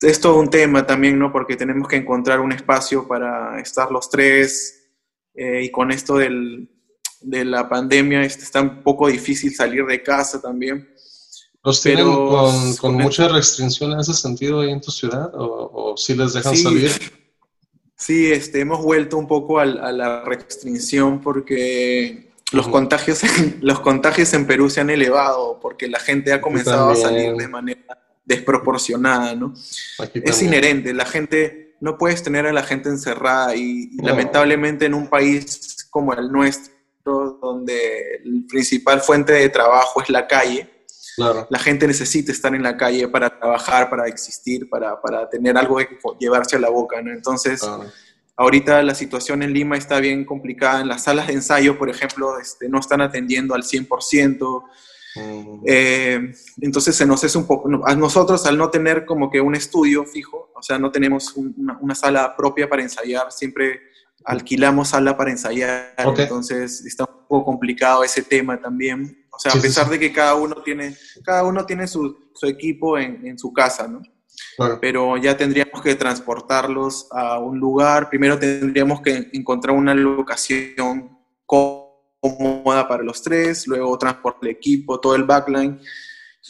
Es 0.00 0.20
todo 0.20 0.38
un 0.38 0.48
tema 0.48 0.86
también, 0.86 1.18
¿no? 1.18 1.32
Porque 1.32 1.56
tenemos 1.56 1.88
que 1.88 1.96
encontrar 1.96 2.38
un 2.38 2.52
espacio 2.52 3.08
para 3.08 3.58
estar 3.60 3.90
los 3.90 4.08
tres 4.10 4.92
eh, 5.34 5.62
y 5.64 5.70
con 5.72 5.90
esto 5.90 6.16
del, 6.16 6.70
de 7.20 7.44
la 7.44 7.68
pandemia 7.68 8.22
este, 8.22 8.44
está 8.44 8.60
un 8.60 8.82
poco 8.82 9.08
difícil 9.08 9.54
salir 9.54 9.84
de 9.86 10.02
casa 10.02 10.40
también. 10.40 10.88
¿Los 11.64 11.82
tienen 11.82 12.04
Pero- 12.06 12.28
con, 12.28 12.76
con 12.76 12.94
mucha 12.94 13.28
restricción 13.28 13.92
en 13.92 14.00
ese 14.00 14.14
sentido 14.14 14.60
ahí 14.60 14.70
en 14.70 14.80
tu 14.80 14.90
ciudad? 14.90 15.34
¿O, 15.34 15.70
o 15.92 15.96
si 15.96 16.14
les 16.14 16.32
dejan 16.32 16.56
Sí. 16.56 16.62
salir? 16.62 16.90
Sí, 17.96 18.30
este, 18.30 18.60
hemos 18.60 18.82
vuelto 18.82 19.18
un 19.18 19.26
poco 19.26 19.58
al- 19.58 19.78
a, 19.84 19.90
la 19.90 20.24
restricción 20.24 21.20
porque 21.20 22.30
los, 22.52 22.68
contagios, 22.68 23.22
los 23.60 23.80
contagios 23.80 24.32
en 24.34 24.46
Perú 24.46 24.70
se 24.70 24.80
han 24.80 24.90
elevado 24.90 25.58
porque 25.60 25.88
la 25.88 25.98
gente 25.98 26.32
ha 26.32 26.40
comenzado 26.40 26.90
a 26.90 26.94
salir 26.96 27.34
de 27.34 27.48
manera 27.48 27.80
desproporcionada, 28.24 29.34
¿no? 29.34 29.52
Aquí 29.98 30.20
Es 30.24 30.36
también. 30.38 30.46
inherente, 30.48 30.94
la 30.94 31.06
gente, 31.06 31.76
no 31.80 31.98
puedes 31.98 32.22
tener 32.22 32.46
a 32.46 32.52
la 32.52 32.62
gente 32.62 32.88
encerrada 32.88 33.56
y, 33.56 33.90
y 33.92 33.96
No. 33.96 34.08
lamentablemente 34.10 34.86
en 34.86 34.94
un 34.94 35.08
país 35.08 35.88
como 35.90 36.12
el 36.14 36.30
nuestro, 36.30 36.72
donde 37.40 38.16
el 38.24 38.44
principal 38.48 39.00
fuente 39.00 39.32
de 39.32 39.48
trabajo 39.48 40.00
es 40.02 40.08
la 40.10 40.26
calle, 40.26 40.68
Claro. 41.16 41.48
la 41.50 41.58
gente 41.58 41.86
necesita 41.88 42.30
estar 42.30 42.54
en 42.54 42.62
la 42.62 42.76
calle 42.76 43.08
para 43.08 43.36
trabajar, 43.40 43.90
para 43.90 44.06
existir, 44.06 44.68
para, 44.70 45.00
para 45.02 45.28
tener 45.28 45.56
algo 45.58 45.78
de 45.78 45.88
llevarse 46.20 46.54
a 46.56 46.60
la 46.60 46.68
boca, 46.70 47.02
¿no? 47.02 47.10
Entonces, 47.12 47.60
claro. 47.60 47.84
ahorita 48.36 48.82
la 48.84 48.94
situación 48.94 49.42
en 49.42 49.52
Lima 49.52 49.76
está 49.76 49.98
bien 49.98 50.24
complicada, 50.24 50.80
en 50.80 50.86
las 50.86 51.02
salas 51.04 51.26
de 51.26 51.32
ensayo, 51.32 51.76
por 51.76 51.90
ejemplo, 51.90 52.38
este, 52.38 52.68
no 52.68 52.78
están 52.78 53.00
atendiendo 53.00 53.54
al 53.54 53.64
100%, 53.64 54.64
Mm, 55.16 55.62
eh, 55.66 56.32
entonces 56.60 56.94
se 56.94 57.06
nos 57.06 57.24
es 57.24 57.34
un 57.34 57.46
poco, 57.46 57.68
a 57.86 57.94
nosotros 57.96 58.44
al 58.46 58.56
no 58.58 58.70
tener 58.70 59.04
como 59.06 59.30
que 59.30 59.40
un 59.40 59.54
estudio 59.56 60.04
fijo, 60.04 60.52
o 60.54 60.62
sea, 60.62 60.78
no 60.78 60.92
tenemos 60.92 61.32
un- 61.34 61.54
una, 61.56 61.78
una 61.80 61.94
sala 61.94 62.36
propia 62.36 62.68
para 62.68 62.82
ensayar, 62.82 63.32
siempre 63.32 63.80
alquilamos 64.24 64.88
sala 64.88 65.16
para 65.16 65.30
ensayar, 65.30 65.94
entonces 65.96 66.84
está 66.84 67.04
un 67.04 67.26
poco 67.28 67.44
complicado 67.46 68.04
ese 68.04 68.22
tema 68.22 68.60
también. 68.60 69.26
O 69.30 69.38
sea, 69.38 69.52
Sí, 69.52 69.58
a 69.58 69.62
pesar 69.62 69.84
sí. 69.86 69.92
de 69.92 69.98
que 69.98 70.12
cada 70.12 70.34
uno 70.34 70.56
tiene, 70.62 70.96
cada 71.24 71.44
uno 71.44 71.64
tiene 71.64 71.86
su, 71.86 72.30
su 72.34 72.46
equipo 72.46 72.98
en, 72.98 73.26
en 73.26 73.38
su 73.38 73.52
casa, 73.52 73.86
¿no? 73.88 74.02
claro. 74.56 74.78
Pero 74.80 75.16
ya 75.16 75.36
tendríamos 75.36 75.80
que 75.82 75.94
transportarlos 75.94 77.08
a 77.12 77.38
un 77.38 77.58
lugar, 77.58 78.08
primero 78.08 78.38
tendríamos 78.38 79.00
que 79.00 79.30
encontrar 79.32 79.76
una 79.76 79.94
locación 79.94 81.16
cómoda 81.46 82.88
para 82.88 83.02
los 83.02 83.22
tres, 83.22 83.66
luego 83.66 83.96
transportar 83.98 84.48
el 84.50 84.56
equipo, 84.56 85.00
todo 85.00 85.14
el 85.14 85.24
backline 85.24 85.80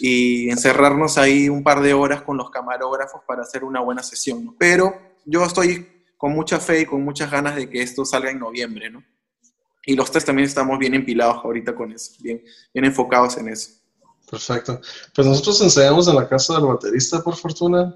y 0.00 0.48
encerrarnos 0.50 1.18
ahí 1.18 1.48
un 1.48 1.62
par 1.62 1.80
de 1.80 1.92
horas 1.92 2.22
con 2.22 2.36
los 2.36 2.50
camarógrafos 2.50 3.20
para 3.26 3.42
hacer 3.42 3.64
una 3.64 3.80
buena 3.80 4.02
sesión. 4.02 4.54
Pero 4.58 4.94
yo 5.24 5.44
estoy 5.44 5.86
con 6.18 6.32
mucha 6.32 6.60
fe 6.60 6.82
y 6.82 6.86
con 6.86 7.02
muchas 7.02 7.30
ganas 7.30 7.56
de 7.56 7.70
que 7.70 7.80
esto 7.80 8.04
salga 8.04 8.30
en 8.30 8.40
noviembre, 8.40 8.90
¿no? 8.90 9.02
Y 9.86 9.94
los 9.96 10.10
tres 10.10 10.26
también 10.26 10.46
estamos 10.46 10.78
bien 10.78 10.94
empilados 10.94 11.36
ahorita 11.44 11.74
con 11.74 11.92
eso, 11.92 12.12
bien, 12.20 12.42
bien 12.74 12.84
enfocados 12.84 13.38
en 13.38 13.48
eso. 13.48 13.70
Perfecto. 14.30 14.80
Pues 15.14 15.26
nosotros 15.26 15.62
ensayamos 15.62 16.06
en 16.08 16.16
la 16.16 16.28
casa 16.28 16.54
del 16.56 16.66
baterista, 16.66 17.22
por 17.22 17.34
fortuna. 17.36 17.94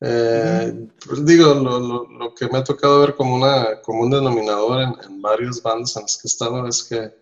Eh, 0.00 0.88
pues 1.06 1.26
digo, 1.26 1.52
lo, 1.54 1.80
lo- 1.80 2.06
lo 2.08 2.34
que 2.34 2.46
me 2.48 2.58
ha 2.58 2.64
tocado 2.64 3.00
ver 3.00 3.14
como, 3.16 3.34
una, 3.34 3.82
como 3.82 4.02
un 4.02 4.10
denominador 4.10 4.80
en, 4.80 4.94
en 5.06 5.20
varias 5.20 5.60
bandas 5.60 5.96
en 5.96 6.02
las 6.02 6.16
que 6.16 6.28
he 6.28 6.30
estado 6.30 6.66
es 6.68 6.84
que 6.84 7.12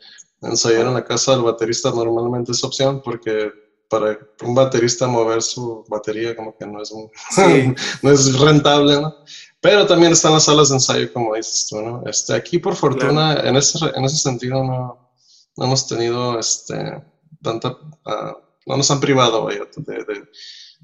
ensayar 0.43 0.87
en 0.87 0.95
la 0.95 1.05
casa 1.05 1.33
del 1.33 1.43
baterista 1.43 1.91
normalmente 1.91 2.53
es 2.53 2.63
opción 2.63 3.01
porque 3.03 3.51
para 3.89 4.19
un 4.43 4.55
baterista 4.55 5.07
mover 5.07 5.43
su 5.43 5.85
batería 5.89 6.35
como 6.37 6.57
que 6.57 6.67
no 6.67 6.83
es, 6.83 6.93
muy- 6.93 7.11
Sí. 7.31 7.75
no 8.03 8.11
es 8.11 8.39
rentable, 8.39 9.01
¿no? 9.01 9.15
Pero 9.61 9.87
también 9.87 10.13
están 10.13 10.33
las 10.33 10.45
salas 10.45 10.69
de 10.69 10.77
ensayo, 10.77 11.13
como 11.13 11.35
dices 11.35 11.67
tú, 11.69 11.81
¿no? 11.81 12.03
Este, 12.07 12.35
aquí, 12.35 12.59
por 12.59 12.77
fortuna, 12.77 13.35
en, 13.45 13.57
ese, 13.57 13.79
en 13.95 14.05
ese 14.05 14.17
sentido, 14.19 14.63
no, 14.63 15.11
no 15.57 15.65
hemos 15.65 15.87
tenido 15.87 16.39
este, 16.39 17.03
tanta... 17.43 17.77
ah, 18.05 18.37
no 18.67 18.77
nos 18.77 18.91
han 18.91 19.01
privado, 19.01 19.45
vaya, 19.45 19.61
de, 19.77 19.95
de- 20.05 20.29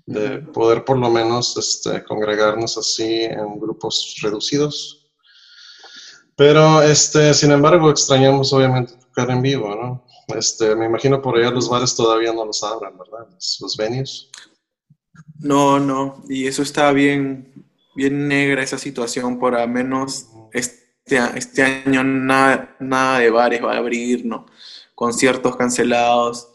de 0.05 0.39
poder 0.39 0.85
por 0.85 0.99
lo 0.99 1.09
menos 1.11 1.57
este, 1.57 2.03
congregarnos 2.03 2.77
así 2.77 3.23
en 3.25 3.61
grupos 3.61 4.17
reducidos. 4.21 5.07
Pero, 6.37 6.83
este, 6.83 7.35
sin 7.35 7.53
embargo, 7.53 7.91
extrañamos 7.91 8.53
obviamente 8.53 8.95
tocar 8.95 9.31
en 9.31 9.43
vivo, 9.43 9.75
¿no? 9.75 10.05
Este, 10.29 10.75
me 10.77 10.87
imagino 10.87 11.21
por 11.21 11.37
allá 11.37 11.51
los 11.51 11.69
bares 11.69 11.95
todavía 11.95 12.33
no 12.33 12.45
los 12.45 12.63
abran, 12.63 12.97
¿verdad? 12.97 13.29
Los, 13.33 13.59
los 13.61 13.77
venues. 13.77 14.31
No, 15.39 15.81
no, 15.81 16.23
y 16.29 16.47
eso 16.47 16.63
está 16.63 16.93
bien, 16.93 17.67
bien 17.97 18.29
negra 18.29 18.63
esa 18.63 18.79
situación, 18.79 19.39
por 19.39 19.57
al 19.57 19.69
menos 19.69 20.29
este, 20.53 20.83
este 21.35 21.63
año 21.63 22.05
nada, 22.05 22.77
nada 22.79 23.19
de 23.19 23.31
bares 23.31 23.63
va 23.63 23.75
a 23.75 23.79
abrir, 23.79 24.25
¿no? 24.25 24.47
Conciertos 24.95 25.57
cancelados. 25.57 26.49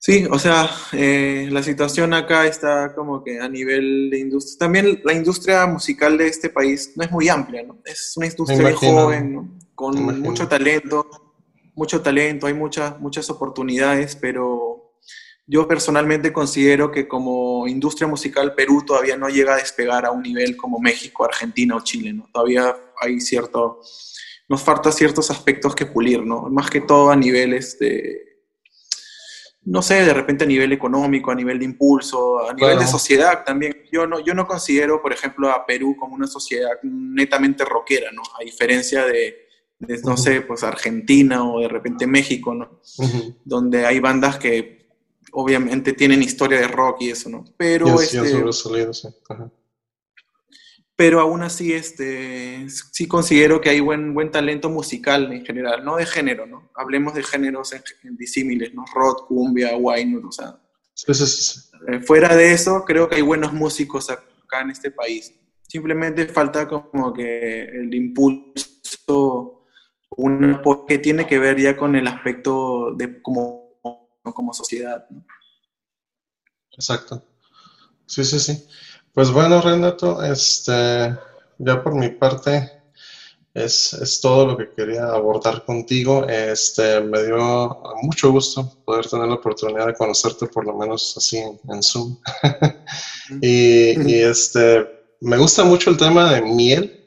Sí, 0.00 0.26
o 0.30 0.38
sea, 0.38 0.70
eh, 0.92 1.48
la 1.52 1.62
situación 1.62 2.14
acá 2.14 2.46
está 2.46 2.94
como 2.94 3.22
que 3.22 3.40
a 3.40 3.48
nivel 3.48 4.10
de 4.10 4.18
industria. 4.18 4.58
También 4.58 5.00
la 5.04 5.12
industria 5.12 5.66
musical 5.66 6.16
de 6.16 6.28
este 6.28 6.50
país 6.50 6.92
no 6.96 7.04
es 7.04 7.10
muy 7.10 7.28
amplia, 7.28 7.62
¿no? 7.62 7.78
Es 7.84 8.14
una 8.16 8.26
industria 8.26 8.74
joven, 8.74 9.34
¿no? 9.34 9.58
Con 9.74 10.20
mucho 10.20 10.48
talento, 10.48 11.27
mucho 11.78 12.02
talento, 12.02 12.48
hay 12.48 12.54
muchas, 12.54 12.98
muchas 12.98 13.30
oportunidades, 13.30 14.16
pero 14.16 14.96
yo 15.46 15.68
personalmente 15.68 16.32
considero 16.32 16.90
que 16.90 17.06
como 17.06 17.68
industria 17.68 18.08
musical 18.08 18.54
Perú 18.56 18.82
todavía 18.84 19.16
no 19.16 19.28
llega 19.28 19.54
a 19.54 19.58
despegar 19.58 20.04
a 20.04 20.10
un 20.10 20.22
nivel 20.22 20.56
como 20.56 20.80
México, 20.80 21.24
Argentina 21.24 21.76
o 21.76 21.84
Chile, 21.84 22.12
¿no? 22.12 22.28
Todavía 22.32 22.76
hay 23.00 23.20
cierto, 23.20 23.80
nos 24.48 24.60
falta 24.60 24.90
ciertos 24.90 25.30
aspectos 25.30 25.76
que 25.76 25.86
pulir, 25.86 26.26
¿no? 26.26 26.48
Más 26.50 26.68
que 26.68 26.80
todo 26.80 27.12
a 27.12 27.16
niveles 27.16 27.78
de, 27.78 28.42
no 29.62 29.80
sé, 29.80 30.04
de 30.04 30.12
repente 30.14 30.42
a 30.42 30.48
nivel 30.48 30.72
económico, 30.72 31.30
a 31.30 31.36
nivel 31.36 31.60
de 31.60 31.64
impulso, 31.64 32.40
a 32.40 32.52
nivel 32.54 32.72
Claro. 32.72 32.80
de 32.80 32.86
sociedad 32.88 33.44
también. 33.44 33.84
Yo 33.92 34.04
no, 34.04 34.18
yo 34.18 34.34
no 34.34 34.48
considero, 34.48 35.00
por 35.00 35.12
ejemplo, 35.12 35.48
a 35.48 35.64
Perú 35.64 35.94
como 35.96 36.16
una 36.16 36.26
sociedad 36.26 36.72
netamente 36.82 37.64
rockera, 37.64 38.10
¿no? 38.10 38.22
A 38.36 38.42
diferencia 38.42 39.06
de, 39.06 39.47
de, 39.78 39.98
no 40.02 40.16
sé, 40.16 40.40
pues 40.42 40.62
Argentina 40.64 41.44
o 41.48 41.60
de 41.60 41.68
repente 41.68 42.06
México, 42.06 42.54
¿no? 42.54 42.80
Donde 43.44 43.86
hay 43.86 44.00
bandas 44.00 44.38
que 44.38 44.78
obviamente 45.32 45.92
tienen 45.92 46.22
historia 46.22 46.58
de 46.58 46.68
rock 46.68 47.02
y 47.02 47.10
eso, 47.10 47.28
¿no? 47.28 47.44
Pero, 47.56 48.00
este, 48.00 48.52
sí. 48.52 49.08
Pero 50.96 51.20
aún 51.20 51.42
así 51.42 51.72
este, 51.72 52.66
sí 52.68 53.06
considero 53.06 53.60
que 53.60 53.70
hay 53.70 53.78
buen, 53.78 54.14
buen 54.14 54.32
talento 54.32 54.68
musical 54.68 55.32
en 55.32 55.44
general, 55.44 55.84
no 55.84 55.96
de 55.96 56.06
género, 56.06 56.44
¿no? 56.46 56.72
Hablemos 56.74 57.14
de 57.14 57.22
géneros 57.22 57.72
en, 57.72 58.16
disímiles, 58.16 58.74
¿no? 58.74 58.84
Rock, 58.92 59.28
cumbia, 59.28 59.76
wine, 59.76 60.20
o 60.26 60.32
sea. 60.32 60.58
Sí, 60.94 61.14
sí, 61.14 61.26
sí. 61.26 61.60
Eh, 61.86 62.00
fuera 62.00 62.34
de 62.34 62.52
eso, 62.52 62.84
creo 62.84 63.08
que 63.08 63.16
hay 63.16 63.22
buenos 63.22 63.52
músicos 63.52 64.10
acá 64.10 64.62
en 64.62 64.70
este 64.70 64.90
país. 64.90 65.32
Simplemente 65.62 66.26
falta 66.26 66.66
como 66.66 67.12
que 67.12 67.62
el 67.62 67.94
impulso, 67.94 69.57
una, 70.18 70.60
que 70.86 70.98
tiene 70.98 71.26
que 71.26 71.38
ver 71.38 71.60
ya 71.60 71.76
con 71.76 71.94
el 71.94 72.06
aspecto 72.06 72.92
de 72.94 73.22
como, 73.22 73.78
como 74.22 74.52
sociedad. 74.52 75.06
¿no? 75.10 75.24
Exacto. 76.72 77.24
Sí, 78.06 78.24
sí, 78.24 78.38
sí. 78.38 78.66
Pues 79.14 79.30
bueno, 79.30 79.60
Renato, 79.60 80.22
este, 80.22 81.16
ya 81.58 81.82
por 81.82 81.94
mi 81.94 82.10
parte 82.10 82.70
es, 83.54 83.92
es, 83.92 84.20
todo 84.20 84.46
lo 84.46 84.56
que 84.56 84.70
quería 84.74 85.06
abordar 85.06 85.64
contigo. 85.64 86.26
Este, 86.28 87.00
me 87.00 87.24
dio 87.24 87.82
mucho 88.02 88.32
gusto 88.32 88.72
poder 88.84 89.06
tener 89.06 89.28
la 89.28 89.34
oportunidad 89.34 89.86
de 89.86 89.94
conocerte, 89.94 90.46
por 90.46 90.66
lo 90.66 90.76
menos 90.76 91.14
así 91.16 91.38
en, 91.38 91.82
Zoom. 91.82 92.18
y, 93.42 94.10
y, 94.10 94.14
este, 94.20 94.86
me 95.20 95.36
gusta 95.36 95.64
mucho 95.64 95.90
el 95.90 95.96
tema 95.96 96.32
de 96.32 96.42
miel. 96.42 96.97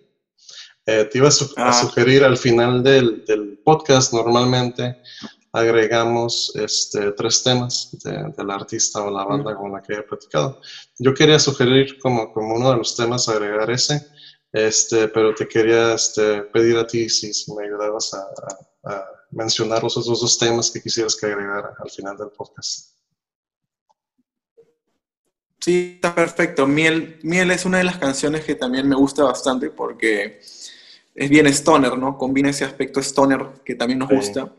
Eh, 0.85 1.05
te 1.05 1.17
iba 1.19 1.27
a, 1.27 1.31
ah. 1.57 1.73
sugerir 1.73 2.23
al 2.23 2.37
final 2.37 2.83
del, 2.83 3.23
del 3.25 3.59
podcast, 3.63 4.13
normalmente 4.13 4.97
agregamos 5.53 6.53
este, 6.55 7.11
tres 7.11 7.43
temas 7.43 7.89
del 8.03 8.51
artista 8.51 9.03
o 9.03 9.11
la 9.11 9.25
banda 9.25 9.55
con 9.55 9.71
la 9.73 9.81
que 9.81 9.93
he 9.93 10.03
platicado. 10.03 10.61
Yo 10.97 11.13
quería 11.13 11.39
sugerir 11.39 11.99
como, 11.99 12.31
como 12.31 12.55
uno 12.55 12.71
de 12.71 12.77
los 12.77 12.95
temas 12.95 13.27
agregar 13.27 13.69
ese, 13.69 14.07
este, 14.51 15.07
pero 15.09 15.35
te 15.35 15.47
quería 15.47 15.93
este, 15.93 16.43
pedir 16.43 16.77
a 16.77 16.87
ti 16.87 17.09
si, 17.09 17.33
si 17.33 17.53
me 17.53 17.65
ayudabas 17.65 18.13
a, 18.13 19.07
mencionar 19.33 19.81
los 19.81 19.95
otros 19.95 20.19
dos 20.19 20.37
temas 20.37 20.69
que 20.71 20.81
quisieras 20.81 21.15
que 21.15 21.25
agregara 21.27 21.73
al 21.79 21.89
final 21.89 22.17
del 22.17 22.31
podcast. 22.31 22.97
Sí, 25.61 25.93
está 25.95 26.13
perfecto. 26.13 26.67
Miel, 26.67 27.19
Miel 27.21 27.51
es 27.51 27.63
una 27.65 27.77
de 27.77 27.85
las 27.85 27.97
canciones 27.97 28.43
que 28.43 28.55
también 28.55 28.89
me 28.89 28.95
gusta 28.95 29.23
bastante 29.23 29.69
porque 29.69 30.41
es 31.15 31.29
bien 31.29 31.47
stoner, 31.47 31.97
¿no? 31.97 32.17
Combina 32.17 32.49
ese 32.49 32.65
aspecto 32.65 32.99
stoner 32.99 33.45
que 33.65 33.75
también 33.75 33.99
nos 33.99 34.09
gusta. 34.09 34.51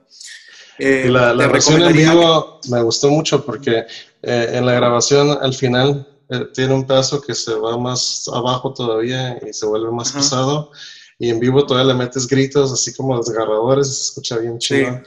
Eh, 0.79 1.09
la, 1.09 1.35
la 1.35 1.47
versión 1.47 1.83
en 1.83 1.93
vivo 1.93 2.61
me 2.71 2.83
gustó 2.83 3.11
mucho 3.11 3.45
porque 3.45 3.85
eh, 4.23 4.51
en 4.53 4.67
la 4.67 4.73
grabación 4.73 5.31
al 5.41 5.55
final 5.55 6.09
eh, 6.29 6.47
tiene 6.55 6.75
un 6.75 6.87
pedazo 6.87 7.21
que 7.21 7.35
se 7.35 7.55
va 7.55 7.77
más 7.77 8.29
abajo 8.33 8.73
todavía 8.73 9.39
y 9.47 9.53
se 9.53 9.67
vuelve 9.67 9.91
más 9.91 10.13
pesado. 10.13 10.71
Y 11.19 11.31
en 11.31 11.39
vivo 11.39 11.65
todavía 11.65 11.93
le 11.93 11.99
metes 11.99 12.27
gritos 12.27 12.73
así 12.73 12.95
como 12.95 13.17
desgarradores, 13.17 13.87
se 13.87 14.03
escucha 14.05 14.39
bien 14.39 14.59
chido. 14.59 15.01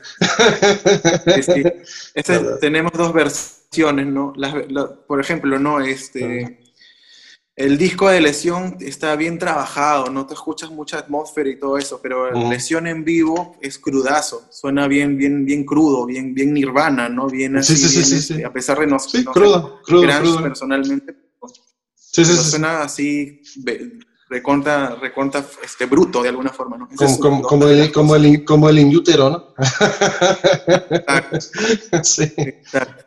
Sí. 1.42 1.64
Este, 2.14 2.42
tenemos 2.62 2.94
dos 2.94 3.12
versiones, 3.12 4.08
¿no? 4.08 4.34
por 5.08 5.20
ejemplo, 5.20 5.60
¿no? 5.60 5.82
Este, 5.82 6.60
el 7.56 7.78
disco 7.78 8.10
de 8.10 8.20
Lesión 8.20 8.76
está 8.82 9.16
bien 9.16 9.40
trabajado, 9.40 10.10
no 10.12 10.26
te 10.26 10.34
escuchas 10.34 10.70
mucha 10.72 11.00
atmósfera 11.00 11.50
y 11.50 11.58
todo 11.58 11.78
eso, 11.78 12.02
pero 12.02 12.32
Lesión 12.50 12.86
en 12.86 13.06
vivo 13.06 13.56
es 13.62 13.80
crudazo, 13.80 14.46
suena 14.52 14.88
bien, 14.88 15.18
bien, 15.18 15.46
bien 15.46 15.64
crudo, 15.64 16.06
bien, 16.06 16.34
bien 16.34 16.54
nirvana, 16.54 17.08
¿no? 17.08 17.28
Bien 17.28 17.56
así, 17.56 17.78
sí, 17.78 17.88
sí, 17.88 18.04
sí, 18.04 18.22
sí, 18.22 18.44
a 18.44 18.52
pesar 18.52 18.80
de 18.80 18.88
no, 18.88 19.00
sí, 19.00 19.24
crudo, 19.24 19.82
crudo, 19.84 20.42
personalmente, 20.42 21.16
sí, 21.96 22.26
sí, 22.26 22.36
suena 22.36 22.82
así 22.82 23.42
reconta, 24.28 24.96
reconta 24.96 25.46
este, 25.64 25.86
bruto 25.86 26.24
de 26.24 26.30
alguna 26.30 26.50
forma, 26.50 26.78
¿no? 26.78 26.90
Como, 26.90 27.20
como, 27.20 27.42
como, 27.42 27.68
el, 27.68 27.92
como, 27.92 28.16
el, 28.16 28.44
como 28.44 28.70
el 28.70 28.80
inútero, 28.80 29.30
¿no? 29.30 29.54
Exacto. 30.92 31.40
sí. 32.04 32.34
Exacto. 32.36 33.06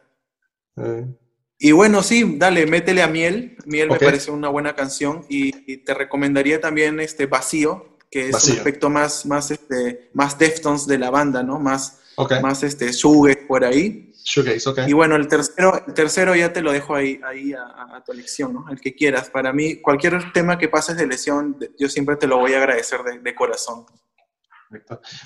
Y 1.58 1.72
bueno, 1.72 2.02
sí, 2.04 2.36
dale, 2.36 2.66
métele 2.66 3.02
a 3.02 3.08
Miel. 3.08 3.56
Miel 3.66 3.90
me 3.90 3.98
parece 3.98 4.30
una 4.30 4.48
buena 4.48 4.74
canción 4.74 5.24
y, 5.28 5.78
te 5.78 5.92
recomendaría 5.92 6.60
también 6.60 7.00
este 7.00 7.26
Vacío, 7.26 7.98
que 8.10 8.28
es 8.28 8.44
un 8.44 8.56
aspecto 8.56 8.90
más, 8.90 9.26
más, 9.26 9.50
este, 9.50 10.10
más 10.14 10.38
Deftones 10.38 10.86
de 10.86 10.98
la 10.98 11.10
banda, 11.10 11.42
¿no? 11.42 11.58
Más, 11.58 11.98
más 12.40 12.62
este, 12.62 12.92
Shoegaze 12.92 13.46
por 13.48 13.64
ahí. 13.64 14.12
Shoegaze, 14.24 14.68
ok. 14.68 14.78
Y 14.86 14.92
bueno, 14.92 15.16
el 15.16 15.26
tercero, 15.26 15.82
el 15.84 15.94
tercero 15.94 16.36
ya 16.36 16.52
te 16.52 16.62
lo 16.62 16.70
dejo 16.70 16.94
ahí, 16.94 17.20
ahí 17.24 17.52
a, 17.52 18.02
tu 18.06 18.12
elección, 18.12 18.54
¿no? 18.54 18.66
El 18.70 18.80
que 18.80 18.94
quieras. 18.94 19.28
Para 19.28 19.52
mí, 19.52 19.80
cualquier 19.80 20.32
tema 20.32 20.58
que 20.58 20.68
pases 20.68 20.96
de 20.96 21.08
lesión, 21.08 21.58
yo 21.76 21.88
siempre 21.88 22.16
te 22.16 22.28
lo 22.28 22.38
voy 22.38 22.54
a 22.54 22.58
agradecer 22.58 23.02
de, 23.02 23.18
de 23.18 23.34
corazón. 23.34 23.84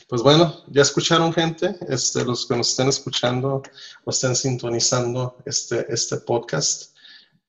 Pues 0.08 0.22
bueno, 0.22 0.64
ya 0.68 0.82
escucharon 0.82 1.32
gente, 1.32 1.76
este, 1.88 2.24
los 2.24 2.46
que 2.46 2.56
nos 2.56 2.70
estén 2.70 2.88
escuchando 2.88 3.62
o 4.04 4.10
estén 4.10 4.36
sintonizando 4.36 5.36
este, 5.44 5.86
este 5.92 6.18
podcast. 6.18 6.94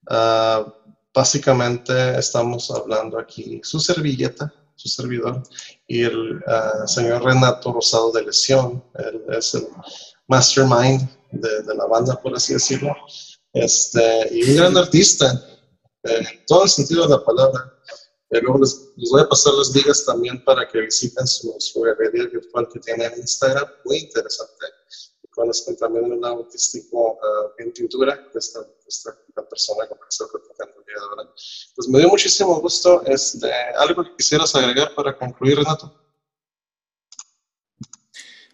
Ah, 0.10 0.74
básicamente 1.14 2.18
estamos 2.18 2.72
hablando 2.72 3.20
aquí 3.20 3.62
su 3.64 3.80
servilleta, 3.80 4.54
su 4.76 4.90
servidor, 4.90 5.44
y 5.88 6.04
el 6.04 6.42
ah, 6.48 6.88
señor 6.88 7.24
Renato 7.24 7.72
Rosado 7.72 8.12
de 8.12 8.24
Lesión, 8.24 8.84
él 8.96 9.24
es 9.30 9.54
el 9.54 9.68
mastermind 10.28 11.08
de, 11.32 11.76
la 11.76 11.86
banda, 11.86 12.20
por 12.22 12.36
así 12.36 12.54
decirlo, 12.54 12.96
este, 13.54 14.30
y 14.32 14.50
un 14.50 14.58
gran 14.58 14.78
artista, 14.78 15.46
en 16.04 16.26
todo 16.48 16.64
el 16.64 16.70
sentido 16.70 17.04
de 17.04 17.10
la 17.10 17.24
palabra. 17.24 17.74
Eh, 18.34 18.42
luego 18.42 18.58
les, 18.58 18.92
voy 19.12 19.22
a 19.22 19.30
pasar 19.30 19.54
las 19.54 19.76
ligas 19.76 20.04
también 20.06 20.44
para 20.44 20.68
que 20.68 20.82
visiten 20.82 21.28
su, 21.28 21.56
su 21.60 21.84
virtual 21.84 22.68
que 22.74 22.80
tiene 22.80 23.06
en 23.06 23.20
Instagram, 23.20 23.68
muy 23.86 23.98
interesante. 23.98 24.66
Conozcan 25.30 25.76
también 25.78 26.06
un 26.12 26.20
lado 26.20 26.44
artístico 26.44 27.14
uh, 27.14 27.52
en 27.58 27.72
pintura, 27.72 28.28
esta, 28.34 28.68
esta 28.88 29.18
la 29.36 29.48
persona 29.48 29.88
con 29.88 29.98
la 29.98 30.04
que 30.04 30.10
estoy 30.10 30.28
platicando 30.32 30.80
el 30.80 30.86
día 30.86 30.96
de. 30.96 31.30
Pues 31.76 31.88
me 31.88 32.00
dio 32.00 32.08
muchísimo 32.08 32.60
gusto. 32.60 33.04
Este, 33.06 33.52
¿Algo 33.78 34.04
que 34.04 34.16
quisieras 34.16 34.56
agregar 34.56 34.96
para 34.96 35.16
concluir, 35.16 35.58
Renato? 35.58 35.94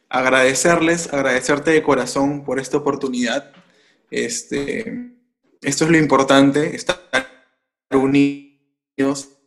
Agradecerles, 0.10 1.14
agradecerte 1.14 1.72
de 1.72 1.84
corazón 1.84 2.44
por 2.44 2.60
esta 2.60 2.78
oportunidad. 2.78 3.52
Este, 4.10 5.16
esto 5.62 5.86
es 5.86 5.90
lo 5.90 5.98
importante, 5.98 6.76
estar 6.76 7.00
unidos 7.92 9.39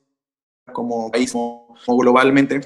como 0.73 1.11
país, 1.11 1.33
como, 1.33 1.77
globalmente. 1.87 2.61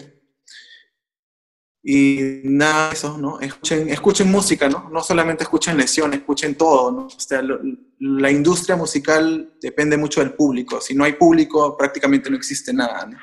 Y 1.83 2.41
nada, 2.43 2.93
eso, 2.93 3.17
¿no? 3.17 3.39
Escuchen, 3.41 3.89
escuchen 3.89 4.31
música, 4.31 4.69
¿no? 4.69 4.91
No 4.91 5.03
solamente 5.03 5.45
escuchen 5.45 5.77
lesiones, 5.77 6.19
escuchen 6.21 6.57
todo, 6.57 6.91
¿no? 6.91 7.09
la 7.99 8.31
industria 8.31 8.77
musical 8.77 9.55
depende 9.61 9.97
mucho 9.97 10.21
del 10.21 10.35
público. 10.35 10.81
Si 10.81 10.95
no 10.95 11.05
hay 11.05 11.15
público, 11.15 11.77
prácticamente 11.77 12.29
no 12.29 12.37
existe 12.37 12.73
nada, 12.73 13.07
¿no? 13.07 13.17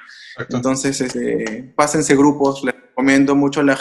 Entonces, 0.49 0.99
este, 1.01 1.73
pásense 1.75 2.15
grupos, 2.15 2.63
les 2.63 2.73
recomiendo 2.73 3.35
mucho 3.35 3.59
a 3.59 3.63
la 3.63 3.77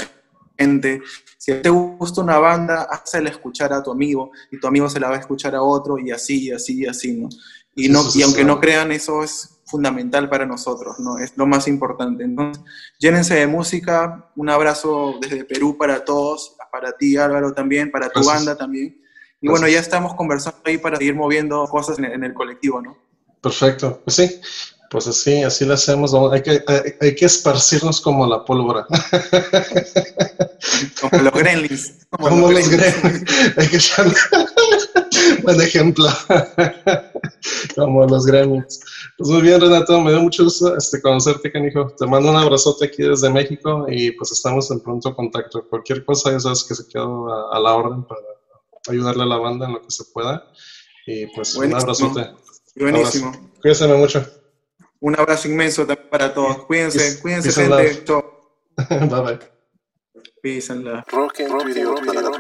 gente. 0.59 1.01
Si 1.39 1.53
te 1.55 1.71
gusta 1.71 2.21
una 2.21 2.39
banda, 2.39 2.83
hazla 2.83 3.31
escuchar 3.31 3.73
a 3.73 3.83
tu 3.83 3.91
amigo 3.91 4.33
y 4.51 4.61
tu 4.61 4.67
amigo 4.67 4.89
se 4.89 5.01
la 5.01 5.09
va 5.09 5.17
a 5.17 5.21
escuchar 5.21 5.55
a 5.55 5.63
otro 5.63 5.99
y 5.99 6.11
así, 6.11 6.49
y 6.49 6.51
así, 6.53 6.81
y 6.81 6.87
así, 6.87 7.13
¿no? 7.13 7.29
Y, 7.75 7.89
no, 7.89 8.03
y 8.15 8.23
aunque 8.23 8.45
no 8.45 8.61
crean, 8.61 8.93
eso 8.93 9.23
es 9.25 9.62
fundamental 9.73 10.29
para 10.29 10.45
nosotros, 10.45 11.01
¿no? 11.01 11.19
Es 11.19 11.33
lo 11.37 11.47
más 11.47 11.67
importante. 11.67 12.23
Entonces, 12.23 12.63
llénense 12.99 13.35
de 13.35 13.47
música, 13.47 14.31
un 14.37 14.51
abrazo 14.51 15.15
desde 15.21 15.45
Perú 15.45 15.77
para 15.79 16.05
todos, 16.05 16.55
para 16.71 16.93
ti 16.93 17.17
Álvaro 17.17 17.53
también, 17.55 17.91
para 17.91 18.11
tu 18.11 18.23
banda 18.23 18.55
también. 18.55 19.01
Y 19.41 19.49
bueno, 19.49 19.67
ya 19.67 19.81
estamos 19.81 20.15
conversando 20.15 20.61
ahí 20.65 20.79
para 20.79 20.99
seguir 20.99 21.17
moviendo 21.17 21.65
cosas 21.65 21.99
en 21.99 22.23
el, 22.23 22.35
colectivo, 22.35 22.81
¿no? 22.81 22.97
Perfecto, 23.41 24.01
pues 24.05 24.15
sí, 24.15 24.41
pues 24.93 25.09
así, 25.09 25.43
así 25.43 25.65
lo 25.65 25.73
hacemos. 25.73 26.13
Hay 26.31 26.43
que, 26.43 26.63
hay, 27.01 27.15
que 27.15 27.25
esparcirnos 27.25 27.99
como 28.03 28.27
la 28.27 28.45
pólvora. 28.45 28.87
Como 31.01 31.23
los 31.23 31.33
gremlins. 31.33 31.95
Como, 32.11 32.53
los, 32.53 32.69
gremlins. 32.69 33.25
Hay 33.57 33.69
que 33.69 33.79
Buen 35.43 35.61
ejemplo. 35.61 36.09
como 37.75 38.07
los 38.07 38.27
gremlins. 38.27 38.81
Pues 39.19 39.31
muy 39.31 39.43
bien, 39.43 39.61
Renato, 39.61 40.01
me 40.01 40.13
dio 40.13 40.21
mucho 40.21 40.45
gusto 40.45 40.77
este, 40.77 41.03
conocerte, 41.03 41.51
canijo. 41.51 41.93
Te 41.99 42.07
mando 42.07 42.31
un 42.31 42.37
abrazote 42.37 42.85
aquí 42.85 43.03
desde 43.03 43.29
México 43.31 43.87
y 43.89 44.13
pues 44.13 44.31
estamos 44.31 44.71
en 44.71 44.81
pronto 44.81 45.17
contacto. 45.17 45.67
Cualquier 45.69 46.05
cosa, 46.05 46.31
ya 46.31 46.39
sabes 46.39 46.63
que 46.65 46.75
se 46.75 46.87
quedó 46.87 47.53
a, 47.53 47.59
la 47.59 47.75
orden 47.75 48.05
para 48.05 48.21
ayudarle 48.89 49.25
a 49.25 49.27
la 49.27 49.39
banda 49.39 49.67
en 49.67 49.73
lo 49.73 49.83
que 49.83 49.91
se 49.91 50.05
puada. 50.05 50.53
Y 51.07 51.27
pues 51.27 51.57
un 51.57 51.75
abrazote. 51.75 52.31
Buenísimo. 52.77 53.33
Cuídense 53.61 53.89
mucho. 53.89 54.42
Un 55.03 55.19
abrazo 55.19 55.49
inmenso 55.49 55.85
también 55.85 56.09
para 56.09 56.33
todos. 56.33 56.65
Cuídense, 56.65 57.21
cuídense, 57.21 57.51
gente. 57.51 58.05
bye 59.11 59.21
bye. 59.21 59.39
Peace 60.41 60.73
and 60.73 60.85
love. 60.85 61.05
Rock 61.13 61.41
and 61.41 62.39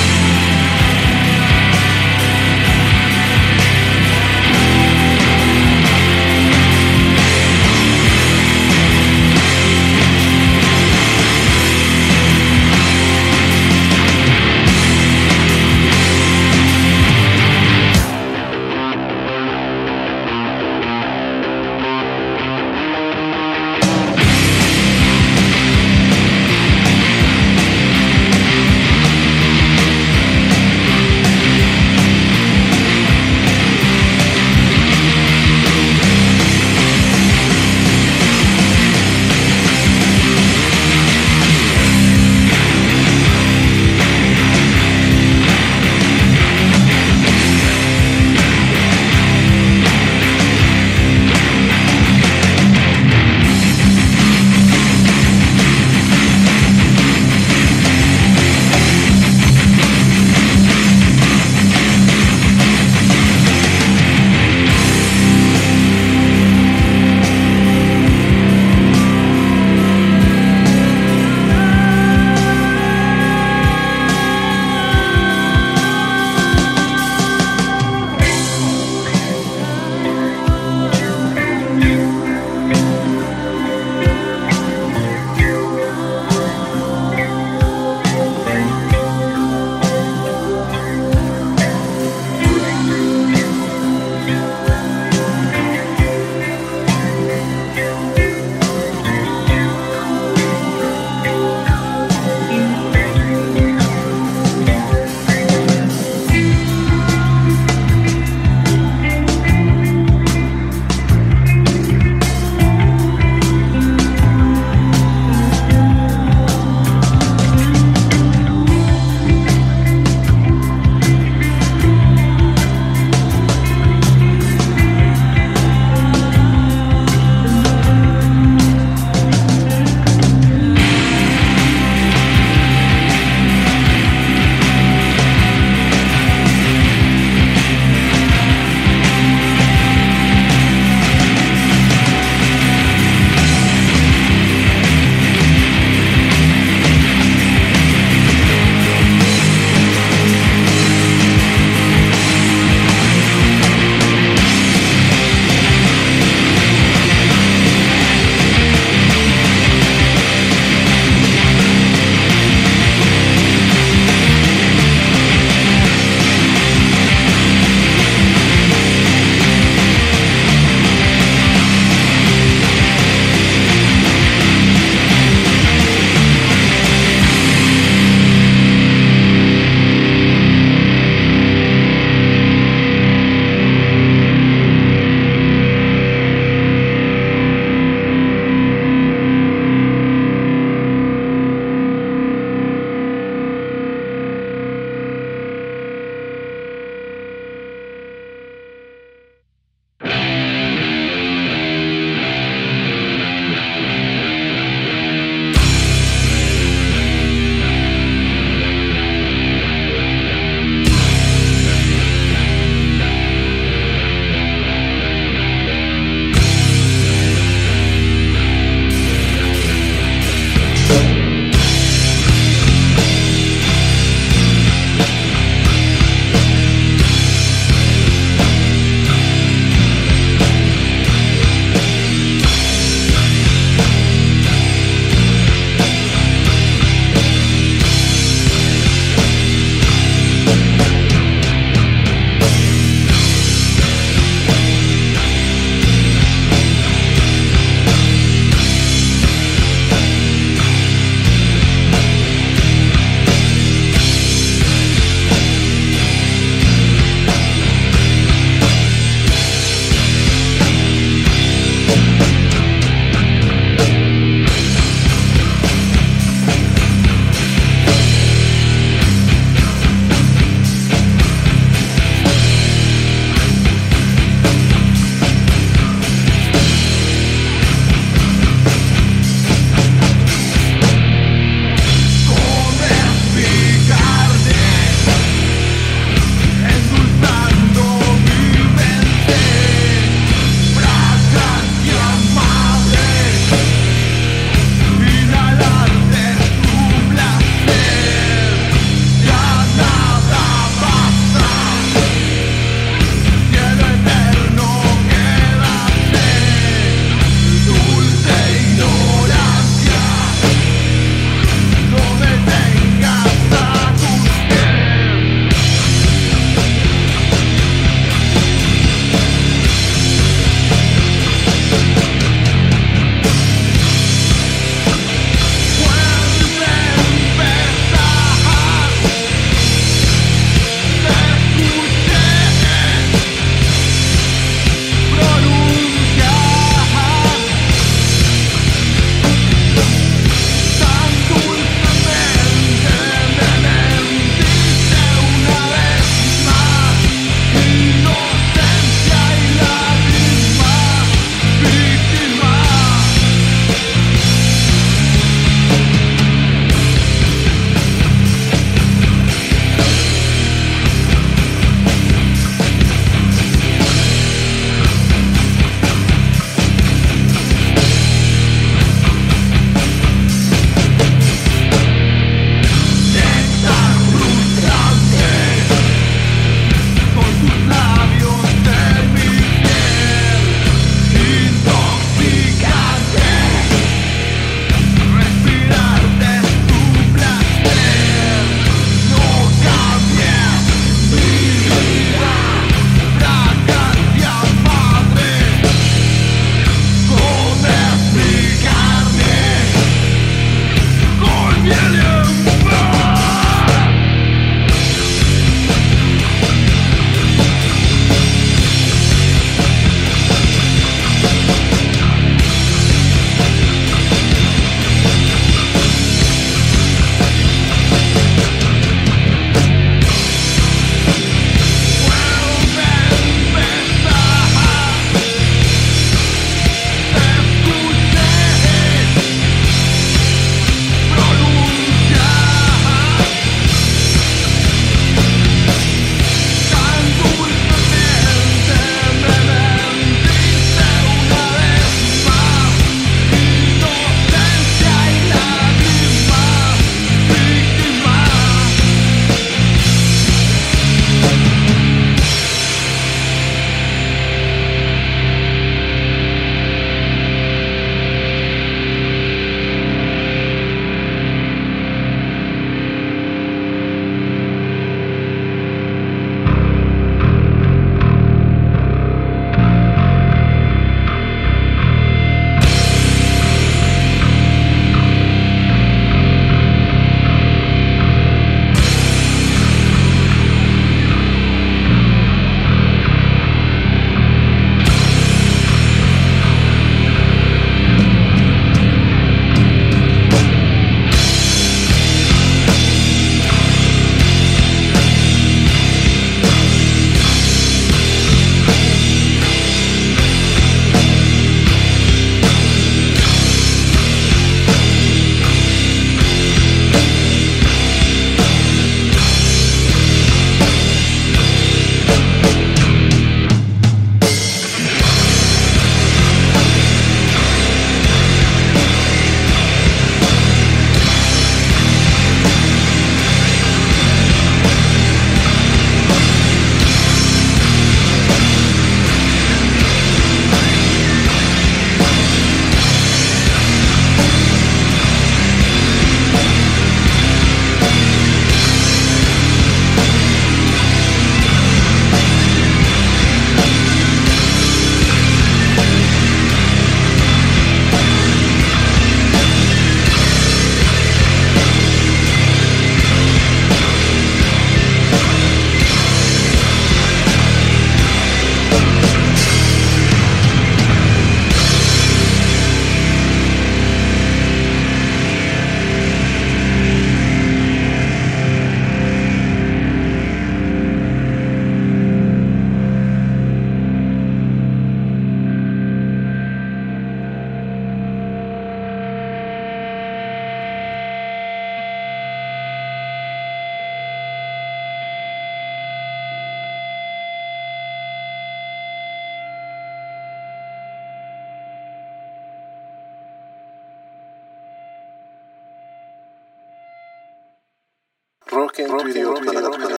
Rock 598.51 598.75
broken, 598.75 598.87
broken, 598.87 599.53
broken. 599.53 600.00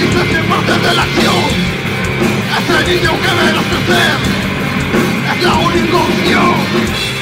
Cristo 0.00 0.22
es 0.22 0.44
parte 0.46 0.72
de 0.72 0.94
la 0.94 1.02
acción. 1.02 1.34
Ese 2.58 2.90
niño 2.90 3.10
que 3.20 3.34
me 3.34 3.44
verás 3.44 3.64
crecer 3.66 4.16
es 5.30 5.44
la 5.44 5.54
única 5.58 5.96
opción. 5.96 7.19